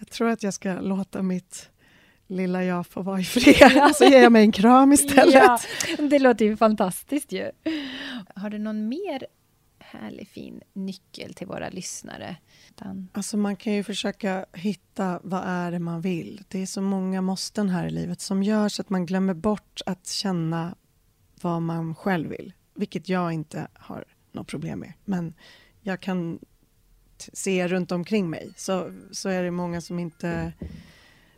jag 0.04 0.12
tror 0.12 0.30
att 0.30 0.44
jag 0.44 0.54
ska 0.54 0.74
låta 0.74 1.22
mitt 1.22 1.70
lilla 2.28 2.64
jag 2.64 2.88
få 2.88 3.02
vara 3.02 3.20
i 3.20 3.24
fred, 3.24 3.92
så 3.96 4.04
ger 4.04 4.22
jag 4.22 4.32
mig 4.32 4.44
en 4.44 4.52
kram 4.52 4.92
istället. 4.94 5.34
Ja, 5.34 5.60
det 5.98 6.20
låter 6.20 6.46
ju 6.46 6.58
fantastiskt 6.58 7.32
ju. 7.32 7.52
Har 8.36 8.50
du 8.50 8.58
någon 8.60 8.88
mer 8.88 9.28
härlig 9.80 10.28
fin 10.28 10.62
nyckel 10.74 11.34
till 11.34 11.48
våra 11.48 11.70
lyssnare. 11.70 12.36
Utan... 12.70 13.10
Alltså 13.14 13.38
man 13.38 13.56
kan 13.56 13.74
ju 13.74 13.84
försöka 13.84 14.46
hitta 14.54 15.20
vad 15.24 15.42
är 15.46 15.72
det 15.72 15.80
man 15.80 16.02
vill. 16.02 16.44
Det 16.48 16.62
är 16.62 16.66
så 16.66 16.82
många 16.82 17.22
måsten 17.22 17.70
här 17.70 17.88
i 17.88 17.90
livet 17.90 18.22
som 18.22 18.44
gör 18.44 18.70
så 18.70 18.82
att 18.82 18.90
man 18.90 19.06
glömmer 19.06 19.34
bort 19.34 19.82
att 19.86 20.08
känna 20.08 20.76
vad 21.42 21.62
man 21.62 21.96
själv 21.96 22.30
vill. 22.30 22.54
Vilket 22.74 23.10
jag 23.10 23.34
inte 23.34 23.68
har 23.74 24.06
något 24.32 24.48
problem 24.48 24.80
med. 24.80 24.94
Men 25.06 25.34
jag 25.82 26.02
kan 26.02 26.40
se 27.34 27.68
runt 27.68 27.92
omkring 27.92 28.30
mig 28.30 28.54
så, 28.56 28.92
så 29.12 29.30
är 29.30 29.44
det 29.44 29.52
många 29.52 29.82
som 29.82 30.00
inte 30.00 30.54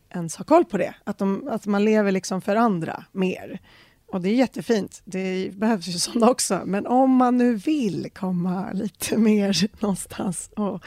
ens 0.09 0.35
har 0.35 0.45
koll 0.45 0.65
på 0.65 0.77
det. 0.77 0.95
Att, 1.03 1.17
de, 1.17 1.47
att 1.47 1.65
man 1.65 1.85
lever 1.85 2.11
liksom 2.11 2.41
för 2.41 2.55
andra 2.55 3.03
mer. 3.11 3.59
Och 4.07 4.21
det 4.21 4.29
är 4.29 4.33
jättefint, 4.33 5.01
det 5.05 5.51
behövs 5.53 5.87
ju 5.87 5.91
sådana 5.99 6.29
också. 6.29 6.61
Men 6.65 6.87
om 6.87 7.11
man 7.11 7.37
nu 7.37 7.55
vill 7.55 8.09
komma 8.13 8.71
lite 8.73 9.17
mer 9.17 9.81
någonstans 9.81 10.49
och 10.55 10.83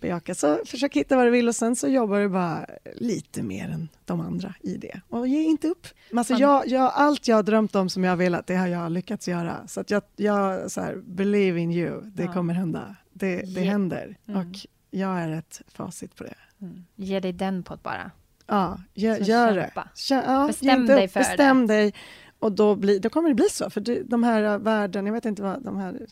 bejaka, 0.00 0.34
så 0.34 0.58
försök 0.66 0.96
hitta 0.96 1.16
vad 1.16 1.26
du 1.26 1.30
vill 1.30 1.48
och 1.48 1.54
sen 1.54 1.76
så 1.76 1.88
jobbar 1.88 2.20
du 2.20 2.28
bara 2.28 2.66
lite 2.94 3.42
mer 3.42 3.68
än 3.68 3.88
de 4.04 4.20
andra 4.20 4.54
i 4.60 4.76
det. 4.76 5.00
Och 5.08 5.28
ge 5.28 5.42
inte 5.42 5.68
upp. 5.68 5.86
Alltså 6.16 6.34
jag, 6.34 6.66
jag, 6.66 6.92
allt 6.94 7.28
jag 7.28 7.36
har 7.36 7.42
drömt 7.42 7.74
om 7.74 7.90
som 7.90 8.04
jag 8.04 8.12
har 8.12 8.16
velat, 8.16 8.46
det 8.46 8.56
har 8.56 8.66
jag 8.66 8.92
lyckats 8.92 9.28
göra. 9.28 9.68
Så 9.68 9.80
att 9.80 9.90
jag, 9.90 10.02
jag 10.16 10.70
så 10.70 10.80
här, 10.80 10.96
believe 10.96 11.60
in 11.60 11.70
you, 11.70 12.00
det 12.04 12.22
ja. 12.22 12.32
kommer 12.32 12.54
hända. 12.54 12.96
Det, 13.18 13.36
det 13.36 13.60
Ge. 13.60 13.70
händer. 13.70 14.16
Mm. 14.26 14.40
Och 14.40 14.56
jag 14.90 15.18
är 15.18 15.28
ett 15.28 15.62
facit 15.68 16.16
på 16.16 16.24
det. 16.24 16.34
Mm. 16.60 16.84
Ge 16.96 17.20
dig 17.20 17.32
den 17.32 17.62
på 17.62 17.76
bara. 17.76 18.10
Ja, 18.46 18.80
gör, 18.94 19.16
gör 19.16 19.54
det. 19.54 19.70
Ja, 20.10 20.46
bestäm 20.46 20.86
dig 20.86 21.08
för 21.08 21.20
bestäm 21.20 21.66
det. 21.66 21.74
Dig 21.74 21.94
och 22.38 22.52
då, 22.52 22.76
bli, 22.76 22.98
då 22.98 23.10
kommer 23.10 23.28
det 23.28 23.34
bli 23.34 23.48
så, 23.50 23.70
för 23.70 23.80
det, 23.80 24.02
de 24.02 24.22
här 24.22 24.58
världen, 24.58 25.06
jag 25.06 25.12
vet 25.12 25.24
inte 25.24 25.42
vad 25.42 25.62
de 25.62 25.76
här... 25.76 26.06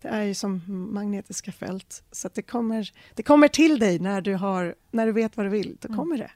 Det 0.00 0.08
är 0.08 0.22
ju 0.22 0.34
som 0.34 0.62
magnetiska 0.94 1.52
fält, 1.52 2.02
så 2.12 2.28
det 2.34 2.42
kommer, 2.42 2.92
det 3.14 3.22
kommer 3.22 3.48
till 3.48 3.78
dig 3.78 3.98
när 3.98 4.20
du, 4.20 4.34
har, 4.34 4.74
när 4.90 5.06
du 5.06 5.12
vet 5.12 5.36
vad 5.36 5.46
du 5.46 5.50
vill. 5.50 5.76
Då 5.80 5.88
mm. 5.88 5.98
kommer 5.98 6.18
det. 6.18 6.30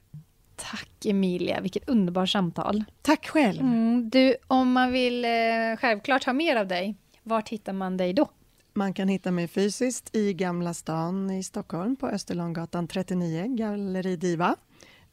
Tack 0.56 1.06
Emilia, 1.06 1.60
vilket 1.60 1.88
underbart 1.88 2.28
samtal. 2.28 2.84
Tack 3.02 3.26
själv. 3.26 3.60
Mm, 3.60 4.10
du, 4.10 4.36
om 4.46 4.72
man 4.72 4.92
vill 4.92 5.24
eh, 5.24 5.30
självklart 5.78 6.24
ha 6.24 6.32
mer 6.32 6.56
av 6.56 6.66
dig, 6.66 6.96
var 7.22 7.42
hittar 7.48 7.72
man 7.72 7.96
dig 7.96 8.12
då? 8.12 8.30
Man 8.74 8.94
kan 8.94 9.08
hitta 9.08 9.30
mig 9.30 9.48
fysiskt 9.48 10.16
i 10.16 10.34
Gamla 10.34 10.74
stan 10.74 11.30
i 11.30 11.42
Stockholm 11.42 11.96
på 11.96 12.08
Österlånggatan 12.08 12.88
39, 12.88 13.46
Galleri 13.48 14.16
Diva. 14.16 14.56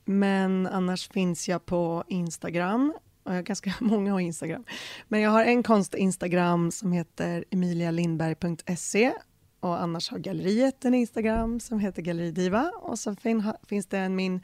Men 0.05 0.68
annars 0.68 1.10
finns 1.10 1.49
jag 1.49 1.66
på 1.66 2.03
Instagram 2.07 2.93
jag 3.30 3.36
har 3.36 3.41
ganska 3.41 3.74
många 3.80 4.12
har 4.12 4.20
Instagram. 4.20 4.64
Men 5.07 5.22
jag 5.22 5.30
har 5.30 5.43
en 5.43 5.64
konst-Instagram 5.64 6.72
som 6.72 6.91
heter 6.91 7.45
emilialindberg.se 7.49 9.14
och 9.60 9.82
annars 9.82 10.10
har 10.10 10.18
galleriet 10.18 10.86
en 10.86 10.93
Instagram 10.93 11.60
som 11.60 11.80
heter 11.80 12.01
Galleridiva 12.01 12.72
och 12.82 12.99
så 12.99 13.16
fin, 13.16 13.53
finns 13.68 13.86
det 13.86 13.97
en 13.97 14.16
min 14.16 14.41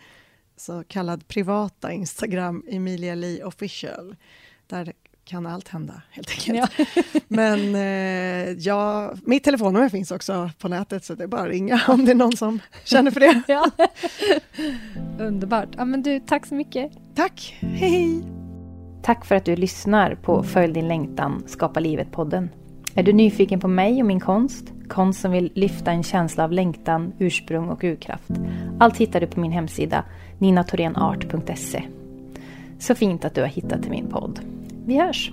så 0.56 0.84
kallad 0.84 1.28
privata 1.28 1.92
Instagram, 1.92 2.64
Emilia 2.68 3.16
Lee 3.16 3.44
official. 3.44 4.16
Där 4.68 4.94
kan 5.26 5.46
allt 5.46 5.68
hända, 5.68 6.02
helt 6.12 6.30
enkelt. 6.48 6.72
Ja. 6.78 6.86
Men 7.28 7.76
eh, 7.76 8.52
ja, 8.60 9.12
mitt 9.26 9.44
telefonnummer 9.44 9.90
finns 9.90 10.12
också 10.12 10.50
på 10.60 10.68
nätet, 10.68 11.06
så 11.06 11.16
det 11.16 11.24
är 11.24 11.28
bara 11.28 11.42
att 11.42 11.48
ringa 11.48 11.82
om 11.88 12.06
det 12.06 12.12
är 12.12 12.16
någon 12.16 12.38
som 12.38 12.60
känner 12.84 13.12
för 13.12 13.20
det. 13.20 13.42
Ja. 13.48 13.72
Underbart. 15.20 15.70
Ja, 15.78 15.86
men 15.86 16.04
du, 16.04 16.20
tack 16.20 16.46
så 16.46 16.56
mycket. 16.56 16.92
Tack. 17.16 17.58
Hej, 17.60 17.90
hej. 17.90 18.24
Tack 19.04 19.26
för 19.26 19.36
att 19.36 19.46
du 19.46 19.56
lyssnar 19.56 20.16
på 20.16 20.44
Följ 20.44 20.74
din 20.74 20.88
längtan, 20.88 21.44
Skapa 21.48 21.80
livet-podden. 21.80 22.50
Är 22.96 23.04
du 23.04 23.14
nyfiken 23.14 23.60
på 23.60 23.68
mig 23.68 24.02
och 24.02 24.08
min 24.08 24.20
konst? 24.20 24.74
Konst 24.88 25.22
som 25.22 25.32
vill 25.32 25.52
lyfta 25.56 25.92
en 25.92 26.04
känsla 26.04 26.44
av 26.44 26.52
längtan, 26.52 27.14
ursprung 27.20 27.70
och 27.70 27.84
urkraft. 27.84 28.32
Allt 28.80 28.98
hittar 28.98 29.20
du 29.22 29.28
på 29.28 29.40
min 29.40 29.52
hemsida 29.52 30.04
ninatorenart.se. 30.38 31.84
Så 32.80 32.96
fint 32.96 33.26
att 33.26 33.36
du 33.36 33.42
har 33.42 33.48
hittat 33.48 33.82
till 33.82 33.92
min 33.92 34.08
podd. 34.08 34.55
Vi 34.88 35.00
hörs! 35.00 35.32